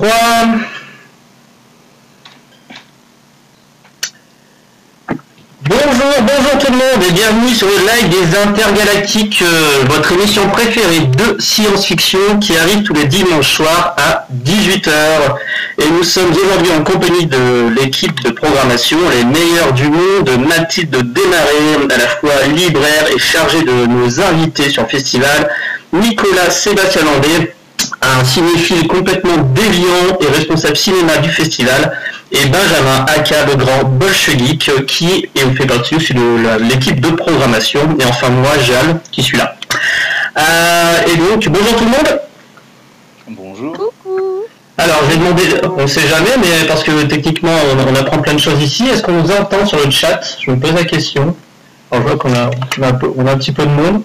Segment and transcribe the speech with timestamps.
[0.00, 0.08] 3.
[5.68, 10.48] Bonjour, bonjour tout le monde et bienvenue sur le live des Intergalactiques, euh, votre émission
[10.48, 14.90] préférée de science-fiction qui arrive tous les dimanches soirs à 18h.
[15.82, 21.12] Et nous sommes aujourd'hui en compagnie de l'équipe de programmation, les meilleurs du monde, Mathilde
[21.12, 25.50] Desmarais, à la fois libraire et chargée de nos invités sur le festival,
[25.92, 27.52] Nicolas Sébastien Landé,
[28.02, 31.96] un cinéphile complètement déviant et responsable cinéma du festival,
[32.32, 37.96] et Benjamin Aka, le grand bolchevique, qui est fait partie aussi de l'équipe de programmation,
[37.98, 39.56] et enfin moi, Jal, qui suis là.
[40.38, 42.20] Euh, et donc, bonjour tout le monde
[43.28, 43.72] Bonjour.
[43.72, 44.44] Coucou.
[44.78, 45.42] Alors, je vais demander,
[45.76, 49.12] on sait jamais, mais parce que techniquement, on, apprend plein de choses ici, est-ce qu'on
[49.12, 50.20] nous entend sur le chat?
[50.40, 51.36] Je me pose la question.
[51.90, 53.70] Alors, je vois qu'on a, on a, un peu- on a un petit peu de
[53.70, 54.02] monde.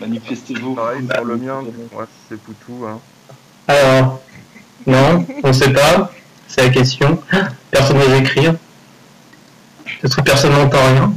[0.00, 0.74] Manifestez-vous.
[0.74, 2.84] Pareil sur le mien, ouais, c'est Poutou.
[2.86, 3.00] Hein.
[3.68, 4.20] Alors,
[4.86, 6.10] non, on sait pas.
[6.48, 7.20] C'est la question.
[7.70, 8.54] Personne n'ose écrire.
[10.00, 11.12] Peut-être que personne n'entend rien.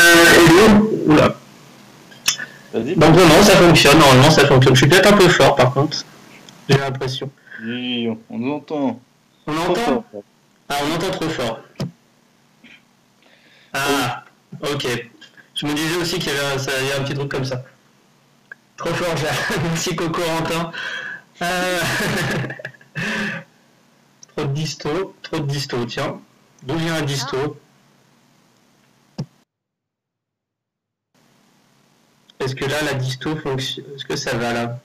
[0.00, 1.34] Euh, hello Oula.
[2.72, 2.94] Vas-y.
[2.96, 3.98] Donc non, non, ça fonctionne.
[3.98, 4.74] Normalement, ça fonctionne.
[4.74, 6.04] Je suis peut-être un peu fort, par contre.
[6.68, 7.30] J'ai l'impression.
[7.64, 9.00] Oui, on nous entend.
[9.46, 9.80] On Trop entend
[10.12, 10.22] fort.
[10.68, 11.60] Ah, on entend trop fort.
[13.72, 14.24] Ah,
[14.62, 14.86] ok.
[15.54, 17.30] Je me disais aussi qu'il y avait un, ça- il y a un petit truc
[17.30, 17.62] comme ça.
[18.80, 20.72] Trop fort, j'ai- Merci Coco Rantin.
[21.42, 21.80] Euh,
[24.34, 26.18] trop de disto, trop de disto, tiens.
[26.62, 27.58] D'où vient un disto
[32.38, 33.84] Est-ce que là, la disto fonctionne?
[33.94, 34.80] Est-ce que ça va là?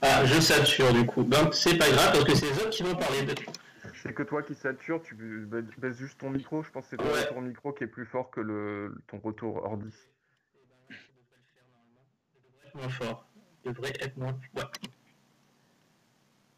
[0.00, 1.22] Ah, je sature du coup.
[1.22, 3.34] Ben, c'est pas grave parce que c'est les autres qui vont parler de
[4.02, 5.14] C'est que toi qui sature, tu
[5.46, 6.62] ba- baisses juste ton micro.
[6.62, 7.24] Je pense que c'est ton Ouais.
[7.24, 9.94] retour micro qui est plus fort que le, ton retour ordi.
[12.74, 13.26] moins fort.
[13.64, 14.38] Il devrait être moins.
[14.54, 14.62] Ouais.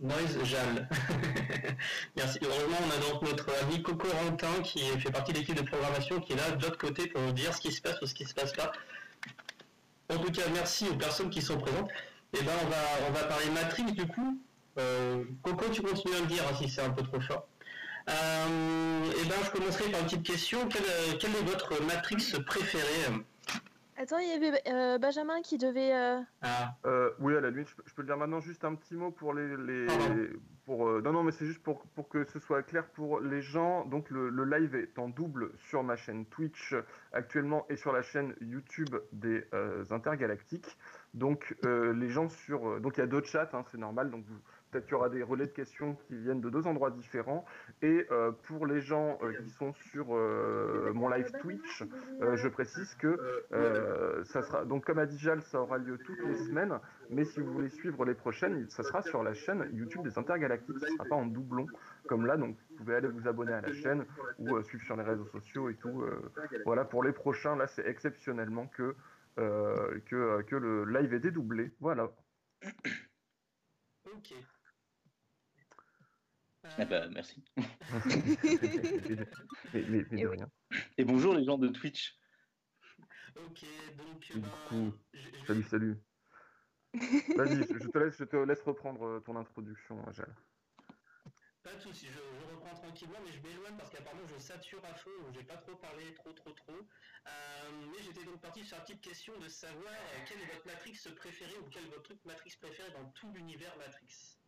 [0.00, 0.88] Noise Jal.
[2.16, 2.38] Merci.
[2.42, 6.20] Heureusement, on a donc notre ami Coco Rantin qui fait partie de l'équipe de programmation
[6.20, 8.14] qui est là de l'autre côté pour nous dire ce qui se passe ou ce
[8.14, 8.72] qui se passe pas.
[10.10, 11.90] En tout cas, merci aux personnes qui sont présentes.
[12.34, 12.76] Et ben, on va,
[13.08, 14.42] on va parler Matrix du coup.
[14.78, 17.46] Euh, Coco, tu continues à me dire hein, si c'est un peu trop fort.
[18.08, 20.66] Euh, et ben, je commencerai par une petite question.
[20.68, 23.14] Quelle, euh, quelle est votre Matrix préférée
[23.96, 25.94] Attends, il y avait euh, Benjamin qui devait.
[25.94, 28.40] euh, Ah, Euh, oui, à la limite, je peux, je peux le dire maintenant.
[28.40, 29.56] Juste un petit mot pour les.
[29.56, 30.26] les Pardon.
[30.64, 33.42] pour, euh, non, non, mais c'est juste pour, pour que ce soit clair pour les
[33.42, 33.84] gens.
[33.84, 36.74] Donc, le, le live est en double sur ma chaîne Twitch
[37.12, 40.76] actuellement et sur la chaîne YouTube des euh, Intergalactiques.
[41.14, 42.80] Donc, euh, les gens sur.
[42.80, 44.10] donc, il y a deux chats, hein, c'est normal.
[44.10, 44.40] Donc, vous-
[44.72, 47.44] peut-être qu'il y aura des relais de questions qui viennent de deux endroits différents.
[47.82, 51.84] Et euh, pour les gens euh, qui sont sur euh, mon live Twitch,
[52.34, 53.18] je précise que
[54.24, 56.78] ça sera donc comme a dit Jal, ça aura lieu toutes les semaines.
[57.10, 60.78] Mais si vous voulez suivre les prochaines, ça sera sur la chaîne YouTube des Intergalactiques.
[60.78, 61.66] Ça sera pas en doublon
[62.08, 62.36] comme là.
[62.36, 64.06] Donc vous pouvez aller vous abonner à la chaîne
[64.38, 66.04] ou suivre sur les réseaux sociaux et tout.
[66.64, 67.56] voilà pour les prochains.
[67.56, 68.96] Là, c'est exceptionnellement que
[69.36, 71.72] que le live est dédoublé.
[71.80, 72.10] Voilà.
[76.78, 77.44] Eh ben, merci.
[79.72, 80.36] mais, mais- mais de Et oui.
[80.36, 80.50] rien.
[80.96, 82.16] Et bonjour les gens de Twitch.
[83.36, 83.64] Ok,
[83.96, 84.32] donc.
[84.32, 85.96] Du coup, je- je- Salut, salut.
[87.36, 90.34] Vas-y, je je te laisse, je te laisse reprendre euh, ton introduction, Jal.
[91.64, 94.94] Pas de soucis, je, je reprends tranquillement, mais je m'éloigne parce qu'apparemment je sature à
[94.94, 96.72] feu, donc j'ai pas trop parlé, trop trop trop.
[96.74, 100.66] Euh, mais j'étais donc parti sur la petite question de savoir euh, quel est votre
[100.66, 104.38] Matrix préféré ou quel est votre truc Matrix préféré dans tout l'univers Matrix?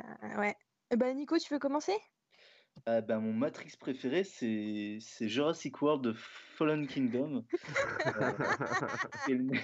[0.00, 0.56] Euh, ouais.
[0.90, 1.92] Eh ben, Nico, tu veux commencer?
[2.86, 7.44] Ah ben, mon Matrix préféré, c'est c'est Jurassic World de Fallen Kingdom.
[8.16, 8.32] Euh,
[9.28, 9.60] le-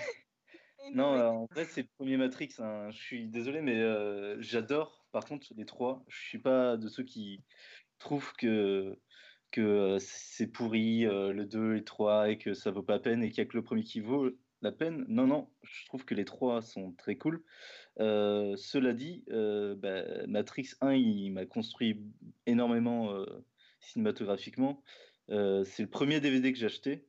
[0.95, 2.55] Non, euh, en vrai, c'est le premier Matrix.
[2.59, 2.91] hein.
[2.91, 5.07] Je suis désolé, mais euh, j'adore.
[5.11, 7.43] Par contre, les trois, je suis pas de ceux qui
[7.99, 8.95] trouvent que,
[9.51, 12.95] que euh, c'est pourri, euh, le 2 et le 3, et que ça vaut pas
[12.95, 14.31] la peine, et qu'il y a que le premier qui vaut
[14.63, 15.05] la peine.
[15.09, 17.43] Non, non, je trouve que les trois sont très cool.
[18.01, 22.03] Euh, cela dit, euh, bah, Matrix 1, il m'a construit
[22.47, 23.25] énormément euh,
[23.81, 24.83] cinématographiquement.
[25.29, 27.05] C'est le premier DVD que j'ai acheté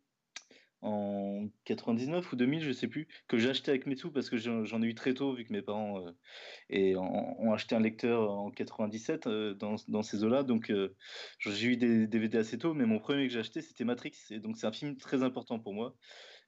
[0.81, 4.37] en 99 ou 2000, je sais plus, que j'ai acheté avec mes sous parce que
[4.37, 6.03] j'en ai eu très tôt vu que mes parents
[6.69, 10.43] et ont, acheté un lecteur en 97 euh, dans, dans ces eaux-là.
[10.43, 10.71] Donc
[11.39, 14.13] j'ai eu des DVD assez tôt, mais mon premier que j'ai acheté c'était Matrix.
[14.29, 15.95] Et donc c'est un film très important pour moi.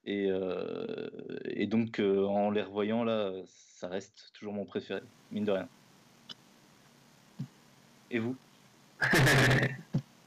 [0.05, 1.09] Et, euh,
[1.45, 5.01] et donc euh, en les revoyant là, ça reste toujours mon préféré,
[5.31, 5.67] mine de rien.
[8.11, 8.35] Et vous?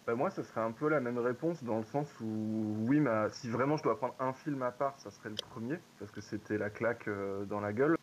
[0.04, 3.28] Bah, moi, ce serait un peu la même réponse dans le sens où, oui, mais
[3.30, 6.20] si vraiment je dois prendre un film à part, ça serait le premier, parce que
[6.20, 7.96] c'était la claque euh, dans la gueule.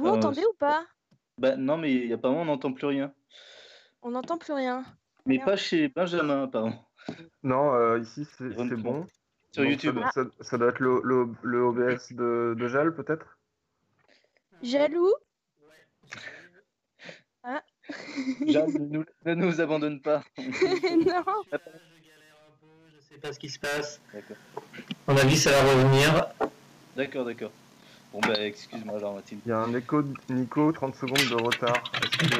[0.00, 0.86] Vous euh, entendez ou pas?
[1.36, 3.12] Bah non, mais il y a pas on n'entend plus rien.
[4.00, 4.82] On n'entend plus rien.
[5.26, 6.72] Mais pas chez Benjamin, pardon.
[7.42, 9.06] Non, euh, ici c'est bon.
[9.52, 9.98] Sur YouTube.
[10.40, 11.02] Ça, doit être le,
[11.42, 13.38] le, OBS de, de Jal, peut-être?
[14.62, 15.12] Jaloux
[17.42, 17.62] ah.
[18.46, 18.68] Jal,
[19.24, 20.22] ne nous, abandonne pas.
[20.38, 21.24] non.
[22.88, 24.00] Je sais pas ce qui se passe.
[24.14, 24.36] D'accord.
[25.08, 26.26] On a vu ça va revenir.
[26.96, 27.52] D'accord, d'accord.
[28.12, 29.40] Bon bah excuse-moi Mathilde.
[29.46, 31.82] Il y a un écho de Nico, 30 secondes de retard.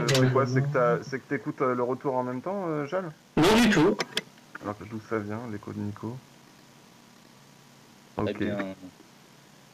[0.08, 3.12] C'est quoi C'est que tu écoutes euh, le retour en même temps, euh, Jal?
[3.36, 3.96] Non du tout.
[4.62, 6.16] Alors d'où ça vient, l'écho de Nico
[8.16, 8.28] Ok.
[8.28, 8.58] Eh bien,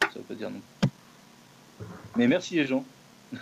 [0.01, 0.61] ça veut pas dire non.
[2.17, 2.85] Mais merci les gens.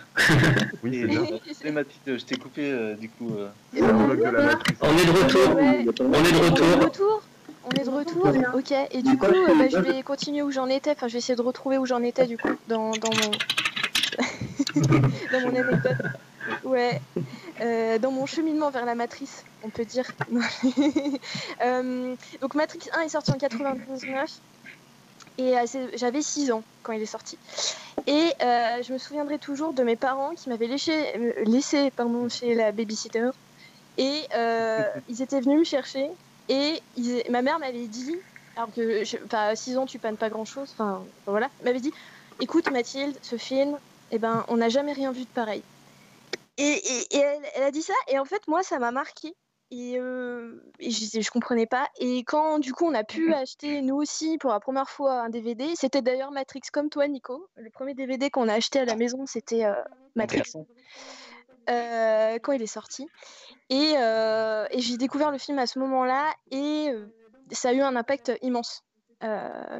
[0.83, 1.05] oui,
[1.53, 3.35] c'est Mathilde, je t'ai coupé euh, du coup.
[3.37, 3.49] Euh...
[3.73, 5.55] On est de retour.
[5.55, 7.21] On est de retour.
[7.65, 8.73] On est de retour, ok.
[8.91, 10.91] Et du coup, euh, bah, je vais continuer où j'en étais.
[10.91, 13.31] Enfin, je vais essayer de retrouver où j'en étais du coup dans, dans mon
[15.31, 15.97] dans mon anecdote.
[16.63, 17.01] Ouais,
[17.61, 20.05] euh, dans mon cheminement vers la matrice, on peut dire.
[21.63, 24.29] euh, donc Matrix 1 est sorti en 99
[25.37, 25.55] et
[25.95, 27.39] j'avais 6 ans quand il est sorti.
[28.05, 32.71] Et je me souviendrai toujours de mes parents qui m'avaient laissé, laissé pardon, chez la
[32.71, 33.29] babysitter
[33.97, 34.21] et
[35.09, 36.11] ils étaient venus me chercher
[36.49, 36.81] et
[37.29, 38.15] ma mère m'avait dit,
[38.55, 39.03] alors que,
[39.35, 41.93] à 6 ans, tu pannes pas grand chose, enfin, voilà, m'avait dit
[42.39, 43.77] écoute, Mathilde, ce film,
[44.11, 45.63] eh ben, on n'a jamais rien vu de pareil.
[46.57, 46.81] Et,
[47.11, 49.35] elle, a dit ça, et en fait, moi, ça m'a marqué.
[49.71, 51.89] Et, euh, je, je, comprenais pas.
[51.99, 55.29] Et quand du coup on a pu acheter nous aussi pour la première fois un
[55.29, 57.47] DVD, c'était d'ailleurs Matrix comme toi Nico.
[57.55, 59.73] Le premier DVD qu'on a acheté à la maison c'était euh,
[60.15, 60.53] Matrix.
[61.69, 63.07] Euh, quand il est sorti.
[63.71, 67.07] Euh, et, j'ai découvert le film à ce moment-là et euh,
[67.51, 68.83] ça a eu un impact immense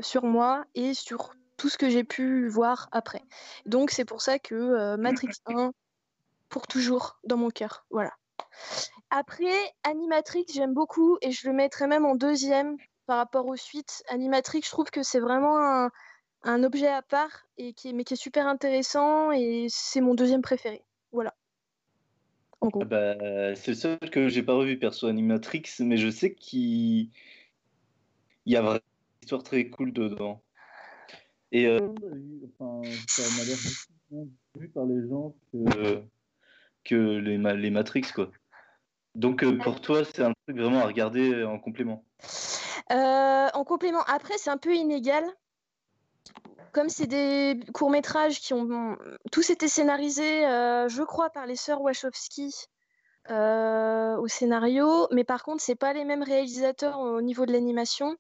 [0.02, 3.22] sur moi et sur tout ce que j'ai pu voir après.
[3.68, 5.72] Donc c'est pour ça que Matrix 1
[6.50, 7.86] pour toujours dans mon cœur.
[7.92, 8.12] Voilà.
[9.12, 14.04] Après, Animatrix, j'aime beaucoup et je le mettrais même en deuxième par rapport aux suites.
[14.10, 15.92] Animatrix, je trouve que c'est vraiment un,
[16.42, 20.42] un, objet à part, et qui, mais qui est super intéressant et c'est mon deuxième
[20.42, 20.84] préféré.
[21.12, 21.36] Voilà.
[22.74, 27.10] Ah bah, c'est le seul que j'ai pas revu perso Animatrix, mais je sais qu'il
[28.46, 30.42] y a vraiment une histoire très cool dedans.
[31.52, 31.80] Et euh,
[32.60, 34.26] enfin, ça m'a l'air
[34.58, 36.02] vu par les gens que,
[36.84, 38.32] que les, les Matrix quoi.
[39.16, 42.04] Donc euh, pour toi, c'est un truc vraiment à regarder en complément.
[42.92, 44.04] Euh, en complément.
[44.08, 45.24] Après, c'est un peu inégal
[46.76, 48.98] comme c'est des courts-métrages qui ont
[49.32, 52.54] tous été scénarisés, euh, je crois, par les sœurs Wachowski
[53.30, 58.18] euh, au scénario, mais par contre, c'est pas les mêmes réalisateurs au niveau de l'animation.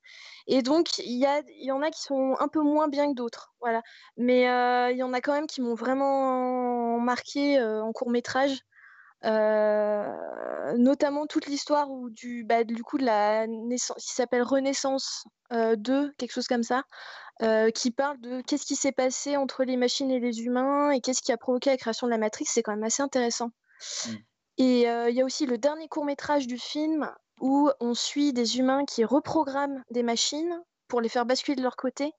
[0.47, 3.53] Et donc, il y, y en a qui sont un peu moins bien que d'autres.
[3.59, 3.81] Voilà.
[4.15, 8.63] Mais euh, il y en a quand même qui m'ont vraiment marqué en court-métrage.
[9.23, 16.31] Notamment toute l'histoire du, bah, du coup de la naissance, qui s'appelle Renaissance 2, quelque
[16.31, 16.83] chose comme ça,
[17.73, 21.21] qui parle de qu'est-ce qui s'est passé entre les machines et les humains et qu'est-ce
[21.21, 22.45] qui a provoqué la création de la Matrix.
[22.47, 23.51] C'est quand même assez intéressant.
[24.05, 24.11] Mmh.
[24.57, 28.59] Et il y a aussi le dernier court métrage du film où on suit des
[28.59, 32.11] humains qui reprogramment des machines pour les faire basculer de leur côté.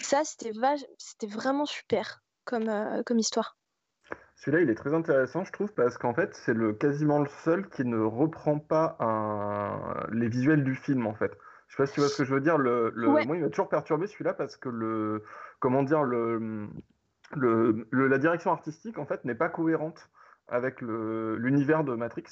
[0.00, 0.52] Ça, c'était
[0.98, 3.56] c'était vraiment super comme, comme histoire.
[4.36, 7.68] Celui-là, il est très intéressant, je trouve, parce qu'en fait, c'est le quasiment le seul
[7.68, 10.06] qui ne reprend pas un...
[10.12, 11.36] les visuels du film, en fait.
[11.68, 12.58] Je sais pas si tu vois ce que je veux dire.
[12.58, 15.24] Le, Moi, il m'a toujours perturbé celui-là parce que le,
[15.58, 16.68] comment dire, le,
[17.34, 20.10] le, la direction artistique, en fait, n'est pas cohérente
[20.48, 22.24] avec l'univers de Matrix.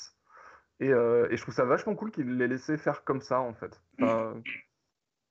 [0.80, 3.54] Et, euh, et, je trouve ça vachement cool qu'il l'ait laissé faire comme ça, en
[3.54, 3.80] fait.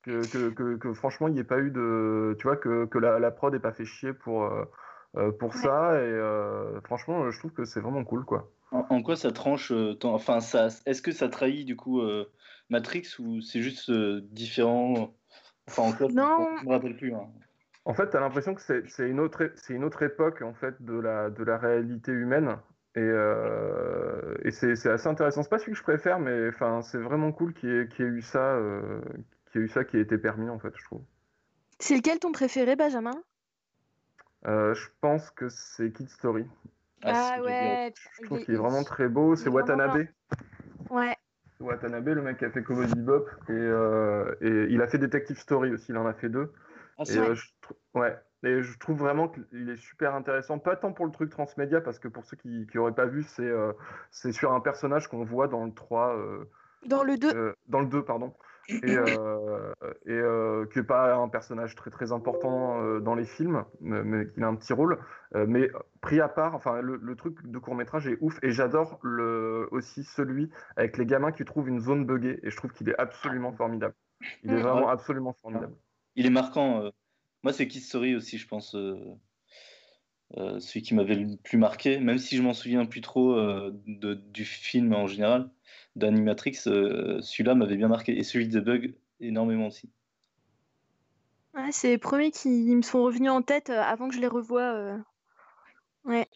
[0.02, 2.34] que, que, que, franchement, il n'y ait pas eu de.
[2.38, 4.44] Tu vois, que, que la, la prod n'ait pas fait chier pour.
[4.44, 4.64] Euh,
[5.16, 5.94] euh, pour ça.
[5.94, 8.50] Et euh, franchement, je trouve que c'est vraiment cool, quoi.
[8.70, 12.02] En, quoi ça tranche euh, Enfin, ça, est-ce que ça trahit du coup
[12.70, 15.14] Matrix ou c'est juste différent?
[15.68, 16.48] Enfin, en quoi non.
[16.60, 17.14] Je me rappelle plus.
[17.14, 17.28] Hein.
[17.84, 20.98] En fait, tu as l'impression que c'est une, autre, une autre époque en fait, de,
[20.98, 22.56] la, de la réalité humaine.
[22.96, 23.10] Et,
[24.44, 25.42] et c'est assez intéressant.
[25.42, 28.22] C'est pas celui que je préfère, mais enfin, c'est vraiment cool qu'il y, ait eu
[28.22, 28.58] ça,
[29.52, 31.02] qu'il y ait eu ça qui ait été permis, en fait, je trouve.
[31.78, 33.14] C'est lequel ton préféré, Benjamin?
[33.14, 33.33] euh,
[34.44, 36.46] je pense que c'est Kid Story.
[37.04, 37.92] Ah, ah ouais.
[38.20, 39.36] Je trouve qu'il est vraiment très beau.
[39.36, 40.06] C'est Watanabe.
[40.90, 41.14] Ouais.
[41.60, 43.28] Watanabe, le mec qui a fait Comedy Bop.
[43.48, 45.86] Et, euh, et, il a fait Detective Story aussi.
[45.90, 46.52] Il en a fait deux.
[46.98, 47.46] Ah, et, euh, je
[47.94, 48.16] ouais.
[48.42, 50.58] Et je trouve vraiment qu'il est super intéressant.
[50.58, 53.50] Pas tant pour le truc transmédia, parce que pour ceux qui n'auraient pas vu, c'est
[54.10, 56.16] c'est sur un personnage qu'on voit dans le 3.
[56.86, 57.54] dans le 2.
[57.68, 58.34] dans le 2, pardon
[58.68, 59.72] et, euh,
[60.06, 64.26] et euh, qui n'est pas un personnage très très important euh, dans les films, mais,
[64.26, 64.98] qui a un petit rôle.
[65.34, 69.68] mais pris à part, enfin le, truc de court métrage est ouf et j'adore le,
[69.70, 72.98] aussi celui avec les gamins qui trouvent une zone buggée et je trouve qu'il est
[72.98, 73.94] absolument formidable.
[74.42, 75.74] Il est vraiment absolument formidable.
[76.16, 76.90] Il est marquant.
[77.42, 78.76] Moi, c'est Kiss Story aussi, je pense.
[80.30, 84.44] celui qui m'avait le plus marqué, même si je m'en souviens plus trop de, du
[84.44, 85.50] film en général
[85.96, 88.18] d'Animatrix, euh, celui-là m'avait bien marqué.
[88.18, 89.90] Et celui de Bug, énormément aussi.
[91.70, 94.74] c'est les premiers qui me sont revenus en tête euh, avant que je les revoie.
[94.74, 94.98] Euh.
[96.04, 96.28] Ouais.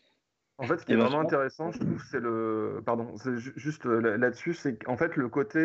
[0.59, 2.83] En fait, ce qui est vraiment intéressant, je trouve, c'est le.
[2.85, 5.61] Pardon, c'est juste là-dessus, c'est qu'en fait, le côté.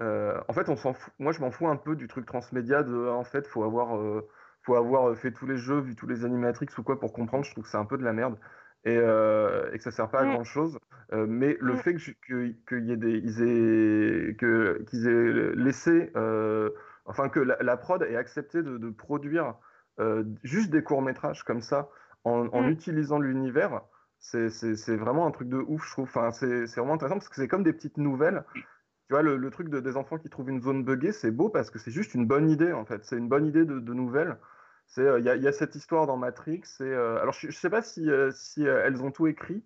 [0.00, 1.12] en fait, on s'en fout.
[1.18, 3.08] Moi, je m'en fous un peu du truc transmédia de.
[3.08, 4.00] En fait, faut avoir,
[4.62, 7.44] faut avoir fait tous les jeux, vu tous les animatrix ou quoi pour comprendre.
[7.44, 8.38] Je trouve que c'est un peu de la merde
[8.84, 10.78] et, euh, et que ça sert pas à grand chose.
[11.12, 16.10] Euh, mais le fait qu'ils que, y ait des, ils aient, que, qu'ils aient laissé,
[16.16, 16.70] euh,
[17.04, 19.54] enfin que la, prod ait accepté de, de produire
[20.42, 21.88] juste des courts métrages comme ça,
[22.24, 23.82] en, en utilisant l'univers,
[24.18, 26.04] c'est vraiment un truc de ouf, je trouve.
[26.04, 28.44] Enfin, c'est vraiment intéressant parce que c'est comme des petites nouvelles.
[28.54, 31.50] Tu vois, le, le truc de, des enfants qui trouvent une zone buggée, c'est beau
[31.50, 33.04] parce que c'est juste une bonne idée en fait.
[33.04, 34.38] C'est une bonne idée de, de nouvelles.
[34.98, 36.62] Euh, il y, a cette histoire dans Matrix.
[36.80, 39.64] Et, euh, alors, je ne sais pas si, euh, si elles ont tout écrit,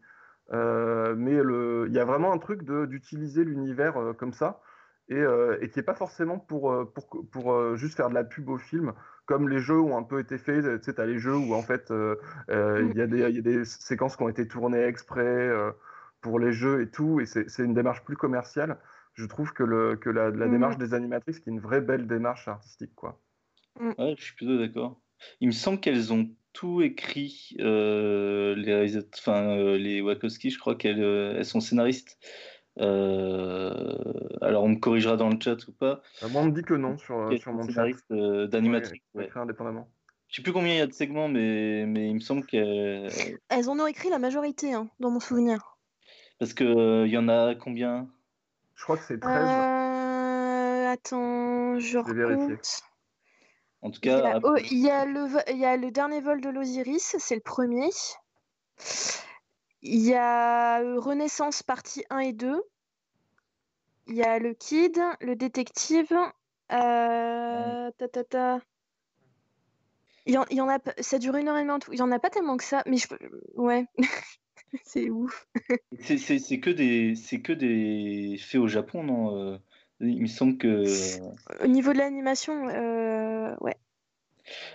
[0.50, 4.60] mais il y a vraiment un truc d'utiliser l'univers comme ça.
[5.10, 5.22] Et,
[5.60, 8.92] et, qui n'est pas forcément pour, pour, pour juste faire de la pub au film,
[9.24, 10.64] comme les jeux ont un peu été faits.
[10.80, 14.16] Tu sais, tu as les jeux où en fait il y, y, a des séquences
[14.16, 15.50] qui ont été tournées exprès
[16.20, 18.78] pour les jeux et tout, et c'est une démarche plus commerciale.
[19.14, 22.06] Je trouve que, le, que la, la démarche des animatrices qui est une vraie belle
[22.06, 22.94] démarche artistique.
[22.94, 23.20] Quoi.
[23.80, 25.00] Ouais, je suis plutôt d'accord.
[25.40, 30.74] Il me semble qu'elles ont tout écrit, euh, les, enfin, euh, les Wachowski, je crois
[30.74, 32.18] qu'elles euh, elles sont scénaristes.
[32.78, 36.02] alors on me corrigera dans le chat ou pas.
[36.30, 39.00] moi on me dit que non sur, sur mon scénariste d'animatrice.
[39.14, 39.88] Ouais, indépendamment.
[40.28, 43.08] Je sais plus combien il y a de segments, mais, mais il me semble qu'elles.
[43.48, 45.78] Elles en ont écrit la majorité, hein, dans mon souvenir.
[46.38, 48.08] Parce qu'il il y en a combien?
[48.74, 49.32] Je crois que c'est 13.
[50.88, 52.82] Attends, je recompte.
[53.82, 54.40] En tout cas.
[54.70, 57.90] Il y a, le, il y a le dernier vol de l'Osiris, c'est le premier.
[59.82, 62.62] Il y a Renaissance partie 1 et 2.
[64.08, 66.12] Il y a le Kid, le détective.
[66.72, 68.60] Euh, ta, ta, ta.
[70.26, 71.92] Il, y en, il y en, a, ça dure une heure et demie tout.
[71.92, 73.06] Il y en a pas tellement que ça, mais je,
[73.54, 73.86] ouais,
[74.84, 75.46] c'est ouf.
[76.00, 79.58] c'est que des, c'est que des faits au Japon, non euh,
[80.00, 80.84] il me semble que.
[81.62, 83.76] Au niveau de l'animation, euh, ouais.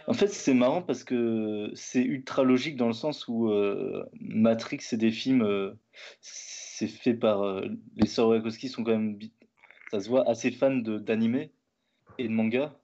[0.08, 4.80] En fait, c'est marrant parce que c'est ultra logique dans le sens où euh, Matrix,
[4.82, 5.74] c'est des films, euh,
[6.22, 7.62] c'est fait par
[7.96, 9.18] les sœurs Wachowski sont quand même,
[9.90, 11.52] ça se voit, assez fans d'animé
[12.18, 12.78] et de manga.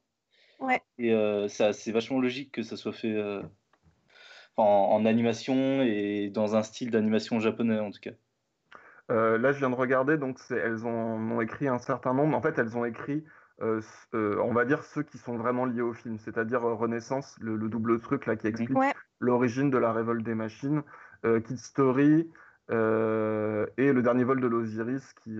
[0.60, 0.82] Ouais.
[0.98, 1.14] Et
[1.48, 3.22] c'est vachement logique que ça soit fait
[4.58, 8.12] en, en, animation et dans un style d'animation japonais en tout cas.
[9.10, 12.38] Là, je viens de regarder, donc elles ont, écrit un certain nombre.
[12.38, 13.24] En fait, elles ont écrit,
[13.62, 18.26] on va dire, ceux qui sont vraiment liés au film, c'est-à-dire Renaissance, le, double truc
[18.26, 18.78] là qui explique
[19.20, 20.84] l'origine de la révolte des machines,
[21.24, 22.30] Kid Story
[22.70, 25.40] et le dernier vol de l'Osiris qui.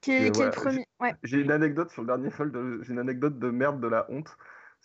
[0.00, 0.86] qui, est, le premier.
[1.22, 2.80] J'ai une anecdote sur le dernier vol de.
[2.82, 4.36] J'ai une anecdote de merde de la honte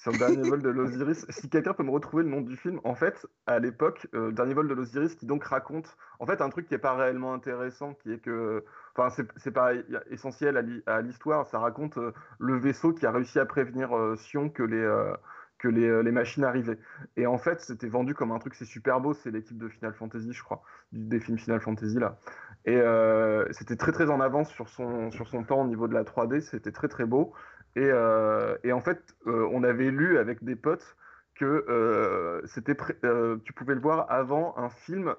[0.02, 1.28] sur dernier vol de l'Osiris.
[1.30, 4.56] Si quelqu'un peut me retrouver le nom du film, en fait, à l'époque, euh, dernier
[4.56, 7.94] vol de l'Osiris qui donc raconte, en fait, un truc qui est pas réellement intéressant,
[7.94, 8.66] qui est que,
[8.96, 9.74] enfin, c'est pas
[10.10, 11.46] essentiel à l'histoire.
[11.46, 14.82] Ça raconte euh, le vaisseau qui a réussi à prévenir euh, Sion que les
[15.60, 16.80] que les, les, machines arrivaient.
[17.18, 19.94] Et en fait, c'était vendu comme un truc, c'est super beau, c'est l'équipe de Final
[19.94, 22.18] Fantasy, je crois, des films Final Fantasy là.
[22.66, 22.82] Et
[23.52, 26.42] c'était très très en avance sur son, sur son temps au niveau de la 3D,
[26.42, 27.36] c'était très très beau.
[27.78, 30.96] Euh, et, en fait, euh, on avait lu avec des potes
[31.36, 32.76] que euh, c'était
[33.44, 35.16] tu pouvais le voir avant un film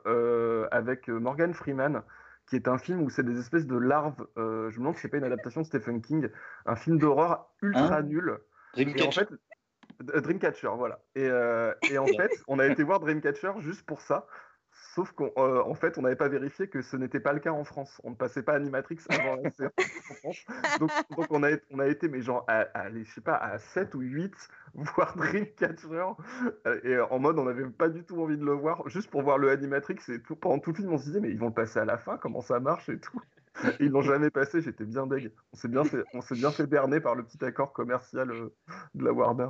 [0.71, 2.03] avec Morgan Freeman,
[2.47, 4.27] qui est un film où c'est des espèces de larves.
[4.37, 6.29] je me demande si c'est pas une adaptation de Stephen King,
[6.67, 8.39] un film d'horreur ultra hein nul.
[8.75, 9.07] Dreamcatcher.
[9.07, 9.29] en fait,
[10.21, 11.01] Dreamcatcher, voilà.
[11.15, 11.29] Et,
[11.91, 14.27] et en fait, on a été voir Dreamcatcher juste pour ça,
[14.95, 17.65] Sauf qu'en euh, fait, on n'avait pas vérifié que ce n'était pas le cas en
[17.65, 17.99] France.
[18.05, 20.45] On ne passait pas Animatrix avant la séance en France.
[20.81, 20.91] Donc,
[21.31, 24.35] on, a, on, a, été, mais genre, à, je sais pas, à 7 ou 8,
[24.75, 26.09] voir Dreamcatcher.
[26.67, 29.23] Euh, et en mode, on n'avait pas du tout envie de le voir, juste pour
[29.23, 29.97] voir le Animatrix.
[30.09, 31.87] Et tout, pendant tout le film, on se disait, mais ils vont le passer à
[31.87, 33.21] la fin, comment ça marche et tout.
[33.81, 35.31] Ils l'ont jamais passé, j'étais bien deg.
[35.53, 38.55] On s'est bien, fait, bien fait berner par le petit accord commercial euh,
[38.95, 39.49] de la Warner.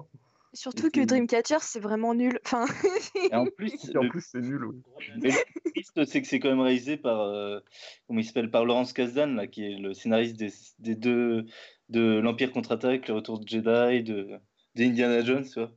[0.54, 2.38] Surtout que Dreamcatcher, c'est vraiment nul.
[2.44, 2.66] Enfin...
[3.30, 4.64] Et en plus, en plus c'est nul.
[4.64, 4.82] Oui.
[5.20, 7.60] Mais le triste, c'est que c'est quand même réalisé par, euh,
[8.06, 11.46] comment il s'appelle, par Laurence Kasdan, là, qui est le scénariste des, des deux,
[11.88, 14.28] de l'Empire contre-attaque, le Retour de Jedi, de,
[14.74, 15.72] d'Indiana Jones, tu vois.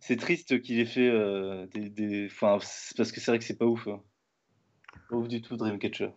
[0.00, 2.26] C'est triste qu'il ait fait euh, des, des...
[2.26, 2.58] Enfin,
[2.96, 3.86] parce que c'est vrai que c'est pas ouf.
[3.88, 4.02] Hein.
[5.10, 6.10] Pas ouf du tout, Dreamcatcher.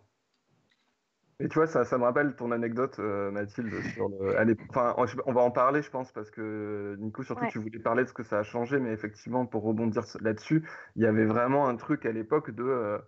[1.42, 4.56] Et tu vois, ça, ça me rappelle ton anecdote, euh, Mathilde, sur le.
[4.70, 4.94] Enfin,
[5.26, 8.12] on va en parler, je pense, parce que Nico, surtout, tu voulais parler de ce
[8.12, 10.62] que ça a changé, mais effectivement, pour rebondir là-dessus,
[10.94, 12.62] il y avait vraiment un truc à l'époque de.
[12.62, 12.98] Euh,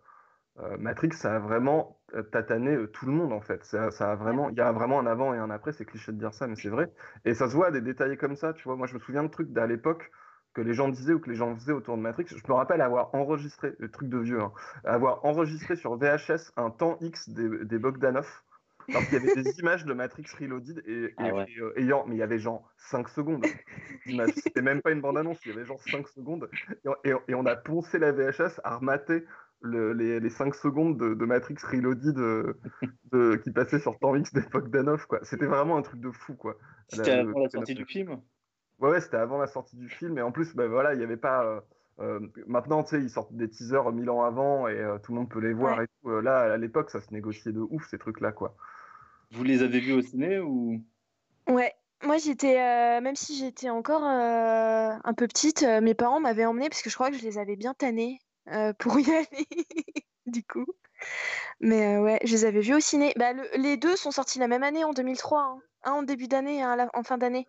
[0.61, 2.01] euh, Matrix, ça a vraiment
[2.31, 3.65] tatané tout le monde en fait.
[3.65, 5.73] Ça, ça, a vraiment, il y a vraiment un avant et un après.
[5.73, 6.93] C'est cliché de dire ça, mais c'est vrai.
[7.25, 8.53] Et ça se voit des détails comme ça.
[8.53, 10.13] Tu vois, moi je me souviens de trucs d'à l'époque
[10.55, 12.27] que les gens disaient ou que les gens faisaient autour de Matrix.
[12.29, 14.53] Je me rappelle avoir enregistré, le truc de vieux, hein,
[14.85, 18.29] avoir enregistré sur VHS un temps X des, des Bogdanov.
[18.93, 22.19] Parce qu'il y avait des images de Matrix Reloaded et, ah euh, ayant, mais il
[22.19, 23.45] y avait genre 5 secondes
[24.35, 26.51] C'était même pas une bande-annonce, il y avait genre 5 secondes.
[27.05, 29.25] Et, on a poncé la VHS à remater
[29.63, 35.07] les, les, 5 secondes de, Matrix Reloaded de, qui passait sur temps X d'époque Danoff.
[35.23, 36.35] C'était vraiment un truc de fou.
[36.35, 36.57] quoi.
[36.89, 38.21] C'était avant la sortie du film?
[38.81, 40.19] Ouais, ouais c'était avant la sortie du film.
[40.19, 41.45] Et en plus, bah, voilà, il n'y avait pas.
[41.45, 41.61] Euh,
[42.01, 45.19] euh, maintenant, tu sais, ils sortent des teasers mille ans avant et euh, tout le
[45.19, 46.21] monde peut les voir et tout.
[46.21, 48.57] là, à l'époque, ça se négociait de ouf ces trucs-là, quoi.
[49.31, 50.83] Vous les avez vus au ciné ou?
[51.49, 51.73] Ouais.
[52.03, 52.57] Moi, j'étais,
[53.01, 57.11] même si j'étais encore un peu petite, mes parents m'avaient emmenée parce que je crois
[57.11, 58.19] que je les avais bien tannés
[58.79, 59.47] pour y aller,
[60.27, 60.67] du coup.
[61.61, 63.15] Mais ouais, je les avais vus au ciné.
[63.17, 65.41] Bah, les deux sont sortis la même année, en 2003.
[65.41, 65.63] Hein.
[65.85, 67.47] Un en début d'année, un en fin d'année.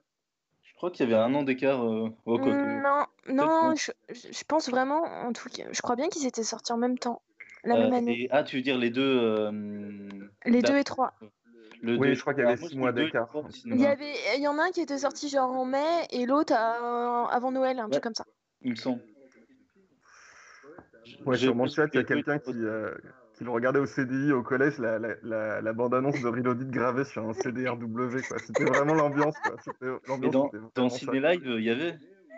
[0.75, 2.51] Je crois qu'il y avait un an d'écart euh, au côté.
[2.51, 6.73] Non, non, je, je, pense vraiment, en tout cas, je crois bien qu'ils étaient sortis
[6.73, 7.21] en même temps,
[7.63, 8.27] la même euh, année.
[8.29, 9.51] ah, tu veux dire les deux euh,
[10.43, 11.13] Les deux et trois.
[11.81, 13.29] Le oui, je crois qu'il y avait six mois d'écart.
[13.63, 16.25] Il y avait, il y en a un qui était sorti genre en mai et
[16.25, 18.25] l'autre avant Noël, un truc comme ça.
[18.61, 19.01] Il me semble.
[21.25, 22.51] Ouais, sur mon chat, il y a quelqu'un qui,
[23.37, 27.27] qui le regardait au CDI au collège, la, la, la, bande-annonce de Reloaded gravée sur
[27.27, 28.19] un CDRW.
[28.45, 29.35] C'était vraiment l'ambiance.
[30.31, 31.97] Dans, dans Ciné Live, il y avait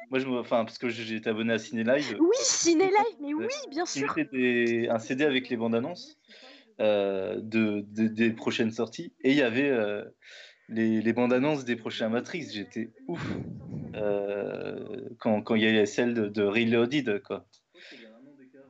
[0.10, 2.15] moi, je enfin, parce que j'étais abonné à Ciné Live.
[2.19, 4.13] Oui, Ciné Live, mais oui, bien sûr.
[4.15, 6.17] C'était un CD avec les bandes annonces
[6.79, 9.12] euh, de, des prochaines sorties.
[9.21, 10.05] Et il y avait euh,
[10.69, 12.51] les, les, bandes annonces des prochains Matrix.
[12.53, 13.21] J'étais ouf
[13.95, 17.45] euh, quand, quand il y avait celle de, de Reloaded, quoi.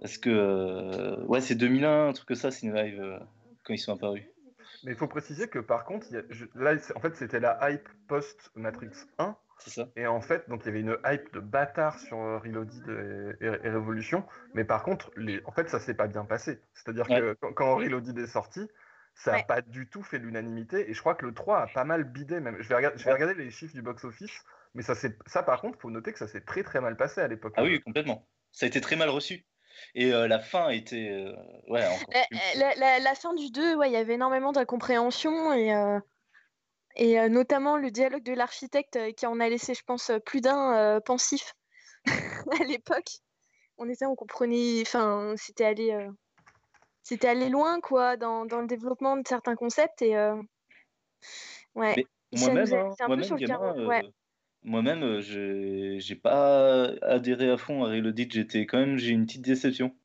[0.02, 3.20] Parce que, euh, ouais, c'est 2001, un truc que ça, c'est Live, euh,
[3.64, 4.24] quand ils sont apparus.
[4.84, 6.08] Mais il faut préciser que par contre,
[6.56, 9.36] là, en fait, c'était la hype post-Matrix 1.
[9.60, 9.90] C'est ça.
[9.96, 13.70] Et en fait, donc il y avait une hype de bâtard sur euh, Reloaded et,
[13.70, 14.24] Révolution.
[14.54, 15.42] Mais par contre, les...
[15.46, 16.62] en fait, ça s'est pas bien passé.
[16.76, 18.62] C'est-à-dire que quand, Reloaded est sorti,
[19.16, 20.90] ça n'a pas du tout fait l'unanimité.
[20.90, 22.58] Et je crois que le 3 a pas mal bidé même.
[22.60, 24.44] Je vais, regarder, je vais regarder les chiffres du box-office.
[24.76, 24.94] Mais ça,
[25.26, 27.54] ça, par contre, faut noter que ça s'est très très mal passé à l'époque.
[27.58, 28.28] Ah oui, complètement.
[28.52, 29.44] Ça a été très mal reçu.
[29.96, 31.10] Et euh, la fin était.
[31.10, 31.34] Euh,
[31.68, 31.84] ouais,
[32.56, 36.00] la, la, fin du 2, ouais, il y avait énormément d'incompréhension et, euh,
[36.96, 41.54] et notamment le dialogue de l'architecte qui en a laissé, je pense, plus d'un pensif
[42.06, 43.10] à l'époque.
[43.78, 44.82] On était, on comprenait.
[44.82, 46.08] Enfin, c'était allé.
[47.04, 50.02] c'était loin, quoi, dans, dans, le développement de certains concepts.
[50.02, 50.16] Et
[51.76, 51.96] ouais.
[52.34, 54.12] Moi-même, hein, moi-même,
[54.68, 58.32] moi-même, j'ai pas adhéré à fond à Reloaded.
[58.32, 59.96] J'étais quand même, j'ai une petite déception.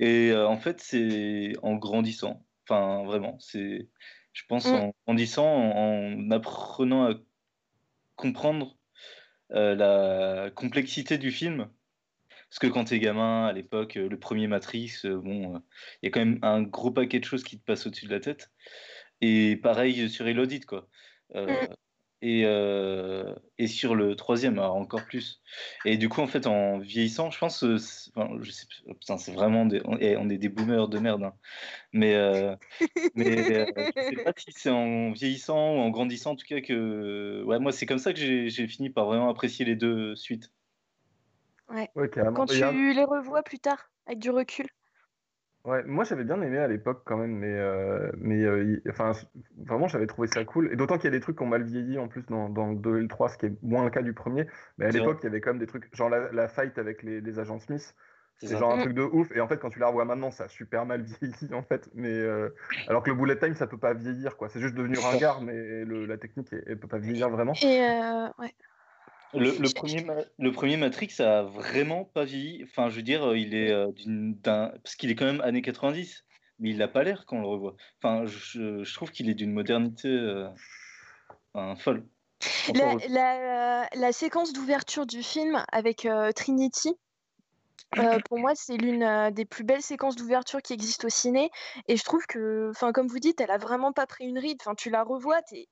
[0.00, 2.44] Et en fait, c'est en grandissant.
[2.68, 3.88] Enfin, vraiment, c'est,
[4.32, 4.74] je pense, mm.
[4.74, 7.14] en grandissant, en, apprenant à
[8.16, 8.76] comprendre
[9.50, 11.68] la complexité du film.
[12.50, 15.62] Parce que quand t'es gamin, à l'époque, le premier Matrix, bon,
[16.02, 18.10] il y a quand même un gros paquet de choses qui te passent au-dessus de
[18.10, 18.50] la tête.
[19.22, 20.88] Et pareil sur Reloaded, quoi.
[21.34, 21.74] Euh, mm.
[22.22, 25.42] Et, euh, et, sur le troisième, encore plus.
[25.84, 27.64] Et du coup, en fait, en vieillissant, je pense,
[28.14, 31.24] enfin, je sais, putain, c'est vraiment des, on, est, on est des boomers de merde.
[31.24, 31.34] Hein.
[31.92, 32.54] Mais, euh,
[33.16, 37.42] mais je sais pas si c'est en vieillissant ou en grandissant, en tout cas, que,
[37.44, 40.52] ouais, moi, c'est comme ça que j'ai fini par vraiment apprécier les deux suites.
[41.68, 41.90] Ouais.
[42.34, 44.66] Quand tu les revois plus tard, avec du recul.
[45.64, 49.12] Ouais, moi j'avais bien aimé à l'époque quand même, mais, euh, mais euh, enfin,
[49.56, 50.72] vraiment j'avais trouvé ça cool.
[50.72, 52.70] Et d'autant qu'il y a des trucs qui ont mal vieilli en plus dans, dans
[52.70, 54.48] le 2 et le 3, ce qui est moins le cas du premier.
[54.78, 57.04] Mais à l'époque, il y avait quand même des trucs, genre la, la fight avec
[57.04, 57.94] les, les agents Smith,
[58.38, 59.30] c'est genre un truc de ouf.
[59.36, 61.88] Et en fait, quand tu la revois maintenant, ça a super mal vieilli en fait.
[61.94, 62.48] Mais euh,
[62.88, 64.48] alors que le bullet time, ça peut pas vieillir quoi.
[64.48, 67.52] C'est juste devenu ringard, mais le, la technique, elle, peut pas vieillir vraiment.
[67.62, 67.78] Et
[68.40, 68.52] ouais.
[69.34, 70.04] Le, premier,
[70.38, 72.62] le premier Matrix a vraiment pas vieilli.
[72.64, 74.72] Enfin, je veux dire, il est euh, d'un.
[74.82, 76.24] Parce qu'il est quand même années 90,
[76.58, 77.76] mais il n'a pas l'air quand on le revoit.
[78.02, 80.48] Enfin, je, je trouve qu'il est d'une modernité euh,
[81.76, 82.04] folle.
[83.08, 86.92] La, la, séquence d'ouverture du film avec euh, Trinity,
[88.28, 91.50] pour moi, c'est l'une des plus belles séquences d'ouverture qui existent au ciné.
[91.88, 94.58] Et je trouve que, enfin, comme vous dites, elle a vraiment pas pris une ride.
[94.60, 95.68] Enfin, tu la revois, es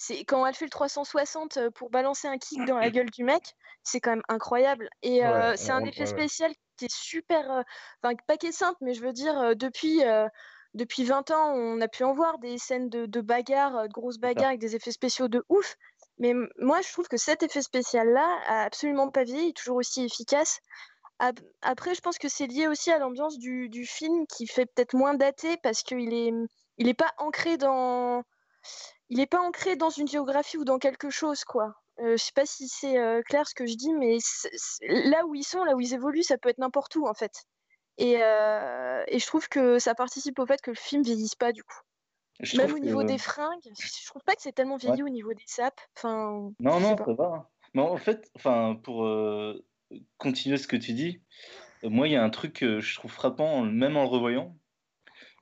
[0.00, 3.22] c'est quand elle fait le 360 euh, pour balancer un kick dans la gueule du
[3.22, 4.88] mec, c'est quand même incroyable.
[5.02, 7.62] Et euh, c'est un effet spécial qui est super, euh,
[8.02, 10.00] enfin pas qui est simple, mais je veux dire depuis
[10.72, 14.18] depuis 20 ans, on a pu en voir des scènes de, de bagarres, de grosses
[14.18, 15.76] bagarres avec des effets spéciaux de ouf.
[16.16, 20.04] Mais moi, je trouve que cet effet spécial-là a absolument pas vieilli, est toujours aussi
[20.04, 20.60] efficace.
[21.60, 24.94] Après, je pense que c'est lié aussi à l'ambiance du, du, film qui fait peut-être
[24.94, 26.32] moins daté parce qu'il est,
[26.78, 28.22] il est pas ancré dans,
[29.10, 31.74] il n'est pas ancré dans une géographie ou dans quelque chose, quoi.
[31.98, 34.18] Euh, je sais pas si c'est euh, clair ce que je dis, mais
[34.82, 37.44] là où ils sont, là où ils évoluent, ça peut être n'importe où, en fait.
[37.98, 41.52] Et, euh, et, je trouve que ça participe au fait que le film vieillisse pas,
[41.52, 41.80] du coup.
[42.56, 45.44] Même au niveau des fringues, je trouve pas que c'est tellement vieilli au niveau des
[45.44, 45.80] sapes.
[45.94, 47.24] Enfin, non, non, ça va.
[47.24, 47.46] Hein.
[47.74, 49.62] Mais en fait, enfin, pour euh,
[50.16, 51.20] continuer ce que tu dis,
[51.82, 54.56] moi, il y a un truc que je trouve frappant, même en le revoyant,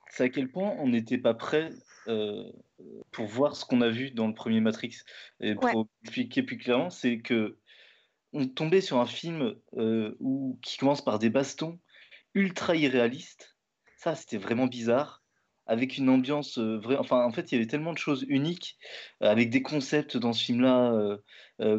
[0.09, 1.69] c'est à quel point on n'était pas prêt
[3.11, 4.97] pour voir ce qu'on a vu dans le premier Matrix.
[5.39, 7.57] Et pour expliquer plus clairement, c'est que
[8.31, 11.79] on tombait sur un film euh, où, qui commence par des bastons
[12.35, 13.57] ultra irréalistes.
[13.97, 15.23] Ça, c'était vraiment bizarre.
[15.65, 16.97] Avec une ambiance euh, vraie.
[16.97, 18.77] Enfin, en fait, il y avait tellement de choses uniques,
[19.19, 21.17] avec des concepts dans ce film-là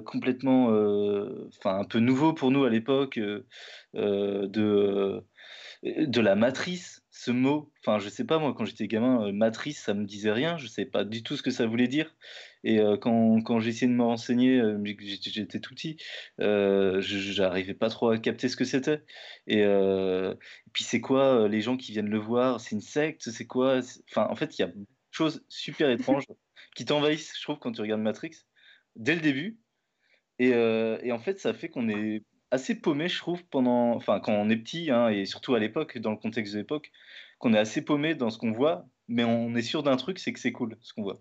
[0.05, 0.67] complètement.
[1.59, 3.45] Enfin, un peu nouveaux pour nous à l'époque, de,
[5.83, 9.83] de la matrice ce mot, enfin, je sais pas, moi, quand j'étais gamin, euh, matrice,
[9.83, 12.17] ça me disait rien, je sais pas du tout ce que ça voulait dire.
[12.65, 15.99] Et euh, quand, quand j'essayais de me renseigner, euh, j'étais tout petit,
[16.39, 19.05] j'arrivais pas trop à capter ce que c'était.
[19.47, 19.63] Et,
[20.73, 22.59] puis, c'est quoi les gens qui viennent le voir?
[22.59, 23.29] C'est une secte?
[23.31, 23.81] C'est quoi?
[24.11, 26.25] Enfin, en fait, il y a des choses super étranges
[26.75, 28.47] qui t'envahissent, je trouve, quand tu regardes Matrix,
[28.97, 29.59] dès le début.
[30.39, 34.33] Et, et en fait, ça fait qu'on est assez paumé, je trouve, pendant, enfin, quand
[34.33, 36.91] on est petit, hein, et surtout à l'époque, dans le contexte de l'époque,
[37.39, 40.33] qu'on est assez paumé dans ce qu'on voit, mais on est sûr d'un truc, c'est
[40.33, 41.21] que c'est cool ce qu'on voit.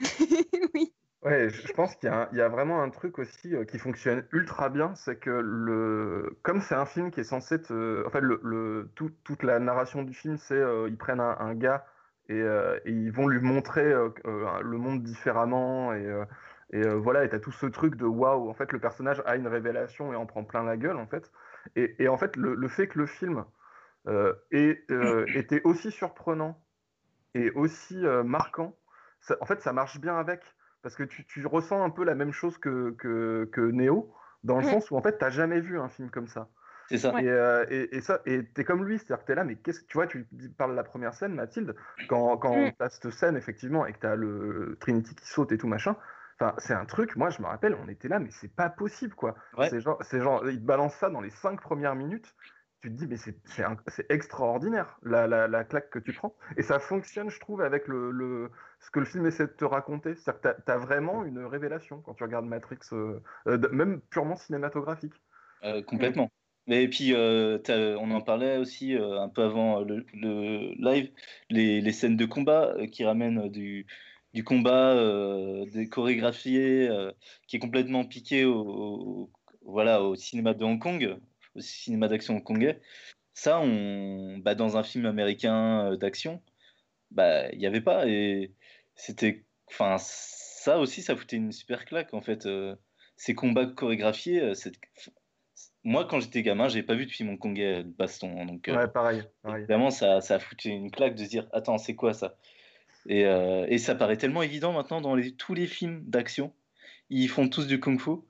[0.74, 0.92] oui.
[1.22, 4.68] Ouais, je pense qu'il y, y, a vraiment un truc aussi euh, qui fonctionne ultra
[4.68, 8.40] bien, c'est que le, comme c'est un film qui est censé être, en fait, le,
[8.44, 11.84] le tout, toute la narration du film, c'est euh, ils prennent un, un gars
[12.28, 16.06] et, euh, et, ils vont lui montrer le monde différemment et
[16.70, 19.36] et euh, voilà, et t'as tout ce truc de waouh, en fait, le personnage a
[19.36, 21.30] une révélation et en prend plein la gueule, en fait.
[21.76, 23.44] Et, et en fait, le, le, fait que le film
[24.06, 26.60] euh, ait, euh, était aussi surprenant
[27.34, 28.76] et aussi euh, marquant,
[29.20, 30.42] ça, en fait, ça marche bien avec.
[30.82, 34.58] Parce que tu, tu ressens un peu la même chose que, que, que Neo, dans
[34.58, 36.48] le sens où, en fait, t'as jamais vu un film comme ça.
[36.88, 37.12] C'est ça.
[37.20, 39.84] Et, euh, et, et, ça, et t'es comme lui, c'est-à-dire que t'es là, mais qu'est-ce
[39.84, 40.26] tu vois, tu
[40.56, 41.74] parles de la première scène, Mathilde,
[42.08, 42.72] quand, quand mm.
[42.78, 45.96] t'as cette scène, effectivement, et que t'as le Trinity qui saute et tout machin,
[46.40, 49.14] Enfin, c'est un truc, moi je me rappelle, on était là, mais c'est pas possible
[49.14, 49.34] quoi.
[49.68, 52.34] C'est genre, genre, ils te balancent ça dans les cinq premières minutes.
[52.80, 56.36] Tu te dis, mais c'est extraordinaire la, la, la, claque que tu prends.
[56.56, 59.64] Et ça fonctionne, je trouve, avec le, le ce que le film essaie de te
[59.64, 60.14] raconter.
[60.14, 64.36] C'est-à-dire que tu as, vraiment une révélation quand tu regardes Matrix, euh, euh, même purement
[64.36, 65.14] cinématographique.
[65.64, 66.30] Euh, complètement.
[66.68, 67.58] Mais et puis, euh,
[67.98, 70.04] on en parlait aussi un peu avant le,
[70.78, 71.10] live,
[71.50, 73.86] les, scènes de combat qui ramènent du,
[74.34, 74.94] du combat,
[75.72, 76.88] des chorégraphiés,
[77.46, 79.30] qui est complètement piqué au,
[79.62, 81.18] voilà, au cinéma de Hong Kong,
[81.54, 82.80] au cinéma d'action hongkongais.
[83.34, 86.42] Ça, on, bah, dans un film américain d'action,
[87.10, 88.06] bah, il n'y avait pas.
[88.06, 88.52] Et
[88.94, 89.44] c'était.
[89.68, 92.48] Enfin, ça aussi, ça foutait une super claque, en fait.
[93.16, 94.54] ces combats chorégraphiés,
[95.84, 98.38] moi, quand j'étais gamin, j'ai pas vu de film hongkongais de baston.
[98.38, 99.22] Hein, donc, euh, ouais, pareil.
[99.48, 102.36] Évidemment, ça, ça a foutu une claque de se dire Attends, c'est quoi ça?
[103.06, 106.52] Et, euh, et, ça paraît tellement évident maintenant dans les, tous les films d'action.
[107.10, 108.20] Ils font tous du kung-fu.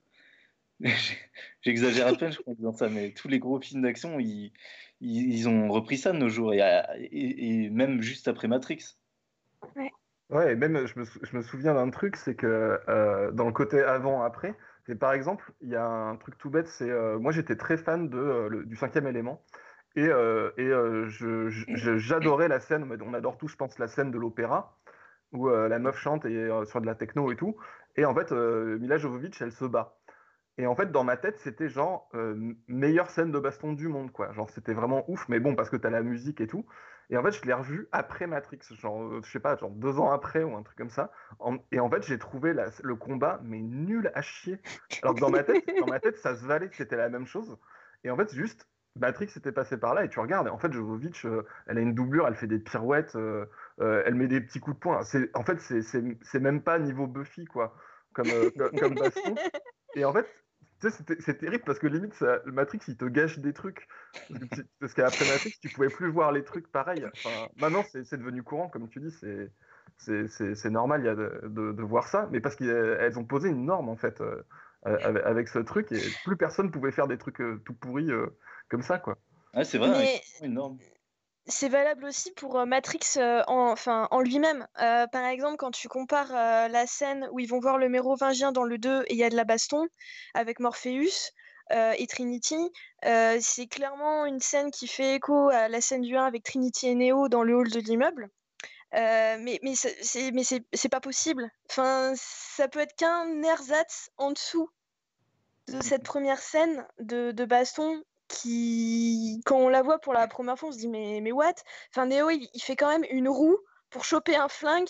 [1.61, 4.53] J'exagère à peine, je crois, en disant ça, mais tous les gros films d'action, ils,
[5.01, 6.61] ils, ont repris ça de nos jours, et,
[6.99, 8.95] et, même juste après Matrix.
[9.75, 9.91] Ouais.
[10.29, 13.51] Ouais, et même, je me, je me souviens d'un truc, c'est que euh, dans le
[13.51, 14.55] côté avant-après,
[14.89, 17.77] et par exemple, il y a un truc tout bête, c'est euh, moi j'étais très
[17.77, 19.43] fan de, euh, du cinquième élément.
[19.95, 20.69] Et, euh, et
[21.97, 24.77] j'adorais la scène, on adore tous, je pense, la scène de l'opéra,
[25.31, 27.57] où la meuf chante et, sur de la techno et tout.
[27.95, 29.97] Et en fait, Mila Jovovich, elle se bat.
[30.57, 32.09] Et en fait, dans ma tête, c'était genre
[32.67, 34.31] meilleure scène de baston du monde, quoi.
[34.33, 36.65] Genre, c'était vraiment ouf, mais bon, parce que t'as la musique et tout.
[37.09, 39.99] Et en fait, je l'ai revu après Matrix, genre, euh, je sais pas, genre deux
[39.99, 41.11] ans après ou un truc comme ça.
[41.71, 44.61] et en fait, j'ai trouvé le combat, mais nul à chier.
[45.01, 47.57] Alors que dans ma tête, dans ma tête ça se valait, c'était la même chose.
[48.03, 48.67] Et en fait, juste,
[48.99, 50.47] Matrix était passé par là et tu regardes.
[50.47, 53.45] En fait, Jovovich, euh, elle a une doublure, elle fait des pirouettes, euh,
[53.77, 55.01] elle met des petits coups de poing.
[55.33, 57.75] En fait, c'est même pas niveau Buffy, quoi,
[58.13, 58.27] comme,
[58.77, 59.35] comme baston.
[59.95, 60.27] Et en fait,
[60.79, 63.87] c'est terrible parce que limite, ça, le Matrix, il te gâche des trucs.
[64.79, 67.05] Parce qu'après Matrix, tu pouvais plus voir les trucs pareils.
[67.05, 69.11] Enfin, maintenant, c'est devenu courant, comme tu dis,
[69.97, 73.89] c'est normal y a de, de, voir ça, mais parce qu'elles ont posé une norme,
[73.89, 74.21] en fait,
[74.87, 78.27] euh, avec, ce truc, et plus personne pouvait faire des trucs euh, tout pourris euh,
[78.69, 79.17] comme ça, quoi.
[79.63, 80.21] c'est vrai,
[81.45, 82.99] c'est valable aussi pour Matrix
[83.47, 84.67] en, enfin, en lui-même.
[84.75, 88.77] par exemple, quand tu compares la scène où ils vont voir le mérovingien dans le
[88.77, 89.87] 2 et il y a de la baston
[90.35, 91.31] avec Morpheus
[91.71, 96.43] et Trinity, c'est clairement une scène qui fait écho à la scène du 1 avec
[96.43, 98.29] Trinity et Neo dans le hall de l'immeuble.
[98.93, 101.49] mais mais c'est mais c'est pas possible.
[101.69, 104.69] Enfin, ça peut être qu'un ersatz en dessous
[105.67, 110.57] de cette première scène de, de baston qui, quand on la voit pour la première
[110.57, 111.55] fois, on se dit mais, mais what?
[111.91, 113.57] Enfin, Neo, il, fait quand même une roue
[113.89, 114.87] pour choper un flingue,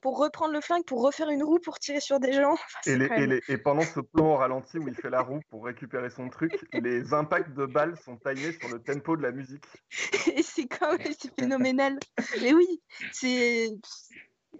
[0.00, 2.56] pour reprendre le flingue, pour refaire une roue pour tirer sur des gens.
[3.48, 6.52] et, pendant ce plan au ralenti où il fait la roue pour récupérer son truc,
[6.72, 9.64] les impacts de balles sont taillés sur le tempo de la musique.
[10.36, 11.98] et c'est quand même phénoménal.
[12.42, 13.70] mais oui, c'est.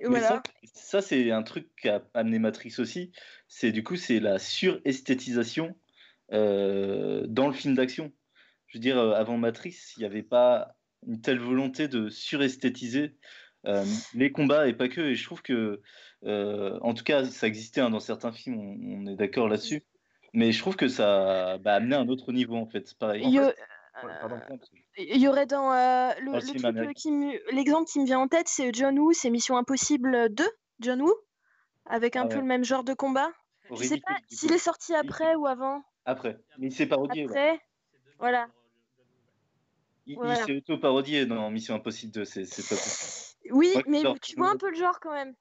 [0.05, 0.43] Voilà.
[0.73, 3.13] Ça, c'est un truc qu'a amené Matrix aussi.
[3.47, 5.77] C'est du coup, c'est la suresthétisation
[6.33, 8.11] euh, dans le film d'action
[8.73, 10.75] je veux dire, euh, avant Matrix, il n'y avait pas
[11.07, 13.15] une telle volonté de suresthétiser
[13.67, 15.03] euh, les combats et pas que.
[15.03, 15.83] Et je trouve que,
[16.25, 19.85] euh, en tout cas, ça existait hein, dans certains films, on, est d'accord là-dessus.
[20.33, 22.95] Mais je trouve que ça a bah, amené un autre niveau, en fait.
[22.95, 23.23] Pareil.
[23.27, 23.35] Il
[25.21, 25.71] y, aurait dans
[27.53, 30.49] l'exemple qui me vient en tête, c'est John Woo, c'est Mission Impossible 2,
[30.81, 31.15] John Woo,
[31.85, 33.31] avec un ah peu le même genre de combat.
[33.71, 35.83] Je sais pas s'il est sorti après ou avant.
[36.07, 37.25] Après, mais il s'est parodié.
[37.25, 37.61] Après,
[38.19, 38.49] voilà.
[40.07, 42.81] Il, s'est auto-parodié dans Mission Impossible 2, c'est pas
[43.51, 45.35] Oui, mais tu vois un peu le genre quand même.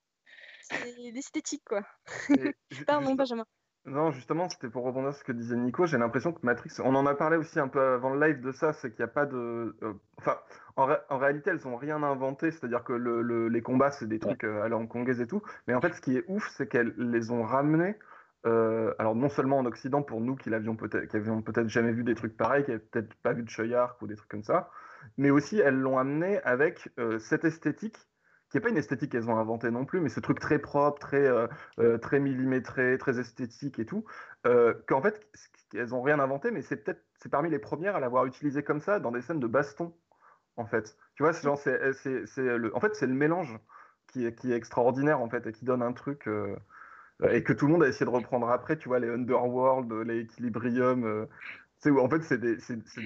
[0.61, 1.81] C'est l'esthétique, quoi.
[2.87, 3.45] Pardon, Benjamin.
[3.85, 5.87] Non, justement, c'était pour rebondir sur ce que disait Nico.
[5.87, 8.51] J'ai l'impression que Matrix, on en a parlé aussi un peu avant le live de
[8.51, 9.75] ça, c'est qu'il n'y a pas de.
[9.81, 10.37] Euh, enfin,
[10.75, 14.61] en, réalité, elles n'ont rien inventé, c'est-à-dire que le, les combats, c'est des trucs euh,
[14.61, 15.41] à la hongkongaise et tout.
[15.67, 17.95] Mais en fait, ce qui est ouf, c'est qu'elles les ont ramenés
[18.47, 21.11] euh, alors non seulement en Occident pour nous qui l'avions peut-être,
[21.43, 24.15] peut-être jamais vu des trucs pareils, qui n'avaient peut-être pas vu de Cheyark ou des
[24.15, 24.71] trucs comme ça,
[25.17, 27.97] mais aussi elles l'ont amené avec euh, cette esthétique
[28.49, 30.99] qui n'est pas une esthétique qu'elles ont inventée non plus, mais ce truc très propre,
[30.99, 31.47] très euh,
[32.19, 34.03] millimétré, très esthétique et tout,
[34.43, 35.25] qu'en fait
[35.73, 36.83] elles ont rien inventé, mais c'est
[37.31, 39.93] parmi les premières à l'avoir utilisé comme ça dans des scènes de baston
[40.57, 40.97] en fait.
[41.15, 43.57] Tu vois, c'est le, en fait le mélange
[44.07, 46.27] qui est, qui est extraordinaire en fait et qui donne un truc
[47.29, 50.21] et que tout le monde a essayé de reprendre après, tu vois, les Underworld, les
[50.21, 51.05] Equilibrium.
[51.05, 51.25] Euh,
[51.89, 52.57] où en fait, c'est de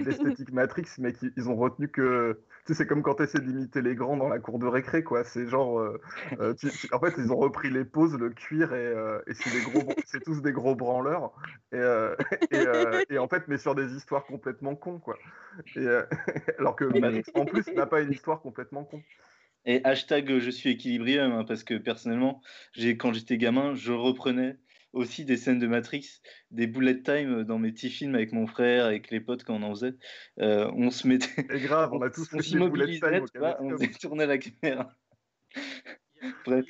[0.03, 2.39] l'esthétique Matrix, mais ils ont retenu que.
[2.65, 5.03] Tu sais, c'est comme quand tu essaies d'imiter les grands dans la cour de récré,
[5.03, 5.23] quoi.
[5.23, 5.79] C'est genre.
[5.79, 6.01] Euh,
[6.41, 6.53] euh,
[6.91, 8.93] en fait, ils ont repris les poses, le cuir, et,
[9.27, 9.33] et
[10.05, 11.31] c'est tous des gros branleurs.
[11.71, 11.79] Et,
[13.09, 15.17] et, en fait, mais sur des histoires complètement cons, quoi.
[16.59, 19.01] alors que Matrix, en plus, n'a pas une histoire complètement con.
[19.65, 22.41] Et hashtag je suis équilibré, hein, parce que personnellement,
[22.99, 24.57] quand j'étais gamin, je reprenais
[24.93, 28.85] aussi des scènes de Matrix, des bullet time dans mes petits films avec mon frère,
[28.85, 29.93] avec les potes quand on en faisait.
[30.39, 31.45] Euh, on se mettait.
[31.49, 33.21] C'est grave, on a tous on s'immobilisait,
[33.59, 34.95] on faisait tourner la caméra.
[36.45, 36.65] Bref.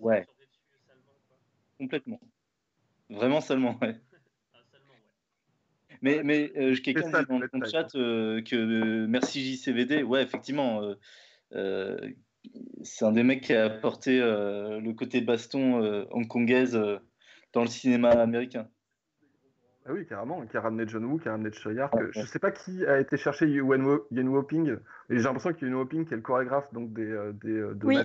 [0.00, 0.26] Ouais.
[1.78, 2.20] Complètement.
[3.08, 3.96] Vraiment seulement, ouais.
[6.04, 10.02] Mais, mais euh, quelqu'un dit dans le chat euh, que euh, merci JCVD.
[10.02, 10.82] Ouais, effectivement,
[11.54, 11.96] euh,
[12.82, 16.78] c'est un des mecs qui a apporté le côté baston hongkongaise
[17.54, 18.68] dans le cinéma américain.
[19.86, 21.94] Ah oui, carrément, qui a ramené John Woo, qui a ramené Choyard.
[21.94, 24.76] Ouais, Je sais pas qui a été chercher Yen Woping,
[25.08, 27.98] mais j'ai l'impression que Yen Woping, qui est le chorégraphe donc des, des de oui.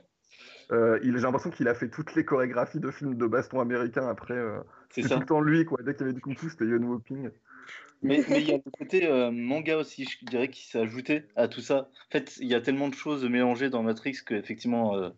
[0.71, 4.35] Euh, j'ai l'impression qu'il a fait toutes les chorégraphies de films de baston américains après.
[4.35, 5.79] Euh, c'est tout le temps lui, quoi.
[5.83, 7.29] Dès qu'il y avait du kung fu, c'était Yon Woping.
[8.01, 11.47] Mais il y a le côté euh, manga aussi, je dirais, qui s'est ajouté à
[11.47, 11.89] tout ça.
[12.07, 15.09] En fait, il y a tellement de choses mélangées dans Matrix que effectivement, euh,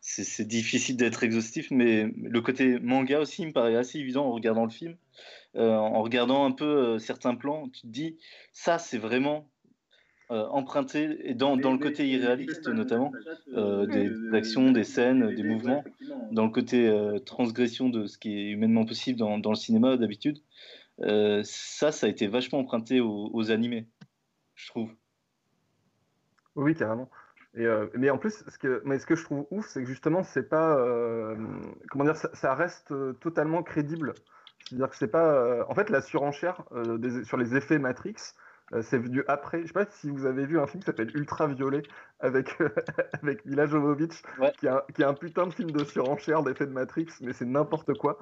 [0.00, 1.70] c'est difficile d'être exhaustif.
[1.70, 4.96] Mais le côté manga aussi me paraît assez évident en regardant le film.
[5.54, 8.18] En regardant un peu certains plans, tu te dis,
[8.52, 9.50] ça, c'est vraiment
[10.30, 13.12] euh, emprunté dans, dans, le côté irréaliste notamment
[13.54, 15.82] euh, des, des, actions, des scènes, des mouvements,
[16.32, 19.96] dans le côté euh, transgression de ce qui est humainement possible dans, dans le cinéma
[19.96, 20.38] d'habitude.
[21.00, 23.88] Euh, ça, ça a été vachement emprunté aux, aux animés,
[24.54, 24.90] je trouve.
[26.56, 27.08] Oui, carrément.
[27.54, 29.88] Et euh, mais en plus, ce que, mais ce que je trouve ouf, c'est que
[29.88, 31.36] justement, c'est pas, euh,
[31.90, 34.12] comment dire, ça, ça reste totalement crédible.
[34.68, 36.64] C'est-à-dire que c'est pas, en fait, la surenchère
[36.98, 38.16] des, sur les effets Matrix,
[38.82, 39.62] c'est venu après.
[39.62, 41.82] Je sais pas si vous avez vu un film qui s'appelle Ultraviolet
[42.20, 42.56] avec,
[43.22, 44.52] avec Mila Jovovich, ouais.
[44.58, 47.44] qui, a, qui est un putain de film de surenchère d'effet de Matrix, mais c'est
[47.44, 48.18] n'importe quoi.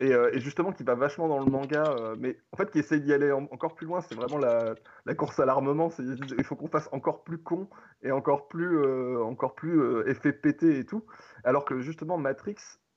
[0.00, 2.78] Et, euh, et, justement, qui va vachement dans le manga, euh, mais en fait, qui
[2.78, 4.00] essaie d'y aller en, encore plus loin.
[4.00, 4.74] C'est vraiment la,
[5.06, 5.90] la, course à l'armement.
[5.98, 7.68] Il faut qu'on fasse encore plus con
[8.02, 11.04] et encore plus, euh, encore plus euh, effet pété et tout.
[11.44, 12.56] Alors que justement, Matrix,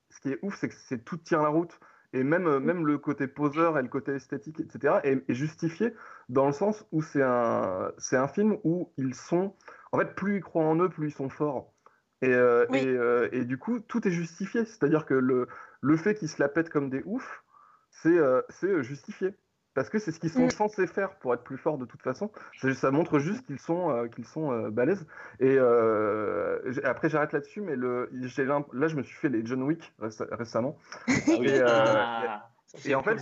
[0.10, 1.80] ce qui est ouf, c'est que c'est tout tient la route
[2.14, 5.94] et même, même le côté poseur et le côté esthétique, etc., est, est justifié
[6.30, 9.56] dans le sens où c'est un, c'est un film où ils sont.
[9.92, 11.74] En fait, plus ils croient en eux, plus ils sont forts.
[12.22, 12.80] Et, euh, oui.
[12.80, 14.64] et, euh, et, du coup, tout est justifié.
[14.64, 15.48] C'est-à-dire que le,
[15.82, 17.44] le fait qu'ils se la pètent comme des oufs,
[17.90, 18.42] c'est euh,
[18.82, 19.34] justifié.
[19.74, 20.52] Parce que c'est ce qu'ils sont mmh.
[20.52, 22.32] censés faire pour être plus forts de toute façon.
[22.74, 25.06] Ça montre juste qu'ils sont, euh, qu'ils sont euh, balèzes.
[25.40, 29.94] Et euh, après, j'arrête là-dessus, mais le, là, je me suis fait les John Wick
[30.00, 30.78] récemment.
[31.08, 32.50] Ah et, ah,
[32.86, 33.18] et, en fait,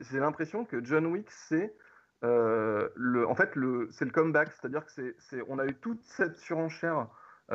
[0.00, 1.74] j'ai l'impression que John Wick, c'est
[2.22, 4.50] le, en fait, le, c'est le comeback.
[4.52, 7.04] C'est-à-dire que c'est, on a eu toute cette surenchère euh,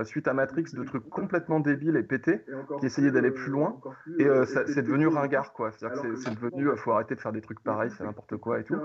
[0.04, 3.80] suite à Matrix de trucs complètement débiles et pétés et qui essayaient d'aller plus loin.
[4.04, 5.72] plus, et euh, c'est devenu ringard quoi.
[5.78, 8.78] C'est devenu il faut arrêter de faire des trucs pareils c'est n'importe quoi et tout.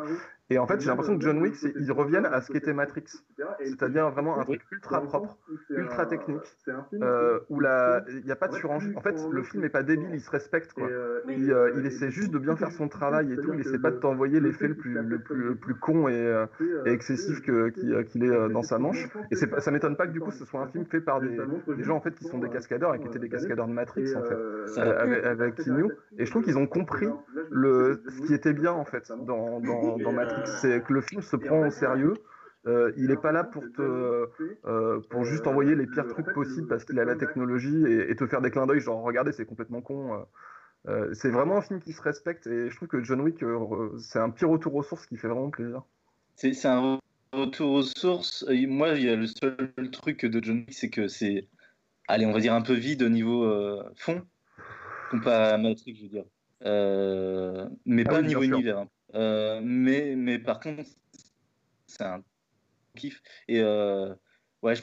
[0.50, 3.04] et en fait j'ai l'impression que John Wick ils reviennent à ce qu'était Matrix.
[3.64, 5.36] c'est-à-dire vraiment un truc ultra propre
[5.70, 6.56] ultra technique
[6.94, 8.96] euh, où la il n'y a pas de surenchère.
[8.96, 10.88] en fait le film est pas débile il se respecte quoi.
[11.28, 13.90] Il, euh, il essaie juste de bien faire son travail et tout il essaie pas
[13.90, 16.46] de t'envoyer l'effet le plus le plus, le plus con et,
[16.86, 20.44] et excessif qu'il est dans sa manche et ça m'étonne pas que du coup ce
[20.44, 21.38] soit un film fait par des,
[21.76, 24.14] des, gens en fait qui sont des cascadeurs et qui étaient des cascadeurs de Matrix
[24.16, 24.66] en fait euh,
[24.98, 27.08] avec, avec Keanu et je trouve qu'ils ont compris
[27.50, 31.22] le ce qui était bien en fait dans, dans, dans Matrix c'est que le film
[31.22, 32.14] se prend au sérieux.
[32.66, 34.28] euh, il n'est pas là pour te
[34.66, 38.16] euh, pour juste envoyer les pires trucs possibles parce qu'il a la technologie et, et,
[38.16, 40.26] te faire des clins d'œil genre regardez c'est complètement con
[40.88, 43.44] euh, c'est vraiment un film qui se respecte et je trouve que John Wick
[43.98, 45.82] c'est un petit retour aux sources qui fait vraiment plaisir.
[46.36, 46.98] C'est un
[47.32, 51.08] retour aux sources, moi, il y a le seul truc de John Wick, c'est que
[51.08, 51.48] c'est,
[52.08, 54.22] allez, on va dire un peu vide au niveau euh, fond,
[55.10, 56.24] comparé à Matrix, je veux dire.
[56.64, 58.78] Euh, mais ah pas oui, au niveau univers.
[58.78, 58.88] Hein.
[59.14, 60.82] Euh, mais, mais par contre,
[61.86, 62.22] c'est un
[62.96, 63.22] kiff.
[63.48, 64.14] Et euh,
[64.62, 64.82] ouais, je,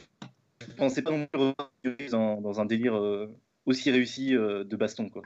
[0.66, 1.26] je pensais pas non
[1.82, 3.34] plus dans, dans un délire euh,
[3.64, 5.22] aussi réussi euh, de baston, quoi.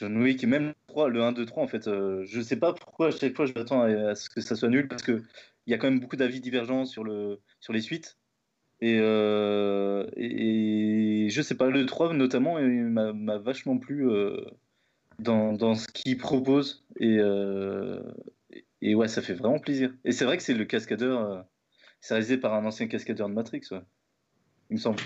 [0.00, 2.72] John Wick, même le 3, le 1, 2, 3, en fait, euh, je sais pas
[2.72, 5.22] pourquoi à chaque fois je m'attends à, ce que ça soit nul, parce qu'il
[5.66, 8.16] y a quand même beaucoup d'avis divergents sur, le, sur les suites.
[8.80, 14.42] Et, euh, et, je sais pas, le 3 notamment m'a vachement plu euh,
[15.18, 16.86] dans, dans, ce qu'il propose.
[16.98, 18.00] Et, euh,
[18.80, 19.92] et ouais, ça fait vraiment plaisir.
[20.06, 21.44] Et c'est vrai que c'est le cascadeur,
[22.00, 23.68] c'est réalisé par un ancien cascadeur de Matrix,
[24.70, 25.02] il me semble.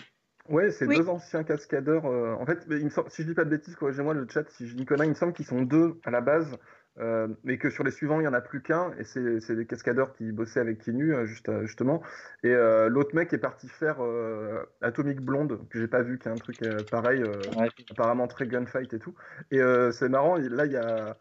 [0.48, 0.98] Ouais, c'est oui.
[0.98, 2.04] deux anciens cascadeurs.
[2.06, 4.48] Euh, en fait, il me semble, si je dis pas de bêtises, corrigez-moi le chat
[4.50, 6.58] si je dis conneries, il me semble qu'ils sont deux à la base,
[6.98, 9.66] euh, mais que sur les suivants, il y en a plus qu'un, et c'est des
[9.66, 12.02] cascadeurs qui bossaient avec Kinu, euh, juste, justement.
[12.42, 16.28] Et euh, l'autre mec est parti faire euh, Atomic Blonde, que j'ai pas vu, qui
[16.28, 17.68] est un truc pareil, ouais.
[17.90, 19.14] apparemment très gunfight et tout.
[19.50, 19.60] Et
[19.92, 21.16] c'est marrant, là, il y a,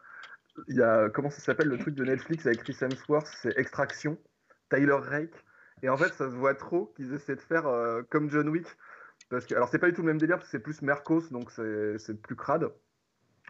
[0.68, 4.18] il y a, comment ça s'appelle, le truc de Netflix avec Chris Hemsworth, c'est Extraction,
[4.70, 5.44] Tyler Rake.
[5.82, 7.64] Et en fait, ça se voit trop qu'ils essaient de faire
[8.10, 8.66] comme John Wick
[9.30, 12.70] Alors, c'est pas du tout le même délire, c'est plus Mercos, donc c'est plus crade.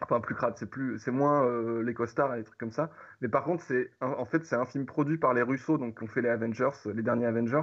[0.01, 2.91] Enfin, plus crade, c'est plus, c'est moins euh, les costards et les trucs comme ça.
[3.21, 6.07] Mais par contre, c'est, en fait, c'est un film produit par les Russo, donc ont
[6.07, 7.61] fait les Avengers, les derniers Avengers.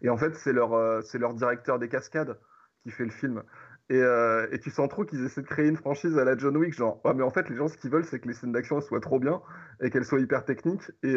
[0.00, 2.38] Et en fait, c'est leur, euh, c'est leur directeur des cascades
[2.82, 3.42] qui fait le film.
[3.88, 6.56] Et, euh, et tu sens trop qu'ils essaient de créer une franchise à la John
[6.56, 8.80] Wick, genre, mais en fait, les gens, ce qu'ils veulent, c'est que les scènes d'action
[8.80, 9.40] soient trop bien
[9.80, 11.14] et qu'elles soient hyper techniques et,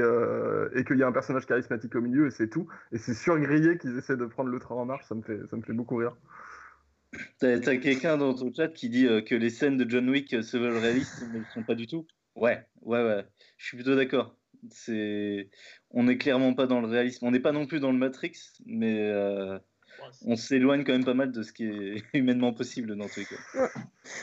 [0.75, 2.67] et qu'il y ait un personnage charismatique au milieu et c'est tout.
[2.91, 5.57] Et c'est surgrillé qu'ils essaient de prendre le train en marche, ça me fait, ça
[5.57, 6.15] me fait beaucoup rire.
[7.39, 10.41] T'as quelqu'un dans ton chat qui dit euh, que les scènes de John Wick euh,
[10.43, 12.05] se veulent réalistes, mais ne sont pas du tout?
[12.35, 13.25] Ouais, ouais, ouais.
[13.57, 14.37] Je suis plutôt d'accord.
[14.69, 15.49] C'est,
[15.89, 17.25] on n'est clairement pas dans le réalisme.
[17.25, 18.33] On n'est pas non plus dans le Matrix,
[18.65, 19.57] mais euh,
[20.25, 23.25] on s'éloigne quand même pas mal de ce qui est humainement possible dans tous les
[23.25, 23.69] cas.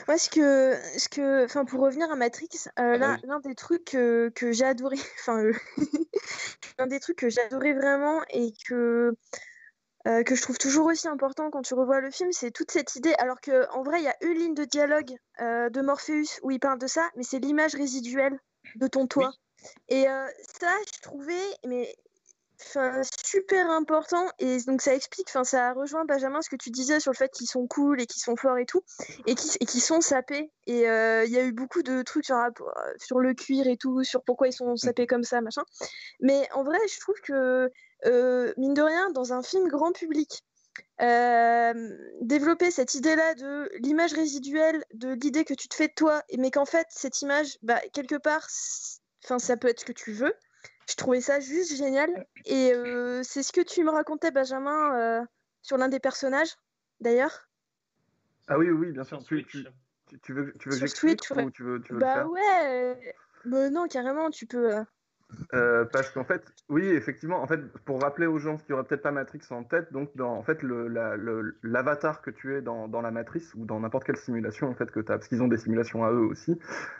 [0.09, 3.85] Moi, ce que, ce que, enfin, pour revenir à Matrix, ah bah l'un des trucs
[3.85, 5.43] que, que j'ai adoré, enfin,
[6.79, 9.15] l'un des trucs que j'ai adoré vraiment et que
[10.07, 12.95] euh, que je trouve toujours aussi important quand tu revois le film, c'est toute cette
[12.95, 13.15] idée.
[13.19, 16.53] Alors que en vrai, il y a une ligne de dialogue euh, de Morpheus où
[16.53, 18.39] il parle de ça, mais c'est l'image résiduelle
[18.77, 19.33] de ton toit.
[19.89, 20.27] Et euh,
[20.61, 21.93] ça, je trouvais, mais
[22.59, 24.27] super important.
[24.39, 27.31] Et donc ça explique, enfin ça rejoint Benjamin ce que tu disais sur le fait
[27.31, 28.83] qu'ils sont cool et qu'ils sont forts et tout,
[29.27, 30.51] et qu'ils sont sapés.
[30.67, 32.37] Et il y a eu beaucoup de trucs sur,
[32.99, 34.77] sur le cuir et tout, sur pourquoi ils sont mmh.
[34.77, 35.63] sapés comme ça, machin.
[36.21, 37.71] Mais en vrai, je trouve que
[38.05, 40.43] euh, mine de rien, dans un film grand public,
[41.01, 41.73] euh,
[42.21, 46.51] développer cette idée-là de l'image résiduelle, de l'idée que tu te fais de toi, mais
[46.51, 50.35] qu'en fait, cette image, bah, quelque part, ça peut être ce que tu veux.
[50.89, 52.27] Je trouvais ça juste génial.
[52.45, 55.27] Et euh, c'est ce que tu me racontais, Benjamin,
[55.63, 56.55] sur l'un des personnages,
[57.01, 57.49] d'ailleurs.
[58.49, 59.23] Ah oui, oui, bien sûr.
[59.25, 59.67] Tu, tu,
[60.23, 63.15] tu, veux, tu veux que j'explique ou tu veux, tu veux Bah ouais.
[63.45, 64.85] Mais non, carrément, tu peux.
[65.55, 69.03] Euh, parce qu'en fait, oui, effectivement, en fait, pour rappeler aux gens qui n'auraient peut-être
[69.03, 73.65] pas Matrix en tête, donc en fait, l'avatar que tu es dans, la matrice ou
[73.65, 76.13] dans n'importe quelle simulation en fait que tu as, parce qu'ils ont des simulations à
[76.13, 76.59] eux aussi,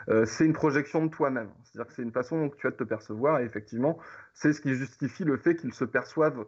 [0.09, 1.49] euh, c'est une projection de toi-même.
[1.63, 3.97] C'est-à-dire que c'est une façon dont tu as de te percevoir, et effectivement,
[4.33, 6.45] c'est ce qui justifie le fait qu'ils se perçoivent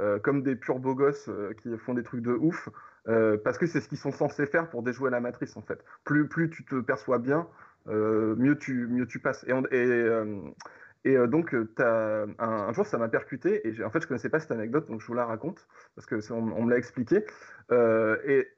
[0.00, 1.30] euh, comme des purs beaux gosses
[1.62, 2.68] qui font des trucs de ouf,
[3.44, 5.84] parce que c'est ce qu'ils sont censés faire pour déjouer la matrice en fait.
[6.04, 7.46] Plus, plus tu te perçois bien,
[7.86, 9.44] mieux tu, passes.
[9.44, 9.52] Et
[11.04, 14.40] et euh, donc, euh, un, jour, ça m'a percuté, et en fait, je connaissais pas
[14.40, 17.24] cette anecdote, donc je vous la raconte, parce que on, me l'a expliqué.
[17.70, 18.48] Euh, et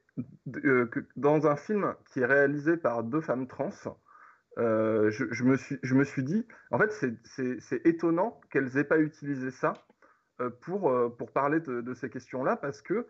[1.15, 3.71] dans un film qui est réalisé par deux femmes trans,
[4.57, 6.91] je, me suis, je me suis dit, en fait,
[7.59, 9.73] c'est étonnant qu'elles aient pas utilisé ça
[10.61, 13.07] pour, pour parler de ces questions-là, parce que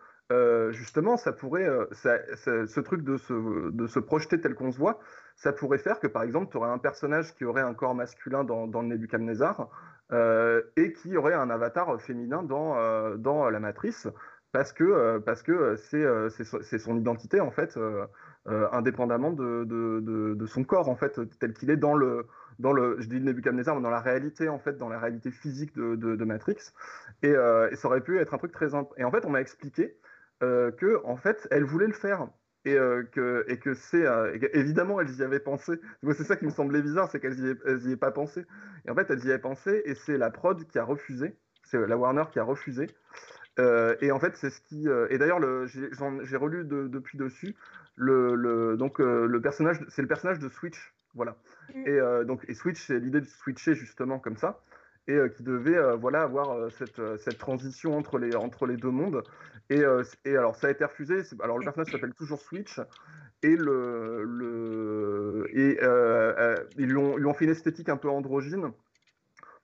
[0.71, 4.99] justement, ça pourrait, ce truc de se, de se projeter tel qu'on se voit,
[5.35, 8.43] ça pourrait faire que, par exemple, tu aurais un personnage qui aurait un corps masculin
[8.43, 9.69] dans, le Nebuchadnezzar
[10.11, 14.07] euh, et qui aurait un avatar féminin dans, euh, dans la Matrice,
[14.51, 17.77] parce que euh, c'est son identité, en fait,
[18.45, 22.27] indépendamment de, de, son corps, en fait, tel qu'il est dans le,
[22.59, 25.73] dans le, je dis Nebuchadnezzar, mais dans la réalité, en fait, dans la réalité physique
[25.75, 26.73] de, Matrix.
[27.23, 27.33] Et,
[27.73, 28.67] ça aurait pu être un truc très...
[28.97, 29.97] Et en fait, on m'a expliqué
[30.77, 32.27] que, en fait, elle voulait le faire
[32.65, 35.79] et, euh, que, et que c'est euh, évidemment elles y avaient pensé.
[36.13, 38.45] C'est ça qui me semblait bizarre, c'est qu'elles n'y aient, pas pensé.
[38.85, 41.35] Et en fait, elles y avaient pensé et c'est la prod qui a refusé.
[41.63, 42.87] C'est la Warner qui a refusé.
[43.59, 44.87] Euh, et en fait, c'est ce qui.
[45.09, 47.55] et d'ailleurs, j'ai relu depuis dessus.
[47.95, 51.37] Le, le donc le personnage, c'est le personnage de Switch, voilà.
[51.73, 51.87] Mm.
[51.87, 54.61] Et donc et Switch, c'est l'idée de switcher justement comme ça
[55.07, 59.23] et qui devait voilà avoir cette, cette transition entre les entre les deux mondes
[59.71, 61.21] euh, et, alors, ça a été refusé.
[61.41, 62.79] Alors, le personnage s'appelle toujours Switch.
[63.41, 68.09] Et, le, le et euh, euh, ils, lui ont, lui fait une esthétique un peu
[68.09, 68.71] androgyne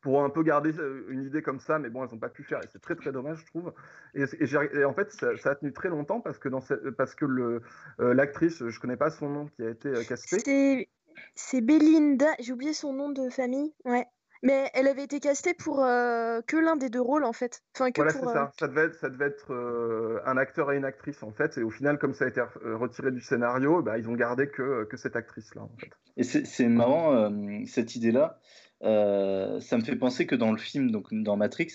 [0.02, 0.74] pour un peu garder
[1.10, 3.12] une idée comme ça, mais bon, elles n'ont pas pu faire, et c'est très très
[3.12, 3.74] dommage, je trouve.
[4.16, 6.62] Et, et, en fait, ça, a tenu très longtemps parce que, dans
[6.98, 7.62] parce que le,
[7.98, 10.88] l'actrice, je connais pas son nom, qui a été castée.
[11.36, 14.08] C'est, Belinda, j'ai oublié son nom de famille, ouais.
[14.42, 17.62] Mais elle avait été castée pour euh, que l'un des deux rôles en fait.
[17.76, 18.44] Enfin, que voilà, c'est ça.
[18.44, 21.58] Euh, ça devait être, ça devait être euh, un acteur et une actrice en fait.
[21.58, 24.86] Et au final, comme ça a été retiré du scénario, bah, ils ont gardé que,
[24.86, 25.92] que cette actrice-là en fait.
[26.16, 27.32] Et c'est marrant
[27.66, 28.40] cette idée-là.
[28.82, 31.74] ça me fait penser que dans le film, donc dans Matrix,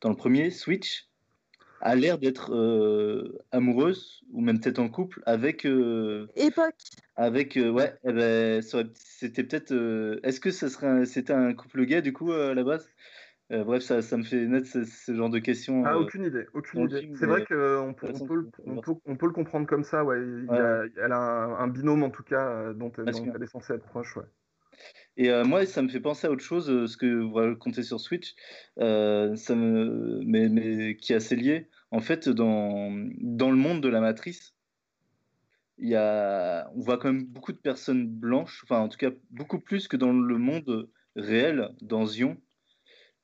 [0.00, 1.08] dans le premier, Switch,
[1.86, 5.64] a l'air d'être euh, amoureuse ou même peut-être en couple avec.
[5.64, 6.74] Euh, Époque.
[7.14, 8.62] Avec euh, ouais, eh ben,
[8.94, 9.72] c'était peut-être.
[10.24, 12.88] Est-ce que ça serait c'était un couple gay du coup à la base?
[13.48, 15.84] Bref, ça, ça, me fait naître ce, genre de questions.
[15.86, 17.08] Ah, aucune idée, aucune idée.
[17.16, 20.18] C'est vrai qu'on peut, on peut, on peut, on peut, le comprendre comme ça, ouais.
[20.20, 23.86] Il a, elle a un, binôme en tout cas dont, dont elle est censée être
[23.86, 24.24] proche, ouais.
[25.16, 27.82] Et euh, moi, ça me fait penser à autre chose, euh, ce que vous racontez
[27.82, 28.34] sur Switch,
[28.78, 31.68] euh, ça me, mais, mais, qui est assez lié.
[31.90, 34.54] En fait, dans, dans le monde de la matrice,
[35.78, 39.60] y a, on voit quand même beaucoup de personnes blanches, enfin en tout cas beaucoup
[39.60, 42.40] plus que dans le monde réel, dans Zion.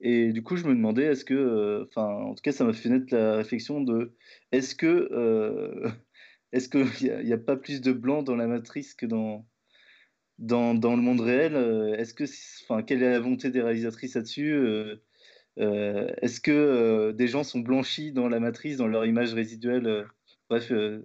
[0.00, 2.88] Et du coup, je me demandais, est-ce que, euh, en tout cas, ça m'a fait
[2.88, 4.14] naître la réflexion de,
[4.50, 5.90] est-ce que, euh,
[6.52, 6.86] est-ce qu'il
[7.24, 9.46] n'y a, a, pas plus de blancs dans la matrice que dans,
[10.38, 12.24] dans, dans le monde réel euh, Est-ce que,
[12.64, 14.52] enfin, quelle est la volonté des réalisatrices là-dessus
[15.56, 20.06] Est-ce que des gens sont blanchis dans la matrice, dans leur image résiduelle
[20.48, 21.02] Bref, je,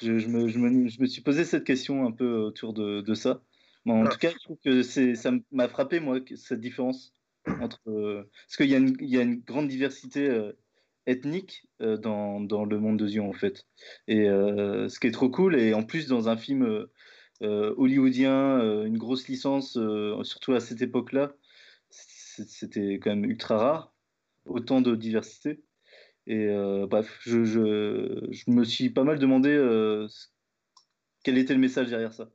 [0.00, 3.14] je, me, je, me, je, me, suis posé cette question un peu autour de, de
[3.14, 3.42] ça.
[3.86, 7.12] en tout cas, je trouve que ça m'a frappé, moi, cette différence
[7.60, 10.52] entre, euh, parce qu'il y, y, a une grande diversité euh,
[11.06, 13.66] ethnique euh, dans, dans, le monde de Zion, en fait.
[14.08, 16.86] Et ce qui est trop cool, et en plus, dans un film
[17.42, 19.78] hollywoodien, une grosse licence,
[20.22, 21.32] surtout à cette époque-là,
[22.48, 23.94] c'était quand même ultra rare,
[24.44, 25.62] autant de diversité.
[26.26, 26.48] Et
[26.88, 29.56] bref, je, me suis pas mal demandé
[31.24, 32.28] quel était le message derrière ça.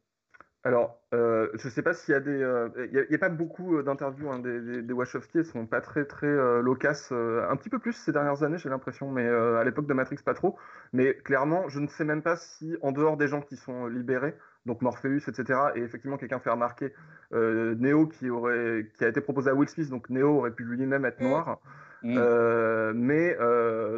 [0.66, 2.42] Alors, euh, je ne sais pas s'il y a des.
[2.42, 5.80] Euh, il n'y a, pas beaucoup euh, d'interviews hein, des, des, Wachowski, elles sont pas
[5.80, 7.12] très très loquaces.
[7.12, 10.34] un petit peu plus ces dernières années, j'ai l'impression, mais à l'époque de Matrix, pas
[10.34, 10.58] trop.
[10.92, 14.36] Mais clairement, je ne sais même pas si, en dehors des gens qui sont libérés,
[14.66, 16.94] donc Morpheus, etc., et effectivement, quelqu'un fait remarquer
[17.32, 21.06] Neo qui, aurait, qui a été proposé à Will Smith, donc Neo aurait pu lui-même
[21.06, 21.28] être mm.
[21.28, 21.60] noir.
[22.04, 22.92] Mm.
[22.96, 23.38] mais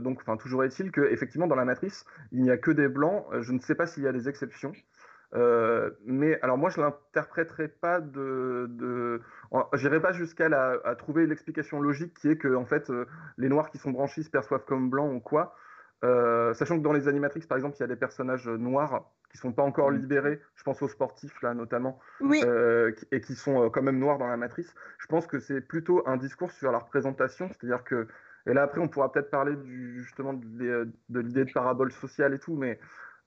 [0.02, 3.26] donc, enfin, toujours est-il que effectivement dans la matrice, il n'y a que des blancs.
[3.42, 4.74] Je ne sais pas s'il y a des exceptions.
[5.34, 9.22] Euh, mais alors moi je l'interpréterai pas de, de...
[9.74, 10.48] j'irai pas jusqu'à
[10.86, 13.06] à trouver l'explication logique qui est que en fait euh,
[13.38, 15.54] les noirs qui sont branchis se perçoivent comme blancs ou quoi.
[16.04, 19.40] Euh, sachant que dans les animatrix par exemple il y a des personnages noirs qui
[19.40, 22.00] sont pas encore libérés, je pense aux sportifs là notamment,
[23.12, 24.74] et qui sont quand même noirs dans la matrice.
[25.00, 28.08] Je pense que c'est plutôt un discours sur la représentation, c'est-à-dire que
[28.46, 32.36] et là après on pourra peut-être parler du, justement de, de l'idée de parabole sociale
[32.36, 32.80] et tout, mais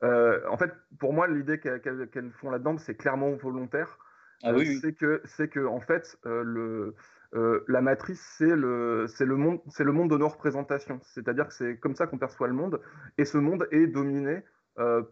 [0.03, 3.99] euh, en fait, pour moi, l'idée qu'elles font là-dedans, c'est clairement volontaire.
[4.43, 6.95] Ah oui, C'est que, c'est que, en fait, euh, le,
[7.35, 9.07] euh, la matrice, c'est le,
[9.37, 11.01] monde, c'est le monde de nos représentations.
[11.03, 12.81] C'est-à-dire que c'est comme ça qu'on perçoit le monde,
[13.19, 14.43] et ce monde est dominé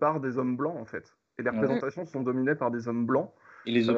[0.00, 1.14] par des hommes blancs, en fait.
[1.38, 3.30] Et les représentations sont dominées par des hommes blancs.
[3.66, 3.88] Et les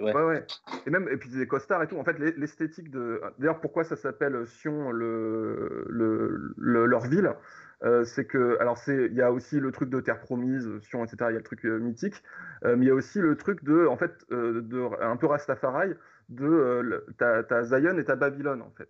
[0.00, 0.12] ouais.
[0.12, 0.46] Ouais,
[0.86, 1.98] Et même, et puis des costards et tout.
[1.98, 3.20] En fait, l'esthétique de.
[3.38, 7.34] D'ailleurs, pourquoi ça s'appelle Sion, le, le, leur ville
[7.82, 11.16] euh, c'est que, alors il y a aussi le truc de terre promise, Sion, etc.
[11.30, 12.22] Il y a le truc euh, mythique,
[12.64, 15.94] euh, mais il y a aussi le truc de, en fait, de un peu Rastafari,
[16.30, 18.88] de ta Zion et ta Babylone, en fait.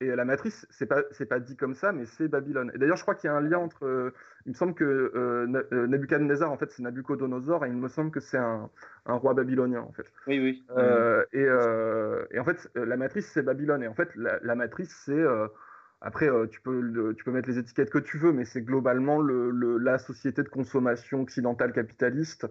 [0.00, 2.70] Et la matrice, c'est pas c'est pas dit comme ça, mais c'est Babylone.
[2.74, 4.12] Et d'ailleurs, je crois qu'il y a un lien entre.
[4.44, 5.46] il me semble que
[5.86, 8.68] Nebuchadnezzar, en fait, c'est Nabucodonosor, et il me semble que c'est un,
[9.06, 10.12] un, roi babylonien, en fait.
[10.26, 10.66] Oui, oui.
[11.32, 11.46] Et,
[12.30, 13.82] et, en fait, la matrice, c'est Babylone.
[13.82, 15.24] Et en fait, la, la matrice, c'est
[16.00, 19.20] après, euh, tu, peux, tu peux mettre les étiquettes que tu veux, mais c'est globalement
[19.20, 22.46] le, la société de consommation occidentale capitaliste.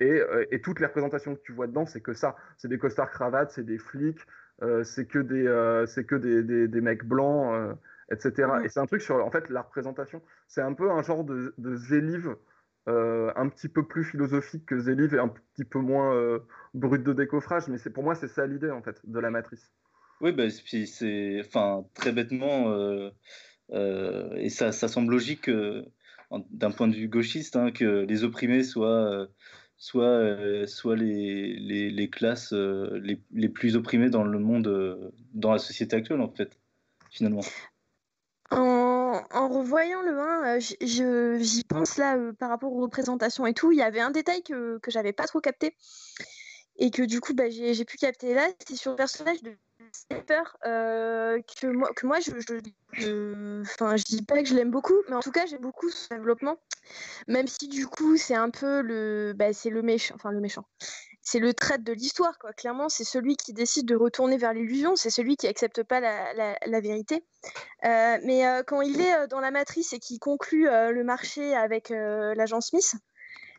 [0.00, 2.36] Et, euh, et, toutes les représentations que tu vois dedans, c'est que ça.
[2.56, 4.20] C'est des costards cravates, c'est des flics,
[4.62, 7.76] euh, c'est que, des, c'est que des, des, des, mecs blancs,
[8.10, 8.48] etc.
[8.64, 10.22] Et c'est un truc sur, en fait, la représentation.
[10.48, 12.36] C'est un peu un genre de, de Zélive
[12.86, 16.40] un petit peu plus philosophique que Zélive et un petit peu moins
[16.74, 17.68] brut de décoffrage.
[17.68, 19.72] Mais pour moi, c'est ça l'idée, en fait, de la matrice.
[20.20, 23.10] Oui, bah, c'est enfin, très bêtement, euh,
[23.72, 25.82] euh, et ça, ça, semble logique euh,
[26.50, 29.28] d'un point de vue gauchiste, hein, que les opprimés soient,
[29.80, 31.56] soit, soit les,
[31.90, 36.56] les, classes les, les, plus opprimées dans le monde, dans la société actuelle, en fait,
[37.10, 37.40] finalement.
[38.52, 40.58] En, en revoyant le 1,
[41.40, 43.72] j'y pense là par rapport aux représentations et tout.
[43.72, 45.74] Il y avait un détail que, que j'avais pas trop capté
[46.76, 48.48] et que du coup bah, j'ai pu capter là.
[48.66, 49.56] C'est sur le personnage de
[50.26, 52.30] peur euh, que moi, que moi je,
[52.92, 55.88] je, enfin, je dis pas que je l'aime beaucoup, mais en tout cas j'aime beaucoup
[55.90, 56.58] son développement,
[57.28, 60.64] même si du coup c'est un peu le, bah, c'est le méchant, enfin le méchant,
[61.22, 62.52] c'est le trait de l'histoire quoi.
[62.52, 66.56] Clairement c'est celui qui décide de retourner vers l'illusion, c'est celui qui accepte pas la,
[66.64, 67.24] la, vérité.
[67.84, 71.90] Euh, mais euh, quand il est dans la matrice et qu'il conclut le marché avec
[71.90, 72.94] l'agent Smith.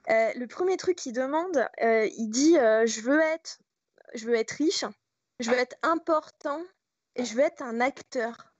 [0.07, 3.59] le premier truc qu'il demande, il dit je veux être,
[4.13, 4.85] je veux être riche,
[5.41, 6.61] je veux être important
[7.15, 8.53] et je veux être un acteur.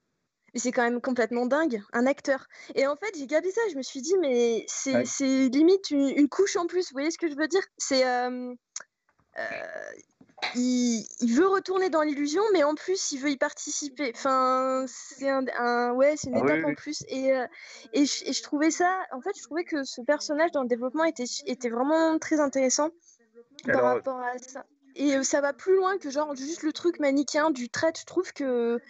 [0.54, 2.46] Mais c'est quand même complètement dingue, un acteur.
[2.74, 6.56] Et en fait, j'ai gardé ça, je me suis dit, mais c'est limite une, couche
[6.56, 7.62] en plus, vous voyez ce que je veux dire?
[7.78, 8.06] C'est.
[8.06, 8.54] Euh,
[9.38, 9.42] euh,
[10.56, 14.12] il, veut retourner dans l'illusion, mais en plus, il veut y participer.
[14.14, 17.04] Enfin, c'est un, ouais, c'est une ah étape en plus.
[17.08, 17.46] Et, euh,
[17.92, 21.24] et, je, trouvais ça, en fait, je trouvais que ce personnage dans le développement était,
[21.46, 22.90] était vraiment très intéressant
[23.64, 24.66] par rapport à ça.
[24.94, 27.92] Et ça va plus loin que genre juste le truc manichéen du trait.
[27.98, 28.80] Je trouve que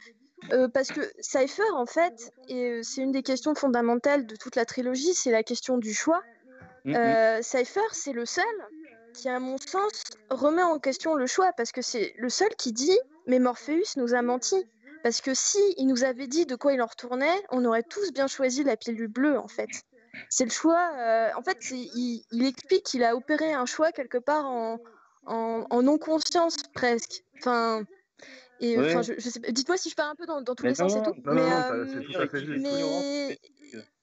[0.72, 5.14] parce que Cypher, en fait, et c'est une des questions fondamentales de toute la trilogie,
[5.14, 6.22] c'est la question du choix.
[6.84, 7.42] mm.
[7.42, 8.44] Cypher, c'est le seul
[9.12, 12.72] qui, à mon sens, remet en question le choix parce que c'est le seul qui
[12.72, 14.66] dit Mais Morpheus nous a menti.
[15.02, 18.12] Parce que si il nous avait dit de quoi il en retournait, on aurait tous
[18.12, 19.68] bien choisi la pilule bleue, en fait.
[20.28, 20.92] C'est le choix.
[20.96, 24.78] Euh, en fait, il, il, explique qu'il a opéré un choix quelque part en,
[25.26, 27.24] en, en non-conscience presque.
[27.38, 27.84] Enfin,
[28.60, 30.94] et je, je sais, dites-moi si je pars un peu dans, dans tous les sens
[30.94, 31.14] et tout.
[31.24, 32.62] Non, mais, non, tout à fait juste.
[32.62, 33.38] Mais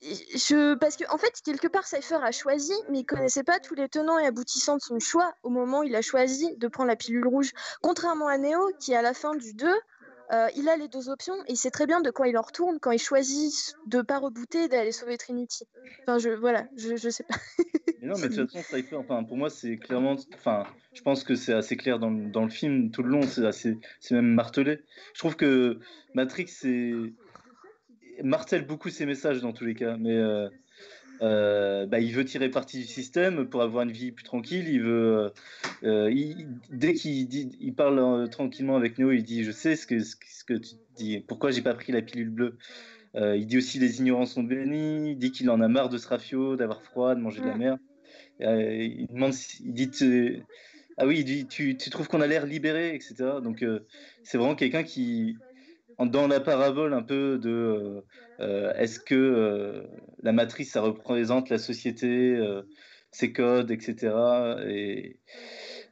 [0.01, 3.75] je, parce que en fait, quelque part, Cypher a choisi, mais il connaissait pas tous
[3.75, 6.87] les tenants et aboutissants de son choix au moment où il a choisi de prendre
[6.87, 7.51] la pilule rouge.
[7.81, 9.67] Contrairement à Neo, qui à la fin du 2
[10.31, 12.41] euh, il a les deux options et il sait très bien de quoi il en
[12.41, 15.65] retourne quand il choisit de pas rebooter d'aller sauver Trinity.
[16.03, 17.35] Enfin, je, voilà, je, je sais pas.
[18.03, 20.15] non, mais de toute façon, Cypher, enfin, pour moi, c'est clairement.
[20.35, 23.45] Enfin, je pense que c'est assez clair dans, dans, le film tout le long, c'est
[23.45, 23.77] assez,
[24.11, 24.81] même martelé.
[25.13, 25.79] Je trouve que
[26.13, 26.93] Matrix c'est
[28.21, 30.15] martèle beaucoup ses messages dans tous les cas, mais.
[30.15, 30.49] Euh,
[31.21, 34.67] euh, bah, il veut tirer parti du système pour avoir une vie plus tranquille.
[34.67, 35.31] Il veut,
[35.83, 36.33] euh,
[36.71, 39.99] dès qu'il dit, il parle euh, tranquillement avec Neo, il dit Je sais ce que,
[39.99, 40.15] ce,
[40.45, 42.57] que tu dis, pourquoi j'ai pas pris la pilule bleue?
[43.15, 45.11] il dit aussi Les ignorants sont bénis.
[45.11, 47.55] Il dit qu'il en a marre de ce rafio, d'avoir froid, de manger de la
[47.55, 47.77] mer.
[48.39, 49.91] il demande, il dit
[50.97, 53.15] Ah oui, il dit Tu, tu trouves qu'on a l'air libéré, etc.
[53.43, 53.65] Donc
[54.23, 55.37] c'est vraiment quelqu'un qui
[56.05, 58.01] dans la parabole un peu de euh,
[58.39, 59.83] euh, est-ce que euh,
[60.23, 62.39] la matrice ça représente la société,
[63.11, 64.13] ses codes, etc.
[64.67, 65.19] Et,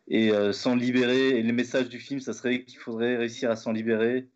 [0.08, 1.40] et s'en libérer.
[1.40, 4.28] Et le message du film, ça serait qu'il faudrait réussir à s'en libérer,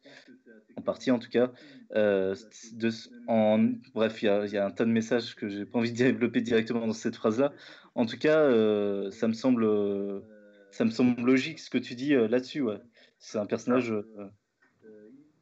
[0.75, 1.51] en partie en tout cas.
[1.93, 6.87] bref, il y, a un tas de messages que j'ai pas envie de développer directement
[6.87, 7.53] dans cette phrase-là.
[7.95, 8.49] En tout cas,
[9.11, 10.21] ça me semble,
[10.71, 12.63] ça me semble logique ce que tu dis là-dessus.
[13.19, 13.93] C'est un personnage.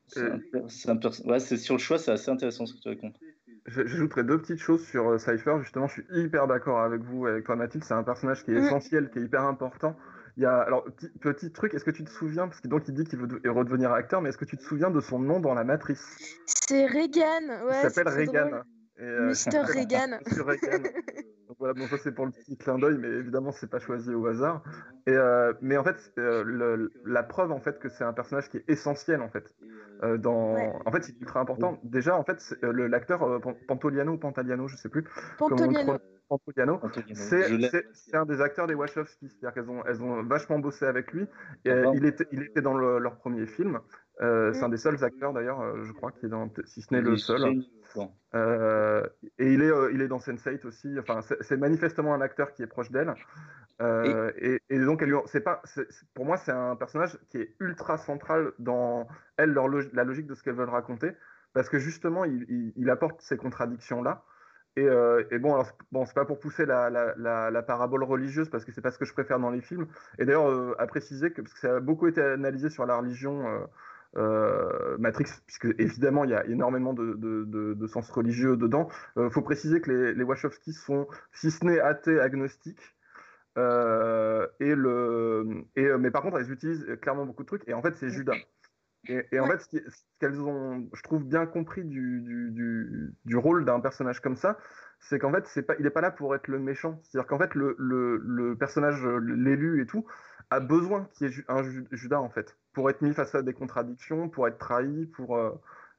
[0.09, 3.19] C'est sur le choix, c'est assez intéressant ce que tu racontes.
[3.67, 5.57] J'ajouterais deux petites choses sur euh, Cypher.
[5.61, 7.83] Justement, je suis hyper d'accord avec vous, avec toi Mathilde.
[7.83, 9.95] C'est un personnage qui est essentiel, qui est hyper important.
[10.37, 12.93] Il y a, alors, petit, petit truc, est-ce que tu te souviens, parce qu'il il
[12.93, 15.53] dit qu'il veut redevenir acteur, mais est-ce que tu te souviens de son nom dans
[15.53, 16.17] la Matrice?
[16.45, 17.81] C'est Reagan, ouais.
[17.83, 18.61] Il s'appelle Reagan.
[19.01, 20.19] Euh, Mister Reagan.
[20.25, 20.83] Reagan.
[21.47, 24.13] Donc voilà, bon, ça c'est pour le petit clin d'œil, mais évidemment c'est pas choisi
[24.13, 24.63] au hasard.
[25.07, 28.57] Et, euh, mais en fait, euh, la preuve en fait que c'est un personnage qui
[28.57, 29.55] est essentiel en fait.
[30.19, 30.55] dans...
[30.85, 31.79] En fait, c'est ultra important.
[31.83, 35.03] Déjà, en fait, l'acteur Pantoliano ou Pantaliano, je sais plus.
[35.37, 35.97] Pantoliano.
[36.29, 36.79] Pantoliano,
[37.15, 41.25] c'est un des acteurs des Wachowski, c'est-à-dire qu'elles ont, elles ont vachement bossé avec lui.
[41.65, 43.79] Et, il, était, il était dans leur premier film.
[44.19, 47.17] C'est un des seuls acteurs d'ailleurs, je crois, qui est dans, si ce n'est le
[47.17, 47.63] seul.
[48.35, 49.07] Euh,
[49.37, 50.95] et il est, euh, il est dans Sense8 aussi.
[50.99, 53.13] Enfin, c'est manifestement un acteur qui est proche d'elle.
[53.81, 54.61] Euh, et...
[54.69, 55.61] Et, donc, elle c'est pas,
[56.13, 59.07] pour moi, c'est un personnage qui est ultra central dans
[59.37, 61.11] elle, leur la logique de ce qu'elles veulent raconter,
[61.53, 64.23] parce que justement, il, il, apporte ces contradictions là.
[64.75, 64.87] Et,
[65.31, 68.71] et, bon, alors bon, c'est pas pour pousser la, la, la, parabole religieuse, parce que
[68.71, 69.87] c'est pas ce que je préfère dans les films.
[70.19, 73.67] Et d'ailleurs, à préciser que parce que ça a beaucoup été analysé sur la religion
[74.17, 78.89] euh, Matrix, puisque évidemment il y a énormément de, de, sens religieux dedans.
[79.15, 82.95] Il euh, faut préciser que les, les, Wachowski sont, si ce n'est athées, agnostiques.
[83.57, 87.67] Euh, et le, et, mais par contre, elles utilisent clairement beaucoup de trucs.
[87.67, 88.35] Et en fait, c'est Judas.
[89.07, 89.79] Et, en fait, ce
[90.19, 94.57] qu'elles ont, je trouve, bien compris du, du, du, rôle d'un personnage comme ça,
[94.99, 96.99] c'est qu'en fait, c'est pas, il n'est pas là pour être le méchant.
[97.03, 100.05] C'est-à-dire qu'en fait, le, le, le personnage, l'élu et tout,
[100.51, 103.53] a besoin qu'il y ait un Judas, en fait pour être mis face à des
[103.53, 105.51] contradictions, pour être trahi, pour euh,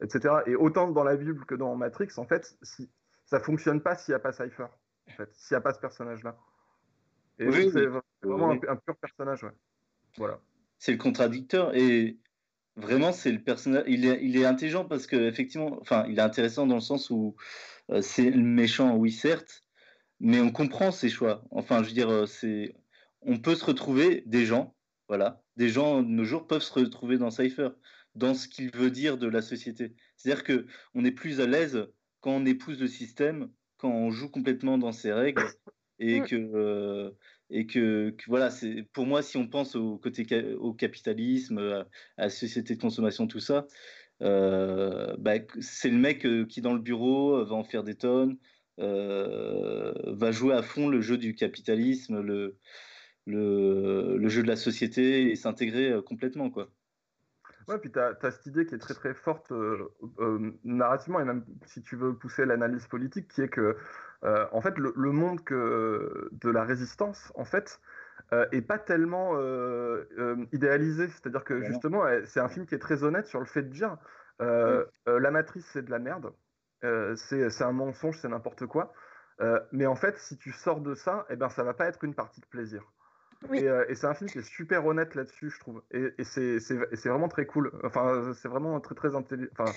[0.02, 0.36] etc.
[0.46, 2.88] Et autant dans la Bible que dans Matrix, en fait, si,
[3.26, 4.66] ça fonctionne pas s'il n'y a pas Cypher,
[5.08, 6.38] en fait, s'il n'y a pas ce personnage-là.
[7.38, 7.86] Et c'est
[8.22, 9.52] vraiment un, pur personnage, ouais.
[10.16, 10.40] Voilà.
[10.78, 12.18] C'est le contradicteur et
[12.76, 13.84] vraiment c'est le personnage.
[13.86, 17.10] Il est, il est intelligent parce que effectivement, enfin, il est intéressant dans le sens
[17.10, 17.36] où
[17.90, 19.62] euh, c'est le méchant, oui certes,
[20.18, 21.44] mais on comprend ses choix.
[21.50, 22.74] Enfin, je veux dire, euh, c'est,
[23.22, 24.74] on peut se retrouver des gens,
[25.08, 27.70] voilà, des gens de nos jours peuvent se retrouver dans Cypher,
[28.14, 29.94] dans ce qu'il veut dire de la société.
[30.16, 31.86] C'est-à-dire que on est plus à l'aise
[32.20, 35.42] quand on épouse le système, quand on joue complètement dans ses règles,
[35.98, 36.26] et mm.
[36.26, 37.10] que euh,
[37.52, 42.30] et que, voilà, c'est pour moi si on pense au côté au capitalisme, à, la
[42.30, 43.66] société de consommation, tout ça,
[44.22, 48.38] euh, bah, c'est le mec euh, qui dans le bureau va en faire des tonnes,
[48.78, 52.56] va jouer à fond le jeu du capitalisme, le
[53.30, 56.50] le, jeu de la société et s'intégrer euh, complètement.
[56.50, 56.68] Quoi.
[57.68, 61.24] Ouais, puis tu as, cette idée qui est très très forte euh, euh, narrativement, et
[61.24, 63.76] même si tu veux pousser l'analyse politique, qui est que,
[64.22, 67.80] en fait, le, monde que, de la résistance, en fait,
[68.52, 69.38] est pas tellement
[70.52, 71.08] idéalisé.
[71.08, 73.96] C'est-à-dire que justement, c'est un film qui est très honnête sur le fait de dire
[74.40, 76.32] la matrice, c'est de la merde,
[76.82, 78.92] c'est un mensonge, c'est n'importe quoi.
[79.72, 82.14] mais en fait, si tu sors de ça, eh ben, ça va pas être une
[82.14, 82.82] partie de plaisir.
[83.52, 85.82] Et, c'est un film qui est super honnête là-dessus, je trouve.
[85.92, 87.72] Et, c'est vraiment très cool.
[87.84, 89.50] Enfin, c'est vraiment très très intelligent.
[89.58, 89.72] Enfin,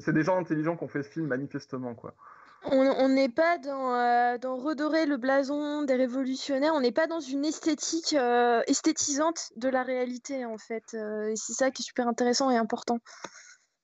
[0.00, 2.14] c'est des, gens intelligents qui ont fait ce film manifestement, quoi.
[2.68, 7.44] On n'est pas dans, dans, redorer le blason des révolutionnaires, on n'est pas dans une
[7.44, 8.16] esthétique
[8.66, 10.94] esthétisante de la réalité en fait.
[10.94, 12.98] et c'est ça qui est super intéressant et important.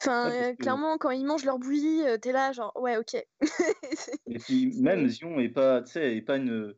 [0.01, 3.14] Enfin, clairement, quand ils mangent leur bouillie, t'es là, genre, ouais, ok.
[3.14, 6.74] et puis, même Zion n'est pas, est pas une,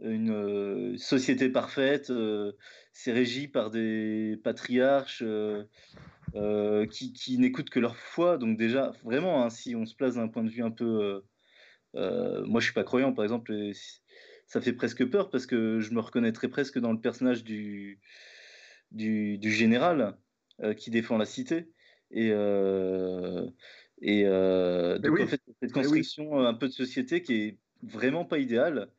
[0.00, 2.12] une société parfaite,
[2.92, 5.24] c'est régi par des patriarches
[6.90, 8.38] qui, qui n'écoutent que leur foi.
[8.38, 11.22] Donc, déjà, vraiment, hein, si on se place d'un point de vue un peu
[11.96, 13.52] euh, moi, je suis pas croyant, par exemple,
[14.46, 18.00] ça fait presque peur parce que je me reconnaîtrais presque dans le personnage du,
[18.90, 20.16] du, général
[20.62, 21.70] euh, qui défend la cité.
[22.10, 23.46] Et, euh,
[24.00, 28.90] et donc, en fait, cette construction un peu de société qui est vraiment pas idéale.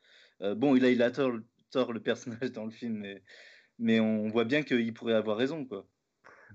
[0.41, 1.33] Bon, il a, il a tort,
[1.71, 3.23] tort, le personnage dans le film, mais,
[3.79, 5.85] mais on voit bien qu'il pourrait avoir raison, quoi.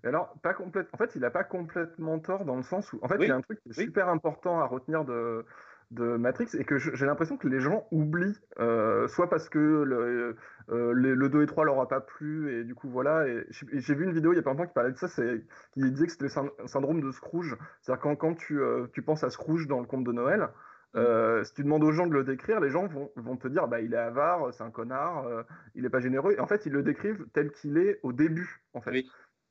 [0.04, 0.88] alors, pas complète...
[0.92, 3.30] en fait, il n'a pas complètement tort dans le sens où, en fait, il y
[3.30, 5.44] a un truc qui est super important à retenir de,
[5.92, 10.36] de Matrix et que j'ai l'impression que les gens oublient, euh, soit parce que le,
[10.70, 13.28] euh, le, 2 et 3 leur a pas plu et du coup voilà.
[13.28, 15.44] Et j'ai vu une vidéo il y a pas longtemps qui parlait de ça, c'est
[15.72, 17.56] qui disait que c'était le syndrome de Scrooge.
[17.80, 20.48] C'est-à-dire quand, quand tu, euh, tu, penses à Scrooge dans le conte de Noël,
[20.94, 21.44] mm.
[21.44, 23.80] si tu demandes aux gens de le décrire, les gens vont, vont te dire bah
[23.80, 25.26] il est avare, c'est un connard,
[25.74, 26.34] il est pas généreux.
[26.36, 29.04] Et en fait ils le décrivent tel qu'il est au début en fait.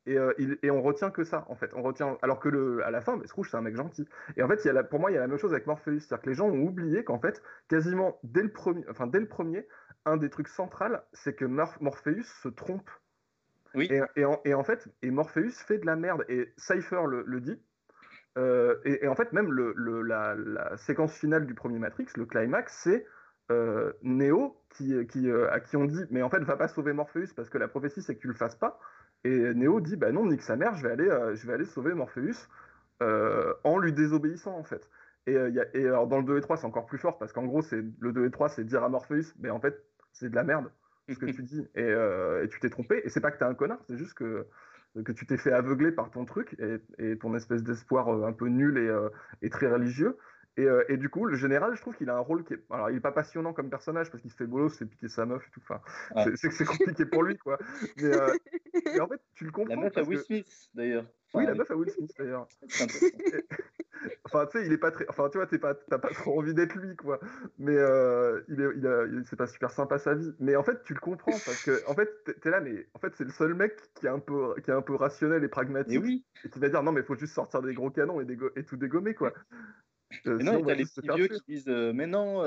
[0.08, 0.34] Et, euh,
[0.64, 1.72] et, on retient que ça, en fait.
[1.76, 4.08] On retient, alors que le, à la fin, mais Scrooge, c'est un mec gentil.
[4.36, 5.68] Et en fait, il y a pour moi, il y a la même chose avec
[5.68, 6.00] Morpheus.
[6.00, 9.28] C'est-à-dire que les gens ont oublié qu'en fait, quasiment dès le premier, enfin, dès le
[9.28, 9.68] premier,
[10.06, 12.90] un des trucs centraux, c'est que Morpheus se trompe.
[13.76, 13.90] Oui.
[14.16, 16.26] Et, en, et, en, fait, et Morpheus fait de la merde.
[16.30, 17.62] Et Cypher le, dit.
[18.38, 22.82] Euh, et, en fait, même le, la, la, séquence finale du premier Matrix, le climax,
[22.84, 23.06] c'est
[23.52, 27.34] euh, Neo qui, qui, à qui on dit Mais en fait, va pas sauver Morpheus
[27.36, 28.80] parce que la prophétie, c'est que tu le fasses pas.
[29.24, 31.66] Et Neo dit bah non, nique sa mère, je vais aller, euh, je vais aller
[31.66, 32.48] sauver Morpheus
[33.02, 34.90] euh, en lui désobéissant en fait.
[35.28, 37.20] Et, euh, y a, et alors dans le 2 et 3, c'est encore plus fort
[37.20, 39.84] parce qu'en gros, c'est le 2 et 3, c'est dire à Morpheus, mais en fait,
[40.12, 40.72] c'est de la merde
[41.10, 41.90] ce que tu dis et,
[42.44, 43.02] et tu t'es trompé.
[43.04, 44.48] Et c'est pas que t'es un connard, c'est juste que
[45.06, 48.48] que tu t'es fait aveugler par ton truc et, et ton espèce d'espoir un peu
[48.48, 50.18] nul et, et très religieux.
[50.60, 52.60] Euh, et, du coup, le général, je trouve qu'il a un rôle qui est.
[52.70, 55.26] Alors, il est pas passionnant comme personnage parce qu'il se fait bolos, c'est piquer sa
[55.26, 55.62] meuf et tout.
[55.64, 55.82] Enfin,
[56.36, 57.58] c'est compliqué pour lui, quoi.
[58.02, 58.34] Euh,
[58.86, 59.76] mais, en fait, tu le comprends.
[59.76, 61.06] La meuf à Will Smith, d'ailleurs.
[61.34, 62.48] Oui, la meuf à Will Smith, d'ailleurs.
[64.26, 65.08] enfin, tu sais, il est pas très.
[65.10, 67.20] Enfin, tu vois, t'as pas, pas trop envie d'être lui, quoi.
[67.58, 70.34] Mais euh, il est, il c'est pas super sympa sa vie.
[70.40, 72.10] Mais en fait, tu le comprends parce que, en fait,
[72.42, 74.74] t'es là, mais en fait, c'est le seul mec qui est un peu, qui est
[74.74, 75.94] un peu rationnel et pragmatique.
[75.94, 76.26] Et oui.
[76.44, 78.64] Et qui va dire non, mais il faut juste sortir des gros canons et, et
[78.64, 79.34] tout dégommer, quoi.
[80.28, 82.44] Euh, mais non, t'as les petits vieux qui disent euh, Mais non,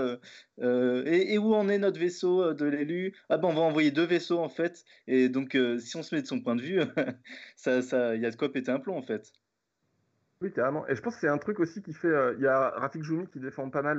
[0.60, 3.14] euh, et, où en est notre vaisseau de l'élu?
[3.28, 4.84] Ah ben, on va envoyer deux vaisseaux en fait.
[5.06, 6.80] Et donc, si on se met de son point de vue,
[7.56, 9.32] ça, ça, il y a de quoi péter un plomb en fait.
[10.40, 10.86] Oui, carrément.
[10.88, 12.34] Et je pense que c'est un truc aussi qui fait.
[12.36, 13.98] Il y a Rafik Joumi qui défend pas mal,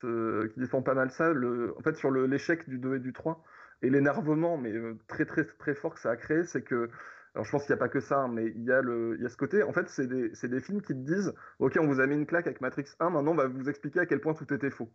[0.00, 3.12] ce, qui défend pas mal ça, le, en fait, sur l'échec du 2 et du
[3.12, 3.42] 3.
[3.82, 4.72] Et l'énervement, mais
[5.08, 6.88] très, très, très fort que ça a créé, c'est que
[7.34, 9.16] alors je pense qu'il n'y a pas que ça, hein, mais il y, a le,
[9.18, 9.64] il y a ce côté.
[9.64, 12.26] En fait, c'est des, des, films qui te disent Ok, on vous a mis une
[12.26, 14.88] claque avec Matrix 1, maintenant on va vous expliquer à quel point tout était faux.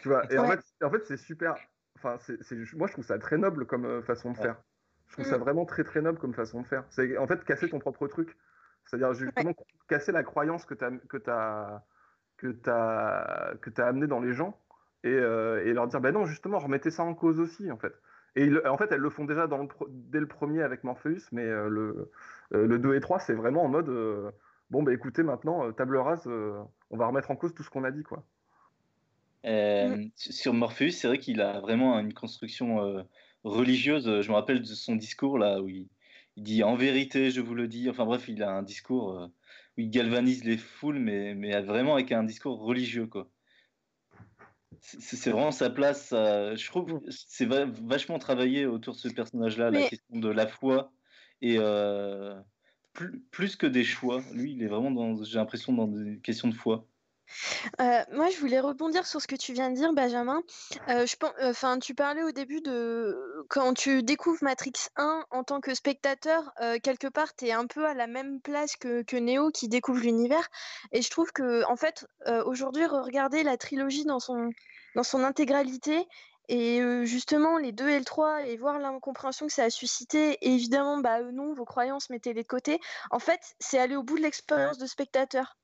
[0.00, 1.56] Tu vois Et en fait, en fait c'est super.
[1.96, 4.56] Enfin, c'est, moi, je trouve ça très noble comme euh, façon de faire.
[5.08, 5.40] Je trouve ça mm.
[5.40, 6.84] vraiment très très noble comme façon de faire.
[6.90, 8.36] C'est en fait casser ton propre truc.
[8.84, 9.54] C'est-à-dire justement
[9.88, 11.82] casser la croyance que tu as, que as,
[12.36, 14.60] que as, que as amené dans les gens
[15.02, 17.94] et, euh, et leur dire Ben non, justement, remettez ça en cause aussi, en fait.
[18.36, 21.68] Et en fait, elles le font déjà dans dès le premier avec Morpheus, mais euh,
[21.68, 22.10] le,
[22.52, 24.30] euh, le 2 et 3, c'est vraiment en mode euh,
[24.70, 27.92] bon, bah écoutez, maintenant, table rase, on va remettre en cause tout ce qu'on a
[27.92, 28.24] dit, quoi.
[30.16, 33.06] Sur Morpheus, c'est vrai qu'il a vraiment une construction
[33.44, 34.22] religieuse.
[34.22, 35.88] Je me rappelle de son discours là où il,
[36.36, 37.88] dit en vérité, je vous le dis.
[37.88, 39.30] Enfin bref, il a un discours
[39.76, 43.28] où il galvanise les foules, mais, mais vraiment avec un discours religieux, quoi
[44.80, 46.08] c'est vraiment sa place.
[46.10, 50.92] je trouve que c'est vachement travaillé autour de ce personnage-là, la question de la foi.
[51.40, 52.34] Et euh,
[53.30, 56.54] plus, que des choix, lui, il est vraiment dans, j'ai l'impression, dans des questions de
[56.54, 56.86] foi.
[57.80, 60.42] Euh, moi, je voulais rebondir sur ce que tu viens de dire, Benjamin.
[60.88, 65.60] Euh, je enfin, tu parlais au début de quand tu découvres Matrix 1 en tant
[65.60, 69.16] que spectateur, euh, quelque part, tu es un peu à la même place que, que
[69.16, 70.48] Neo qui découvre l'univers.
[70.92, 72.06] Et je trouve que, en fait,
[72.46, 74.50] aujourd'hui, regarder la trilogie dans son,
[74.94, 76.06] dans son intégralité
[76.48, 80.52] et justement, les 2 et le 3, et voir l'incompréhension que ça a suscité, et
[80.52, 82.80] évidemment, bah non, vos croyances, mettez-les de côté.
[83.10, 85.56] En fait, c'est aller au bout de l'expérience de spectateur.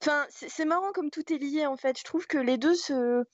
[0.00, 1.98] Enfin, c'est marrant comme tout est lié en fait.
[1.98, 3.24] Je trouve que les deux se,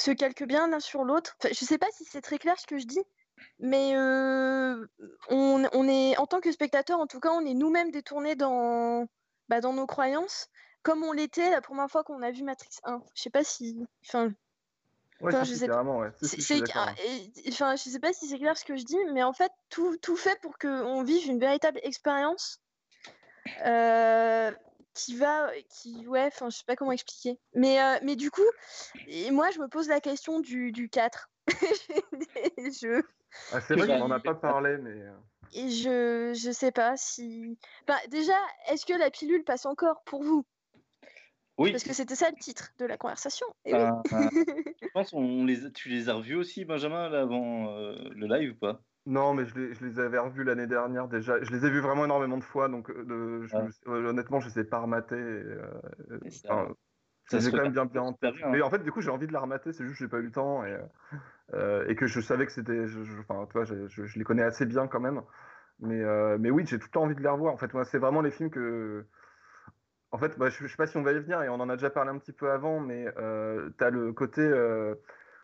[0.00, 1.36] se calquent bien l'un sur l'autre.
[1.40, 3.02] Enfin, je sais pas si c'est très clair ce que je dis,
[3.58, 4.86] mais euh,
[5.28, 9.06] on, on, est, en tant que spectateur, en tout cas, on est nous-mêmes détournés dans,
[9.48, 10.48] bah, dans nos croyances,
[10.82, 13.02] comme on l'était la première fois qu'on a vu Matrix 1.
[13.14, 13.86] Je sais pas si.
[14.06, 14.32] Enfin,
[15.20, 15.82] Ouais, Enfin, si, je si, sais pas.
[15.82, 16.10] ouais.
[16.22, 19.22] Si, je et- enfin, je sais pas si c'est clair ce que je dis, mais
[19.22, 22.60] en fait, tout, tout fait pour qu'on vive une véritable expérience
[23.64, 24.50] euh,
[24.94, 27.40] qui va, qui, ouais, enfin, je sais pas comment expliquer.
[27.54, 28.42] Mais, euh, mais du coup,
[29.06, 31.30] et moi, je me pose la question du, du 4.
[32.56, 33.02] Et je,
[33.48, 34.90] Ah, c'est vrai Bah, qu'on n'en a pas parlé, mais.
[34.90, 35.18] euh,
[35.52, 37.58] et je, je sais pas si.
[37.88, 38.34] Enfin, déjà,
[38.68, 40.44] est-ce que la pilule passe encore pour vous?
[41.58, 43.46] Oui, Parce que c'était ça le titre de la conversation.
[43.64, 43.90] Et oui.
[44.10, 44.30] enfin,
[44.82, 48.26] je pense on les, a- tu les as revus aussi, Benjamin, là, avant euh, le
[48.26, 48.82] live ou pas?
[49.06, 51.42] Non, mais je les, je les avais revus l'année dernière déjà.
[51.42, 53.68] Je les ai vus vraiment énormément de fois, donc euh, de, je- Ah.
[53.86, 55.14] euh, honnêtement, je les ai pas rematés.
[55.16, 55.78] et, euh,
[56.30, 56.68] ça-
[57.26, 58.34] ça j'ai quand même bien bien en super tête.
[58.34, 58.52] bien, hein.
[58.52, 60.18] Mais en fait, du coup, j'ai envie de la remater, c'est juste que j'ai pas
[60.18, 60.78] eu le temps et,
[61.54, 62.84] euh, et que je savais que c'était.
[63.20, 65.22] Enfin, tu vois, je, je- je les connais assez bien quand même.
[65.80, 67.54] Mais, euh, mais oui, j'ai tout le temps envie de les revoir.
[67.54, 69.06] En fait, moi, c'est vraiment les films que.
[70.10, 71.68] En fait, bah, je, je sais pas si on va y venir et on en
[71.68, 74.40] a déjà parlé un petit peu avant, mais euh, t'as le côté.
[74.42, 74.94] euh,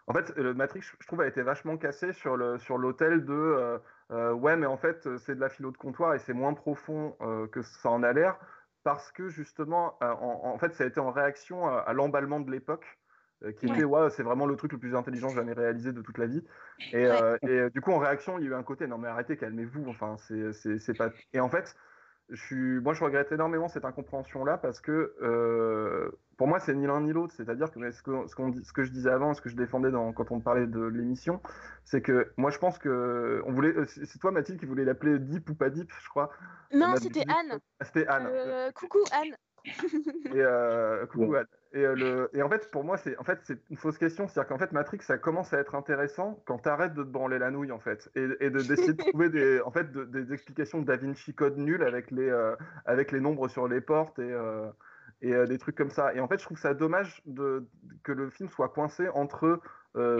[0.07, 3.32] En fait, le Matrix, je trouve, a été vachement cassé sur le sur l'hôtel de.
[3.32, 3.78] euh,
[4.12, 7.16] euh, ouais, mais en fait, c'est de la philo de comptoir et c'est moins profond
[7.20, 8.38] euh, que ça en a l'air
[8.82, 12.40] parce que justement, euh, en, en fait, ça a été en réaction à, à l'emballement
[12.40, 12.98] de l'époque,
[13.44, 13.66] euh, qui Ouais.
[13.66, 16.44] était, ouais, c'est vraiment le truc le plus intelligent jamais réalisé de toute la vie.
[16.92, 18.98] Et, euh, et euh, du coup, en réaction, il y a eu un côté, non
[18.98, 21.11] mais arrêtez, calmez-vous, enfin, c'est pas.
[21.32, 21.76] Et en fait,
[22.30, 26.86] je suis, moi, je regrette énormément cette incompréhension-là parce que euh, pour moi, c'est ni
[26.86, 27.34] l'un ni l'autre.
[27.36, 29.56] C'est-à-dire que ce que, ce, qu'on dit- ce que je disais avant, ce que je
[29.56, 31.40] défendais dans, quand on parlait de l'émission,
[31.84, 33.76] c'est que moi, je pense que on voulait.
[33.76, 36.30] euh, C'est toi, Mathilde, qui voulait l'appeler Deep ou pas Deep, je crois.
[36.72, 37.58] non, On a c'était Anne.
[37.80, 38.26] Ah, C'était Anne.
[38.30, 39.34] Euh, coucou Anne.
[40.34, 41.46] Et, euh, coucou, Anne.
[41.72, 44.26] Et, euh, le, et en fait, pour moi, c'est en fait, une fausse question.
[44.26, 47.38] C'est-à-dire qu'en fait, Matrix, ça commence à être intéressant quand tu arrêtes de te branler
[47.38, 48.10] la nouille, en fait.
[48.16, 51.34] Et, et de- d'essayer de trouver des, en fait, de- des explications de Da Vinci
[51.34, 52.56] Code nul avec les, euh,
[52.86, 54.70] avec les nombres sur les portes et, euh,
[55.22, 56.12] et euh, des trucs comme ça.
[56.14, 57.68] Et en fait, je trouve ça dommage de,
[58.02, 59.60] que le film soit coincé entre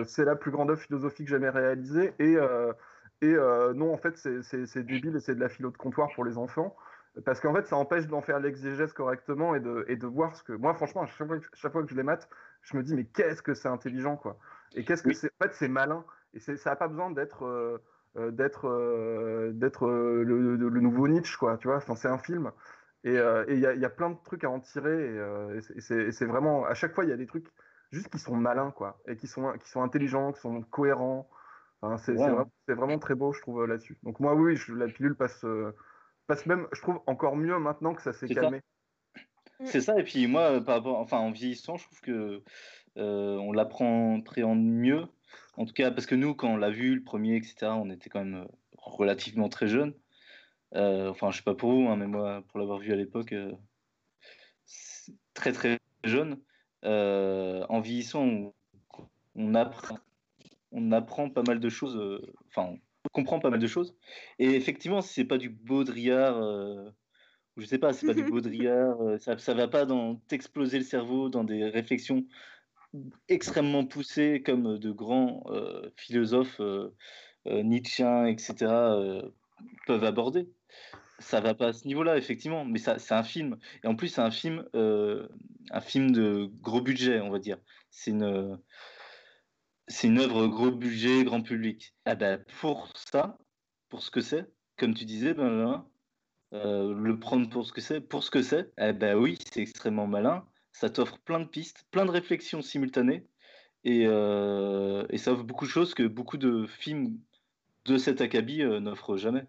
[0.05, 2.37] c'est la plus grande œuvre philosophique jamais réalisée et,
[3.23, 3.35] et
[3.75, 6.77] non, en fait, c'est débile et c'est de la philo de comptoir pour les enfants.
[7.25, 10.43] Parce qu'en fait, ça empêche d'en faire l'exégèse correctement et de, et de voir ce
[10.45, 10.53] que.
[10.53, 12.29] Moi, franchement, à chaque fois, que- chaque fois que je les mate,
[12.63, 14.39] je me dis, mais qu'est-ce que c'est intelligent, quoi.
[14.75, 15.15] Et qu'est-ce que Oui.
[15.15, 15.31] c'est.
[15.41, 16.05] En fait, c'est malin.
[16.35, 17.45] Et ça n'a pas besoin d'être.
[17.45, 17.79] euh,
[18.17, 21.57] euh, d'être euh, d'être euh, le, nouveau Nietzsche, quoi.
[21.59, 22.51] Tu vois, enfin, c'est un film.
[23.05, 25.15] Et il y, a, y a plein de trucs à en tirer.
[25.17, 26.65] Et, et c'est- vraiment.
[26.65, 27.47] À chaque fois, il y a des trucs
[27.93, 29.01] juste qui sont malins, quoi.
[29.07, 31.29] Et qui sont, qui sont intelligents, qui sont cohérents.
[31.83, 32.31] Enfin, c'est Ouais.
[32.75, 33.99] vraiment, très beau, je trouve, là-dessus.
[34.03, 35.45] Donc, moi, oui, je- la pilule passe.
[36.31, 38.41] Passe même, je trouve, encore mieux maintenant que ça s'est C'est ça.
[38.43, 38.61] calmé.
[39.65, 42.43] C'est ça, et puis moi, euh, par rapport, enfin, en vieillissant, je trouve que
[42.97, 44.21] euh, on l'apprend
[44.55, 45.07] mieux.
[45.57, 48.09] En tout cas, parce que nous, quand on l'a vu, le premier, etc., on était
[48.09, 49.93] quand même euh, relativement très jeunes.
[50.77, 53.33] Euh, enfin, je sais pas pour vous, hein, mais moi, pour l'avoir vu à l'époque,
[53.33, 53.53] euh,
[55.35, 56.41] très très jeune.
[56.85, 58.55] Euh, en vieillissant, on,
[59.35, 59.99] on apprend,
[60.73, 62.01] on apprend pas mal de choses.
[62.49, 62.77] Enfin,
[63.13, 63.97] comprend pas mal de choses.
[64.39, 66.37] Et effectivement, si c'est pas du Baudrillard.
[66.39, 66.91] euh,
[67.57, 70.85] je sais pas, c'est pas du Baudrillard, euh, ça, ça va pas dans t'exploser le
[70.85, 72.25] cerveau dans des réflexions
[73.29, 76.91] extrêmement poussées comme de grands euh, philosophes euh,
[77.47, 78.55] Nietzscheens, etc.
[79.87, 80.49] peuvent aborder.
[81.19, 83.59] Ça va pas à ce niveau-là, effectivement, mais ça, c'est un film.
[83.85, 87.59] Et en plus, c'est un film, un film de gros budget, on va dire.
[87.91, 88.59] C'est une,
[89.91, 91.95] c'est une œuvre gros budget, grand public.
[92.05, 93.39] Ah ben, pour ça,
[93.89, 94.47] pour ce que c'est,
[94.79, 98.93] comme tu disais, euh, le prendre pour ce que c'est, pour ce que c'est, eh
[98.93, 100.47] ben oui, c'est extrêmement malin.
[100.73, 103.27] Ça t'offre plein de pistes, plein de réflexions simultanées,
[103.85, 107.19] et, euh, ça offre beaucoup de choses que beaucoup de films
[107.85, 109.47] de cet acabit euh, n'offrent jamais.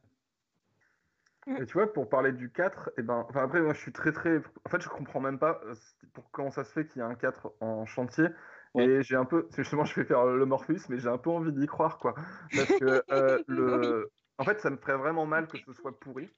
[1.59, 4.11] Et tu vois, pour parler du 4, et ben, enfin après, moi je suis très
[4.11, 4.37] très.
[4.65, 5.61] En fait, je comprends même pas
[6.13, 8.25] pour comment ça se fait qu'il y a un 4 en chantier.
[8.73, 8.85] Ouais.
[8.85, 9.47] Et j'ai un peu.
[9.57, 12.13] Justement, je vais faire le Morpheus, mais j'ai un peu envie d'y croire, quoi.
[12.55, 14.09] Parce que euh, le.
[14.37, 16.29] En fait, ça me ferait vraiment mal que ce soit pourri.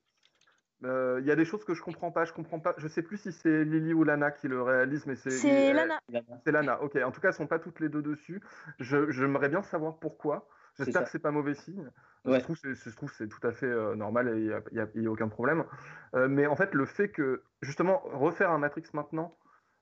[0.83, 2.25] Euh, Il y a des choses que je comprends pas.
[2.25, 2.73] Je comprends pas.
[2.77, 5.29] Je sais plus si c'est Lily ou Lana qui le réalise, mais c'est.
[5.29, 5.99] C'est euh, Lana.
[6.45, 6.97] C'est Lana, ok.
[6.97, 8.41] En tout cas, elles sont pas toutes les deux dessus.
[8.79, 10.47] Je, j'aimerais bien savoir pourquoi.
[10.75, 11.89] J'espère que c'est pas mauvais signe.
[12.25, 12.39] Ouais.
[12.39, 14.79] Je trouve que c'est, je trouve c'est tout à fait euh, normal et il n'y
[14.79, 15.65] a, a- a aucun problème.
[16.15, 19.37] Euh, mais en fait, le fait que, justement, refaire un Matrix maintenant,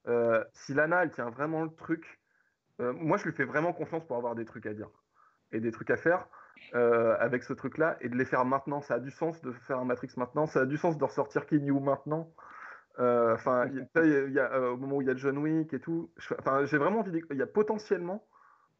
[0.07, 2.20] euh, si Lana, elle tient vraiment le truc,
[2.81, 4.89] euh, moi, je lui fais vraiment confiance pour avoir des trucs à dire
[5.51, 6.27] et des trucs à faire
[6.75, 8.81] euh, avec ce truc-là et de les faire maintenant.
[8.81, 10.47] Ça a du sens de faire un Matrix maintenant.
[10.47, 12.33] Ça a du sens de ressortir Keanu maintenant.
[12.97, 16.11] Enfin, au moment où il y a John Wick et tout.
[16.65, 17.21] j'ai vraiment envie.
[17.31, 18.27] Il y a potentiellement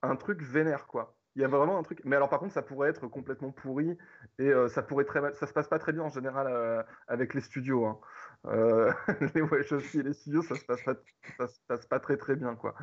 [0.04, 1.16] un truc vénère, quoi.
[1.36, 2.02] Il y a vraiment un truc.
[2.04, 3.98] Mais alors, par contre, ça pourrait être complètement pourri
[4.38, 5.34] et euh, ça pourrait très mal.
[5.36, 7.86] Ça se passe pas très bien en général avec les studios.
[7.86, 8.00] Hein.
[8.48, 8.92] Euh,
[9.36, 10.96] les Wachowski et les studios, ça se passe pas,
[11.38, 12.76] ça se passe pas très très bien, quoi.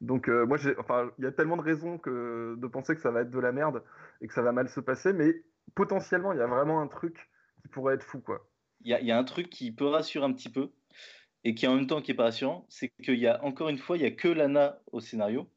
[0.00, 0.76] Donc, moi, j'ai.
[0.78, 3.38] Enfin, il y a tellement de raisons que de penser que ça va être de
[3.38, 3.82] la merde
[4.20, 5.42] et que ça va mal se passer, mais
[5.74, 8.48] potentiellement, il y a vraiment un truc qui pourrait être fou, quoi.
[8.80, 10.70] Il y a, y a, un truc qui peut rassurer un petit peu
[11.44, 13.78] et qui en même temps qui est pas rassurant, c'est qu'il y a encore une
[13.78, 15.48] fois, il y a que Lana au scénario,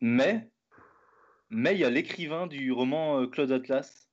[0.00, 0.50] mais
[1.50, 4.08] mais il y a l'écrivain du roman euh, Claude Atlas.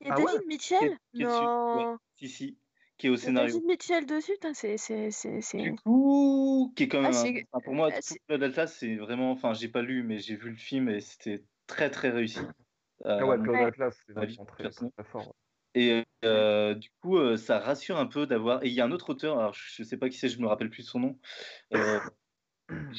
[0.00, 0.96] Il y a ah David Mitchell?
[1.14, 1.98] Non.
[2.16, 2.58] Si, si,
[3.00, 3.54] qui est au scénario.
[3.54, 5.56] David Mitchell dessus, c'est.
[5.56, 7.12] Du coup, qui est quand même.
[7.52, 9.32] Ah, pour moi, ah, Claude Atlas, c'est vraiment.
[9.32, 12.40] Enfin, j'ai pas lu, mais j'ai vu le film et c'était très, très réussi.
[13.04, 15.34] ah ouais, Claude Atlas, c'est vraiment très, très, fort.
[15.74, 18.62] Et euh, du coup, euh, ça rassure un peu d'avoir.
[18.62, 20.46] Et il y a un autre auteur, alors je sais pas qui c'est, je me
[20.46, 21.18] rappelle plus son nom,
[21.72, 22.00] euh,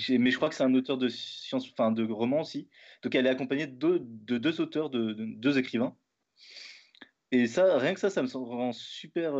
[0.09, 2.69] mais je crois que c'est un auteur de science, enfin de roman aussi.
[3.03, 5.95] Donc elle est accompagnée de deux, de deux auteurs, de, deux écrivains.
[7.31, 9.33] Et ça, rien que ça, ça me rend super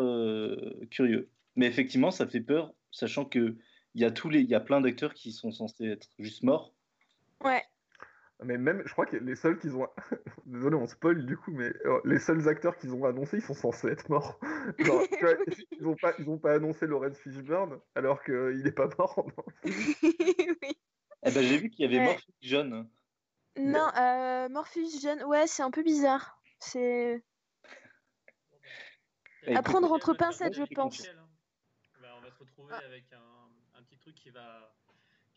[0.89, 1.29] curieux.
[1.55, 3.57] Mais effectivement, ça fait peur, sachant que
[3.93, 6.43] il y a tous les, il y a plein d'acteurs qui sont censés être juste
[6.43, 6.73] morts.
[7.43, 7.63] Ouais.
[8.43, 9.87] Mais même, je crois que les seuls qu'ils ont.
[10.45, 13.53] Désolé, on spoil du coup, mais euh, les seuls acteurs qu'ils ont annoncés, ils sont
[13.53, 14.39] censés être morts.
[14.79, 15.03] Genre,
[15.71, 19.27] ils n'ont pas, ils ont pas annoncé Lawrence Fishburne alors qu'il n'est pas mort.
[19.63, 19.95] oui.
[21.23, 22.13] Eh ben, j'ai vu qu'il y avait ouais.
[22.13, 22.89] Morpheus John.
[23.57, 26.41] Non, euh, Morpheus John, ouais, c'est un peu bizarre.
[26.59, 27.23] C'est.
[29.47, 31.07] À prendre entre pincettes, je pense.
[31.07, 31.27] Hein.
[32.01, 34.73] Bah, on va se retrouver avec un, un petit truc qui va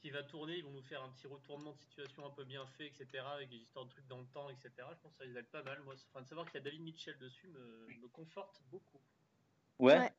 [0.04, 2.66] qui va tourner, ils vont nous faire un petit retournement de situation un peu bien
[2.76, 4.68] fait, etc., avec des histoires de trucs dans le temps, etc.
[4.76, 5.80] Je pense que ça aide pas mal.
[5.86, 9.00] Moi, enfin, de savoir qu'il y a David Mitchell dessus me, me conforte beaucoup.
[9.78, 10.12] Ouais.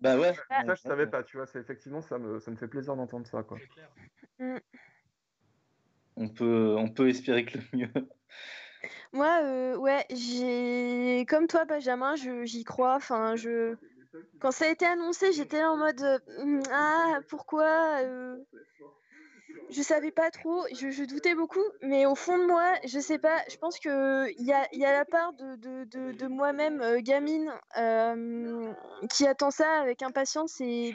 [0.00, 0.32] Bah ouais.
[0.32, 3.26] Ça, je savais pas, tu vois, c'est effectivement, ça me, ça me fait plaisir d'entendre
[3.26, 3.58] ça, quoi.
[3.58, 3.90] Clair.
[4.38, 4.56] Mm.
[6.16, 7.92] On peut, on peut espérer que le mieux.
[9.12, 12.94] Moi, euh, ouais, j'ai, comme toi, Benjamin, j'y crois.
[12.96, 13.74] Enfin, je,
[14.40, 18.36] quand ça a été annoncé, j'étais en mode, euh, ah, pourquoi euh,
[19.70, 23.42] je savais pas trop, je, doutais beaucoup, mais au fond de moi, je sais pas,
[23.50, 23.90] je pense qu'il
[24.38, 27.52] y a, y a la part de, de, de, de moi-même, gamine,
[29.10, 30.94] qui attend ça avec impatience et,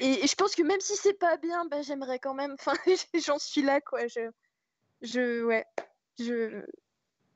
[0.00, 2.72] et, je pense que même si c'est pas bien, bah, j'aimerais quand même, enfin,
[3.14, 4.06] j'en suis là, quoi.
[4.08, 4.30] Je,
[5.00, 5.64] je ouais,
[6.18, 6.62] je,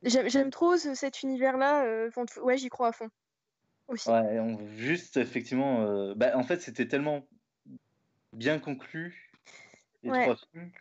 [0.02, 2.10] j'aime trop cet univers-là, euh,
[2.42, 3.08] ouais, j'y crois à fond.
[3.88, 4.08] Aussi.
[4.08, 7.26] Ouais, on, juste effectivement, bah, en fait, c'était tellement
[8.32, 9.30] bien conclu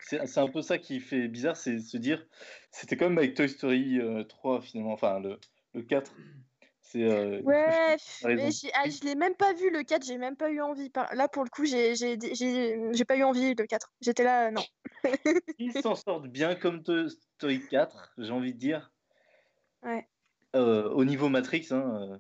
[0.02, 2.26] c'est un peu ça qui fait bizarre, c'est se dire,
[2.72, 5.40] c'était comme avec Toy Story 3 euh, finalement, enfin le,
[5.74, 6.14] le 4.
[6.82, 10.50] C'est, euh, ouais, mais ah, je l'ai même pas vu le 4, j'ai même pas
[10.50, 10.92] eu envie.
[11.14, 13.92] Là pour le coup, j'ai pas eu envie le 4.
[14.02, 14.64] J'étais là, non.
[15.60, 18.92] Ils s'en sortent bien comme Toy Story 4, j'ai envie de dire.
[19.84, 20.08] Ouais.
[20.56, 22.20] Euh, au niveau Matrix, hein,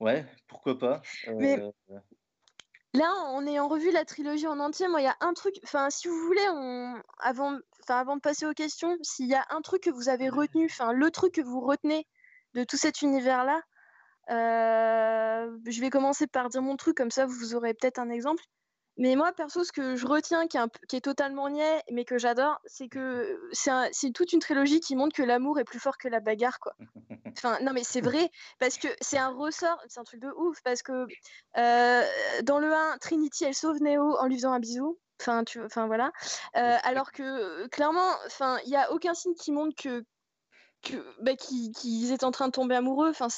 [0.00, 1.02] ouais, pourquoi pas.
[1.36, 1.58] Mais
[2.96, 4.88] Là, on est en revue la trilogie en entier.
[4.88, 5.56] Moi, il y a un truc.
[5.64, 6.94] Enfin, si vous voulez, on...
[7.18, 10.30] avant, enfin, avant de passer aux questions, s'il y a un truc que vous avez
[10.30, 12.06] retenu, enfin, le truc que vous retenez
[12.54, 13.60] de tout cet univers-là,
[14.30, 18.42] euh, je vais commencer par dire mon truc, comme ça, vous aurez peut-être un exemple.
[18.98, 22.16] Mais moi, perso, ce que je retiens, qui est, qui est totalement niais, mais que
[22.16, 26.08] j'adore, c'est que c'est toute une trilogie qui montre que l'amour est plus fort que
[26.08, 26.74] la bagarre, quoi.
[27.36, 30.58] Enfin, non, mais c'est vrai, parce que c'est un ressort, c'est un truc de ouf,
[30.62, 31.06] parce que
[31.58, 32.02] euh,
[32.44, 34.98] dans le 1, Trinity, elle sauve Neo en lui faisant un bisou.
[35.20, 36.12] Enfin, tu, enfin voilà.
[36.56, 40.04] Euh, alors que clairement, enfin, il n'y a aucun signe qui montre que,
[40.82, 43.10] que bah, qu'ils étaient en train de tomber amoureux.
[43.10, 43.28] Enfin,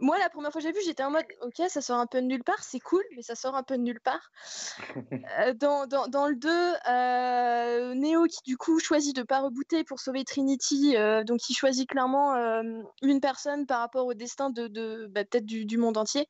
[0.00, 2.20] moi, la première fois que j'ai vu, j'étais en mode, ok, ça sort un peu
[2.20, 4.30] de nulle part, c'est cool, mais ça sort un peu de nulle part.
[5.40, 9.82] Euh, dans, dans, dans, le 2, euh, Neo qui du coup choisit de pas rebooter
[9.82, 12.62] pour sauver Trinity, euh, donc il choisit clairement euh,
[13.02, 16.28] une personne par rapport au destin de, de bah, peut-être du, du, monde entier.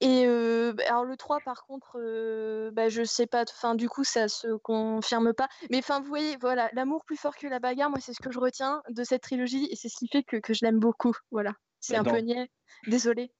[0.00, 1.96] Et euh, alors le 3 par contre,
[2.72, 5.48] bah, je sais pas, enfin du coup ça se confirme pas.
[5.70, 8.32] Mais enfin vous voyez, voilà, l'amour plus fort que la bagarre, moi c'est ce que
[8.32, 11.14] je retiens de cette trilogie et c'est ce qui fait que, que je l'aime beaucoup.
[11.30, 11.52] Voilà.
[11.82, 12.48] C'est un peu niais.
[12.86, 13.30] Désolé.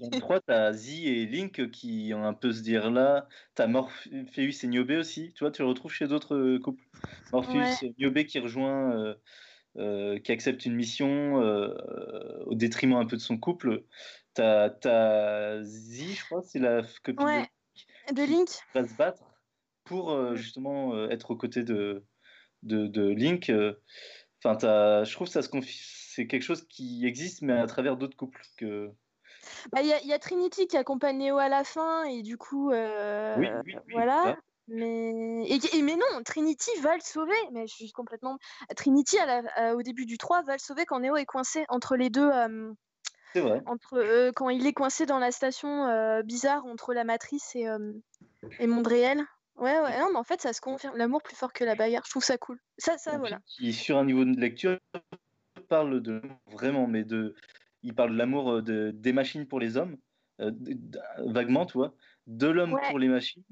[0.00, 3.28] Dans le 3, tu as Z et Link qui ont un peu ce dire-là.
[3.54, 5.32] Tu as Morpheus et Niobe aussi.
[5.34, 6.82] Tu vois, tu le retrouves chez d'autres euh, couples.
[7.32, 9.14] Morpheus et Niobe qui rejoint, euh,
[9.76, 11.34] euh, qui accepte une mission
[12.46, 13.84] au détriment un peu de son couple.
[14.34, 17.46] Tu as, Z, je crois, c'est la copine
[18.12, 19.22] de, Link qui va se battre
[19.84, 22.02] pour justement être aux côtés de,
[22.62, 23.52] de, de Link.
[24.42, 27.96] Enfin, je trouve que ça se confie c'est quelque chose qui existe, mais à travers
[27.96, 28.42] d'autres couples.
[28.56, 28.90] Que...
[29.70, 33.36] Bah, il y, a Trinity qui accompagne Neo à la fin, et du coup, euh,
[33.92, 34.36] voilà.
[34.66, 35.46] Mais...
[35.48, 37.36] Et, mais non, Trinity va le sauver.
[37.52, 38.36] Mais je suis complètement.
[38.76, 39.16] Trinity,
[39.74, 42.30] au début du 3, va le sauver quand Neo est coincé entre les deux.
[43.32, 43.62] C'est vrai.
[43.66, 47.68] Entre, quand il est coincé dans la station bizarre entre la matrice et,
[48.58, 49.24] et monde réel.
[49.56, 50.96] Ouais, ouais, non, mais en fait, ça se confirme.
[50.96, 52.58] L'amour plus fort que la bagarre, je trouve ça cool.
[52.76, 53.40] Ça, ça, voilà.
[53.46, 54.78] Qui, sur un niveau de lecture,
[55.68, 56.20] parle de
[56.52, 57.34] vraiment, mais de,
[57.82, 59.96] il parle de l'amour de, des machines pour les hommes,
[61.18, 61.94] vaguement, tu vois,
[62.26, 63.44] de l'homme pour les machines,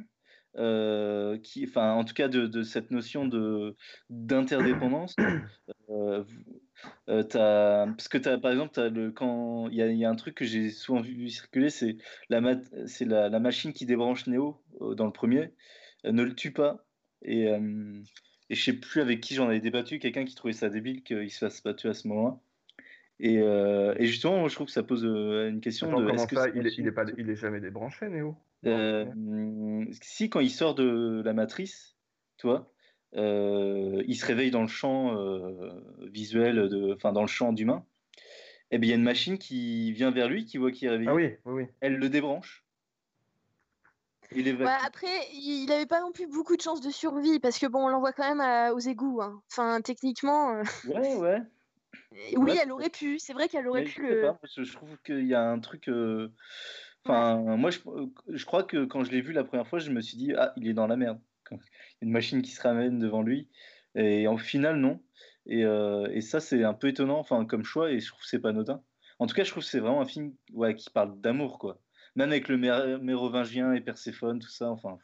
[0.59, 3.77] euh, qui, enfin, en tout cas, de, de cette notion de
[4.11, 5.15] d'interdépendance.
[5.89, 6.25] Euh,
[7.09, 10.17] euh, parce que as, par exemple, as le, quand il y a, y a, un
[10.17, 11.97] truc que j'ai souvent vu circuler, c'est
[12.29, 12.41] la,
[12.87, 15.53] c'est la, la, machine qui débranche Neo dans le premier,
[16.05, 16.85] ne le tue pas.
[17.23, 17.49] Et,
[18.51, 21.31] et je sais plus avec qui j'en avais débattu, quelqu'un qui trouvait ça débile qu'il
[21.31, 22.39] se fasse tuer à ce moment-là.
[23.19, 26.07] Et, et, justement, je trouve que ça pose une question de.
[26.07, 30.41] Comment ça, il, est, il, est pas, il est jamais débranché, Neo euh, si quand
[30.41, 31.97] il sort de la matrice,
[32.39, 32.73] toi,
[33.17, 35.71] euh, il se réveille dans le champ euh,
[36.11, 37.85] visuel, de, enfin dans le champ d'humain,
[38.71, 40.89] et eh bien il y a une machine qui vient vers lui, qui voit qu'il
[40.89, 41.11] est réveillé.
[41.11, 41.69] Ah oui, oui, oui.
[41.81, 42.65] Elle le débranche.
[44.33, 47.67] Il est après, il n'avait pas non plus beaucoup de chances de survie parce que
[47.67, 49.23] bon, on l'envoie quand même aux égouts.
[49.23, 49.41] Hein.
[49.51, 50.63] Enfin, techniquement.
[50.87, 51.43] Ouais, ouais.
[52.37, 53.19] Oui, elle aurait pu.
[53.19, 54.07] C'est vrai qu'elle aurait pu.
[54.09, 55.91] Je, pas, je trouve qu'il y a un truc.
[57.05, 57.79] Enfin, moi, je,
[58.29, 60.53] je, crois que quand je l'ai vu la première fois, je me suis dit, ah,
[60.57, 61.21] il est dans la merde.
[61.51, 61.63] Il y a
[62.03, 63.49] une machine qui se ramène devant lui.
[63.95, 65.01] Et en final, non.
[65.47, 68.29] Et, euh, et ça, c'est un peu étonnant enfin, comme choix, et je trouve que
[68.29, 68.83] c'est pas anodin.
[69.19, 71.81] En tout cas, je trouve que c'est vraiment un film ouais, qui parle d'amour, quoi.
[72.17, 72.57] Même avec le
[72.99, 74.99] mérovingien et Perséphone, tout ça, enfin.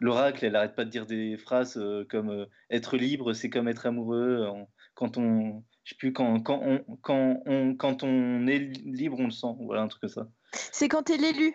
[0.00, 3.66] L'oracle, elle arrête pas de dire des phrases euh, comme euh, être libre, c'est comme
[3.66, 4.46] être amoureux.
[4.94, 9.24] quand on, je sais plus, quand, quand, on, quand, on, quand on est libre, on
[9.24, 9.56] le sent.
[9.60, 10.28] Voilà, un truc comme ça.
[10.52, 11.54] C'est quand tu es l'élu.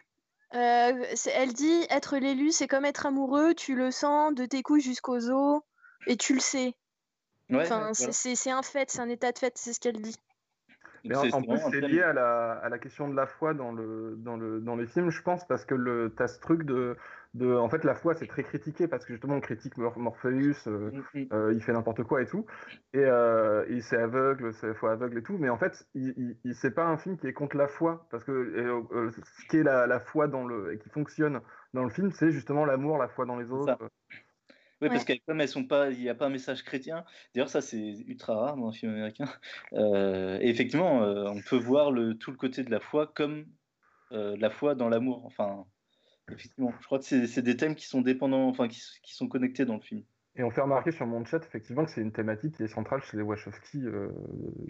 [0.56, 4.82] Euh, elle dit être l'élu, c'est comme être amoureux, tu le sens de tes couilles
[4.82, 5.62] jusqu'aux os
[6.06, 6.74] et tu le sais.
[7.52, 10.16] enfin, c'est un fait, c'est un état de fait, c'est ce qu'elle dit.
[11.04, 14.16] Mais en, plus, c'est lié à la, à la, question de la foi dans, le,
[14.18, 16.95] dans, le, dans les films, je pense, parce que tu as ce truc de
[17.41, 21.20] en fait la foi c'est très critiqué parce que justement on critique Morpheus euh, mm,
[21.20, 21.28] mm.
[21.34, 22.45] Euh, il fait n'importe quoi et tout.
[22.93, 25.38] Et euh, il c'est aveugle c'est foi aveugle et tout.
[25.38, 28.24] Mais en fait il, il, c'est pas un film qui est contre la foi parce
[28.24, 31.41] que ce qui est la, foi dans le et qui fonctionne
[31.74, 33.78] dans le film c'est justement l'amour la foi dans les autres
[34.82, 37.05] oui, parce qu'elles comme elles sont pas, il n'y a pas un message chrétien.
[37.34, 39.30] D'ailleurs, ça c'est ultra rare dans un film américain.
[39.71, 43.45] et effectivement, on peut voir le, tout le côté de la foi comme
[44.11, 45.26] la foi dans l'amour.
[45.26, 45.65] Enfin,
[46.32, 49.65] Effectivement, je crois que c'est des thèmes qui sont dépendants, enfin qui, qui, sont connectés
[49.65, 50.03] dans le film.
[50.36, 53.03] Et on fait remarquer sur mon chat effectivement que c'est une thématique qui est centrale
[53.03, 54.09] chez les Wachowski, euh,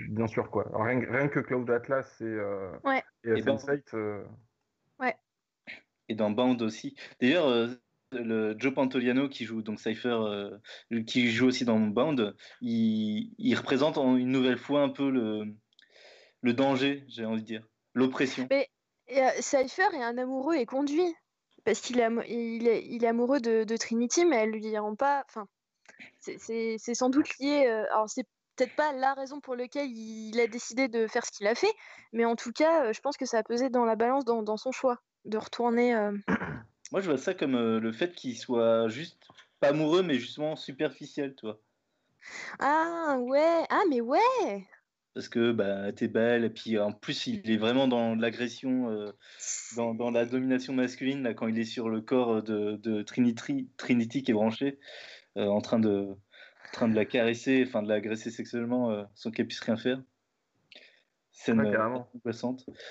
[0.10, 0.70] bien sûr quoi.
[0.74, 3.04] rien, que Cloud Atlas et, euh, ouais.
[3.24, 3.44] et, et
[3.94, 4.24] euh,
[5.00, 5.16] Ouais.
[6.10, 6.98] Et dans Band aussi.
[7.22, 7.70] D'ailleurs,
[8.14, 10.18] le Joe Pantoliano qui joue donc Cypher,
[11.08, 17.26] qui joue aussi dans Band, il, représente une nouvelle fois un peu le, danger, j'ai
[17.26, 18.48] envie de dire, l'oppression.
[18.50, 18.70] Mais
[19.40, 21.14] Cypher est un amoureux et conduit
[21.66, 25.24] parce qu'il est, il est, amoureux de, Trinity, mais elle lui rend pas.
[25.30, 25.48] Enfin,
[26.20, 27.66] c'est sans doute lié.
[27.68, 31.32] Euh, alors, c'est peut-être pas la raison pour laquelle il a décidé de faire ce
[31.32, 31.74] qu'il a fait,
[32.12, 34.44] mais en tout cas, euh, je pense que ça a pesé dans la balance dans,
[34.44, 35.96] dans son choix de retourner.
[36.94, 39.28] Euh, Moi, je vois ça comme le fait qu'il soit juste
[39.60, 41.60] pas amoureux, mais justement superficiel, tu vois.
[42.60, 44.68] Ah ouais, ah mais ouais
[45.14, 49.12] parce que bah, t'es belle, et puis en plus il est vraiment dans l'agression, euh,
[49.76, 53.70] dans, dans, la domination masculine, là, quand il est sur le corps de, de Trinity,
[53.78, 54.80] Trinity qui est branché,
[55.38, 59.30] euh, en, train de, en train de la caresser, enfin de l'agresser sexuellement euh, sans
[59.32, 60.02] qu'elle puisse rien faire.
[61.36, 61.76] C'est ouais,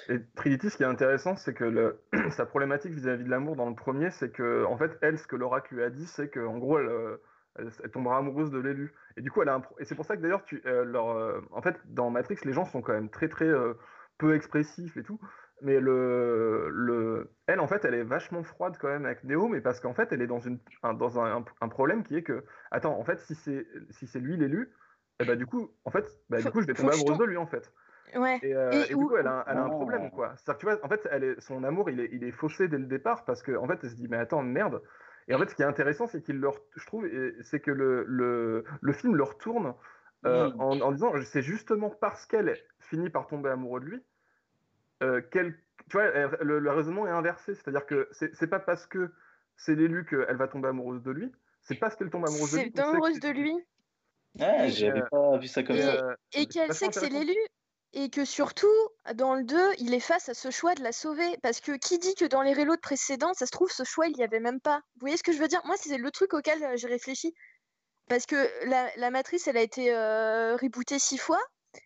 [0.09, 3.69] Et Trinity, ce qui est intéressant, c'est que le, sa problématique vis-à-vis de l'amour dans
[3.69, 6.59] le premier, c'est que, en fait, elle, ce que l'oracle lui a dit, c'est qu'en
[6.59, 7.19] gros, elle,
[7.57, 8.95] elle, tombera amoureuse de l'élu.
[9.17, 11.11] Et du coup, elle a un et c'est pour ça que d'ailleurs, tu, euh, leur,
[11.11, 13.75] euh, en fait, dans Matrix, les gens sont quand même très très euh,
[14.19, 15.21] peu expressifs et tout.
[15.61, 19.61] Mais le, le, elle, en fait, elle est vachement froide quand même avec Neo, mais
[19.61, 22.45] parce qu'en fait, elle est dans, une, un, dans un, un, problème qui est que,
[22.73, 24.73] attends, en fait, si c'est si c'est lui l'élu,
[25.21, 27.37] eh ben, du coup, en fait, bah, du coup, je vais tomber amoureuse de lui,
[27.37, 27.73] en fait.
[28.15, 28.39] Ouais.
[28.43, 30.35] Et, et, du coup, elle a, elle a un problème, quoi.
[30.37, 32.69] C'est-à-dire que tu vois, en fait, elle est, son amour, il est, il est faussé
[32.69, 34.83] dès le départ parce qu'en en fait, elle se dit, mais attends, merde,
[35.29, 37.09] et en fait, ce qui est intéressant, c'est qu'il leur, je trouve,
[37.43, 39.75] c'est que le, le, le, film leur tourne
[40.27, 44.03] euh, en, en, disant, c'est justement parce qu'elle finit par tomber amoureuse de lui,
[45.03, 45.57] euh, qu'elle,
[45.91, 46.11] tu vois,
[46.43, 49.13] le, raisonnement est inversé, c'est-à-dire que c'est pas parce que
[49.57, 52.73] c'est l'élu qu'elle va tomber amoureuse de lui, c'est parce qu'elle tombe amoureuse de lui.
[52.75, 53.55] C'est amoureuse de lui.
[54.41, 56.17] Ah, j'avais pas vu ça comme ça.
[56.33, 57.37] Et qu'elle sait que c'est l'élu.
[57.95, 58.73] Et que surtout,
[59.15, 61.37] dans le 2, il est face à ce choix de la sauver.
[61.43, 64.17] Parce que qui dit que dans les reloads précédents, ça se trouve, ce choix, il
[64.17, 64.81] n'y avait même pas.
[64.95, 65.61] Vous voyez ce que je veux dire?
[65.67, 67.35] Moi, c'est le truc auquel euh, j'ai réfléchi.
[68.09, 71.41] Parce que la, matrice, elle a été euh, rebootée six fois.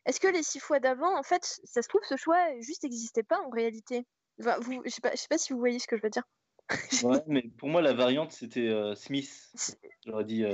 [0.04, 3.22] Est-ce que les six fois d'avant, en fait, ça se trouve, ce choix juste n'existait
[3.22, 4.06] pas en réalité?
[4.40, 6.24] Enfin, vous, Je ne sais, pas si vous voyez ce que je veux dire.
[7.04, 9.52] ouais, mais pour moi, la variante, c'était euh, Smith.
[10.04, 10.44] J'aurais dit.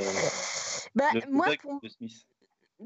[0.94, 1.80] bah, moi, pour...
[1.88, 2.26] Smith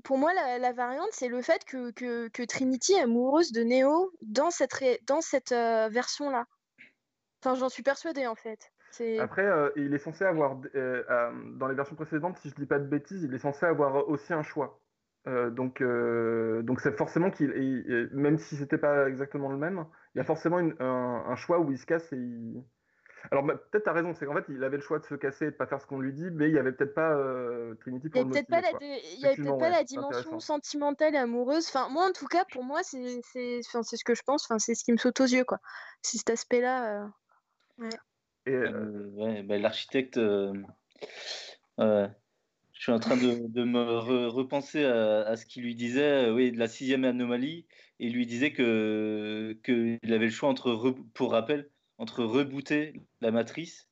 [0.05, 4.51] pour moi, la, variante, c'est le fait que, que, Trinity est amoureuse de Neo dans
[4.51, 4.73] cette,
[5.07, 6.47] dans cette euh, version-là.
[7.43, 8.71] Enfin, j'en suis persuadée, en fait.
[9.21, 11.03] Après, euh, il est censé avoir, euh,
[11.57, 14.33] dans les versions précédentes, si je dis pas de bêtises, il est censé avoir aussi
[14.33, 14.81] un choix.
[15.27, 19.85] donc, donc c'est forcément qu'il, même si c'était pas exactement le même,
[20.15, 22.65] il y a forcément un, un, choix où il se casse et il,
[23.31, 25.47] alors bah, peut-être t'as raison, c'est qu'en fait il avait le choix de se casser
[25.47, 27.75] et de pas faire ce qu'on lui dit, mais il y avait peut-être pas euh,
[27.77, 30.41] Trinity pour il y avait peut-être pas, la, il y avait peut-être pas la dimension
[30.41, 31.67] sentimentale et amoureuse.
[31.69, 34.45] Enfin moi en tout cas pour moi c'est c'est enfin, c'est ce que je pense.
[34.45, 35.59] Enfin c'est ce qui me saute aux yeux quoi.
[36.03, 37.03] C'est cet aspect-là.
[37.03, 37.07] Euh...
[37.79, 37.91] Ouais.
[38.47, 40.19] Et, euh, euh, ouais bah, l'architecte.
[40.19, 40.51] je
[42.73, 46.59] suis en train de, de me repenser à, à, ce qu'il lui disait, oui, de
[46.59, 47.67] la sixième anomalie,
[47.99, 53.31] et il lui disait que qu'il avait le choix entre, pour rappel, entre rebooter la
[53.31, 53.89] matrice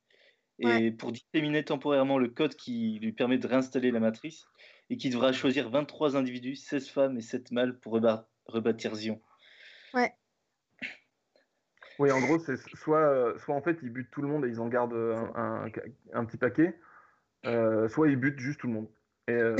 [0.60, 4.47] et pour disséminer temporairement le code qui lui permet de réinstaller la matrice
[4.89, 8.01] et qui devra choisir 23 individus, 16 femmes et 7 mâles pour
[8.47, 9.20] rebâtir Zion.
[9.94, 10.12] Ouais.
[11.98, 14.60] Oui, en gros, c'est soit, soit en fait ils butent tout le monde et ils
[14.60, 14.94] en gardent
[15.35, 15.66] un,
[16.12, 16.78] un, petit paquet,
[17.47, 18.89] euh, soit ils butent juste tout le monde.
[19.28, 19.56] Et, euh,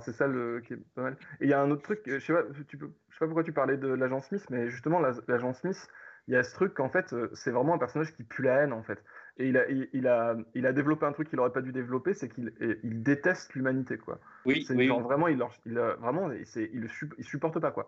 [0.00, 1.16] c'est ça le qui est pas mal.
[1.40, 3.26] Et il y a un autre truc, je sais pas, tu peux, je sais pas
[3.26, 5.88] pourquoi tu parlais de l'agent Smith, mais justement l'agent Smith,
[6.28, 8.62] il y a ce truc qu'en fait, euh, c'est vraiment un personnage qui pue la
[8.62, 9.02] haine, en fait.
[9.38, 12.14] Et il a, il, a, il a développé un truc qu'il n'aurait pas dû développer,
[12.14, 14.18] c'est qu'il il déteste l'humanité, quoi.
[14.44, 14.86] Oui, oui.
[14.86, 16.88] Genre, vraiment, il, il, vraiment, il, il,
[17.18, 17.86] il supporte pas, quoi.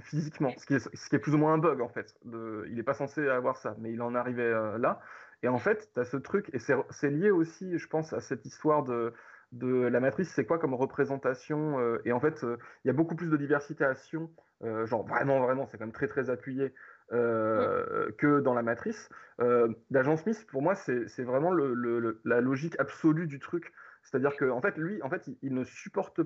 [0.00, 2.14] Physiquement, ce qui, est, ce qui est plus ou moins un bug, en fait.
[2.24, 5.00] De, il n'est pas censé avoir ça, mais il en arrivait euh, là.
[5.42, 8.44] Et en fait, tu as ce truc, et c'est lié aussi, je pense, à cette
[8.44, 9.14] histoire de,
[9.52, 12.44] de la matrice, c'est quoi comme représentation euh, Et en fait,
[12.84, 14.30] il y a beaucoup plus de diversité à Sion,
[14.62, 16.74] genre vraiment, vraiment, c'est quand même très, très appuyé
[17.12, 19.08] euh, que dans la matrice.
[19.40, 23.72] Euh, D'Agent Smith, pour moi, c'est vraiment le, la logique absolue du truc.
[24.02, 26.20] C'est-à-dire que, en fait, lui, en fait, il, ne supporte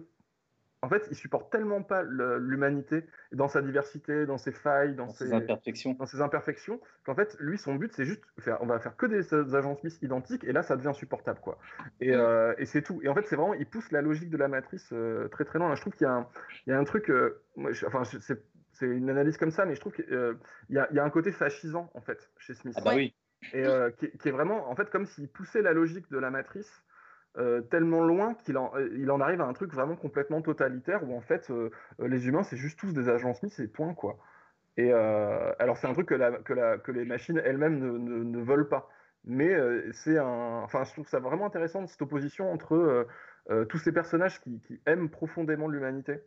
[0.85, 5.33] en fait, il supporte tellement pas l'humanité dans sa diversité, dans ses failles, dans, ses,
[5.33, 8.97] imperfections, dans ses imperfections, qu'en fait, lui, son but, c'est juste faire, on va faire
[8.97, 11.59] que des agents Smith identiques, et là, ça devient insupportable, quoi.
[12.01, 13.01] Et, euh, et c'est tout.
[13.05, 14.93] Et en fait, c'est vraiment, il pousse la logique de la matrice
[15.31, 15.73] très très loin.
[15.77, 17.13] je trouve qu'il y, y, a un truc,
[17.55, 18.43] moi, enfin, c'est
[18.73, 20.35] c'est une analyse comme ça, mais je trouve qu'il euh,
[20.71, 22.75] y, a, un côté fascisant en fait chez Smith.
[22.79, 23.15] Ah bah oui.
[23.53, 26.85] Et euh, qui, est vraiment en fait comme s'il poussait la logique de la matrice
[27.39, 31.17] euh, tellement loin qu'il en, il en arrive à un truc vraiment complètement totalitaire où
[31.17, 31.51] en fait
[31.99, 34.19] les humains c'est juste tous des agents Smith et point quoi.
[34.77, 38.43] Et alors c'est un truc que, la, que, la, que les machines elles-mêmes ne, ne,
[38.43, 38.89] veulent pas.
[39.25, 39.55] Mais
[39.93, 43.07] c'est un, enfin je trouve ça vraiment intéressant cette opposition entre
[43.69, 46.21] tous ces personnages qui, qui aiment profondément l'humanité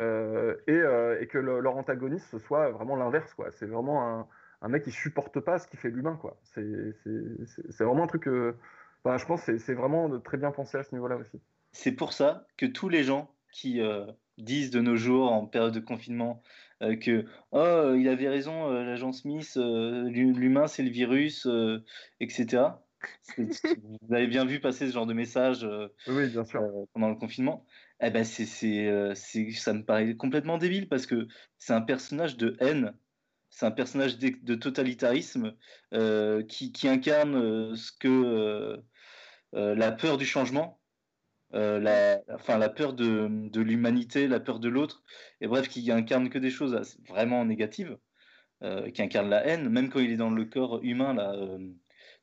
[0.00, 3.50] euh, euh, et, que leur antagoniste ce soit vraiment l'inverse quoi.
[3.52, 4.26] C'est vraiment un,
[4.62, 6.36] un, mec qui supporte pas ce qui fait l'humain quoi.
[6.42, 8.24] C'est vraiment un truc.
[8.24, 8.56] que
[9.04, 11.40] je pense que c'est vraiment très bien pensé à ce niveau-là aussi.
[11.70, 14.04] C'est pour ça que tous les gens qui euh,
[14.36, 16.42] disent de nos jours en période de confinement
[16.80, 21.48] que oh il avait raison l'agent Smith, l'humain c'est le virus,
[22.20, 22.64] etc.
[23.38, 25.66] Vous avez bien vu passer ce genre de message
[26.08, 26.62] oui, bien sûr.
[26.92, 27.64] pendant le confinement
[28.00, 32.56] eh ben euh, c'est, ça me paraît complètement débile parce que c'est un personnage de
[32.60, 32.94] haine,
[33.50, 35.54] c'est un personnage de, totalitarisme
[35.92, 38.82] euh, qui, incarne euh, ce que
[39.52, 40.80] la peur du changement,
[41.52, 45.04] la, enfin la peur de, l'humanité, la peur de l'autre,
[45.40, 47.96] et bref, qui incarne que des choses vraiment négatives,
[48.60, 51.36] qui incarne la haine, même quand il est dans le corps humain là,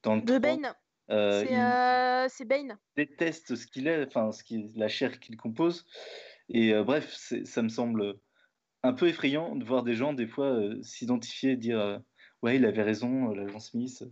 [0.03, 0.73] dans le de Bane.
[1.11, 2.77] Euh, euh, c'est Bane.
[2.95, 5.85] Déteste ce qu'il est, enfin ce qui la chair qu'il compose.
[6.49, 7.13] Et euh, bref,
[7.43, 8.15] ça me semble
[8.83, 11.99] un peu effrayant de voir des gens des fois s'identifier, dire
[12.41, 14.03] ouais il avait raison, l'agent Smith.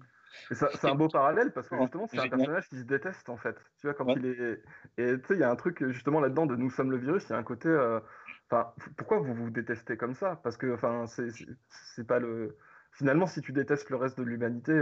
[0.51, 3.55] C'est un beau parallèle parce que justement c'est un personnage qui se déteste en fait.
[3.79, 4.61] Tu vois quand il est
[4.97, 7.25] et tu sais il y a un truc justement là-dedans de nous sommes le virus,
[7.29, 7.69] il y a un côté
[8.49, 10.39] enfin pourquoi vous vous détestez comme ça?
[10.43, 12.57] Parce que enfin c'est pas le
[12.91, 14.79] finalement si tu détestes le reste de l'humanité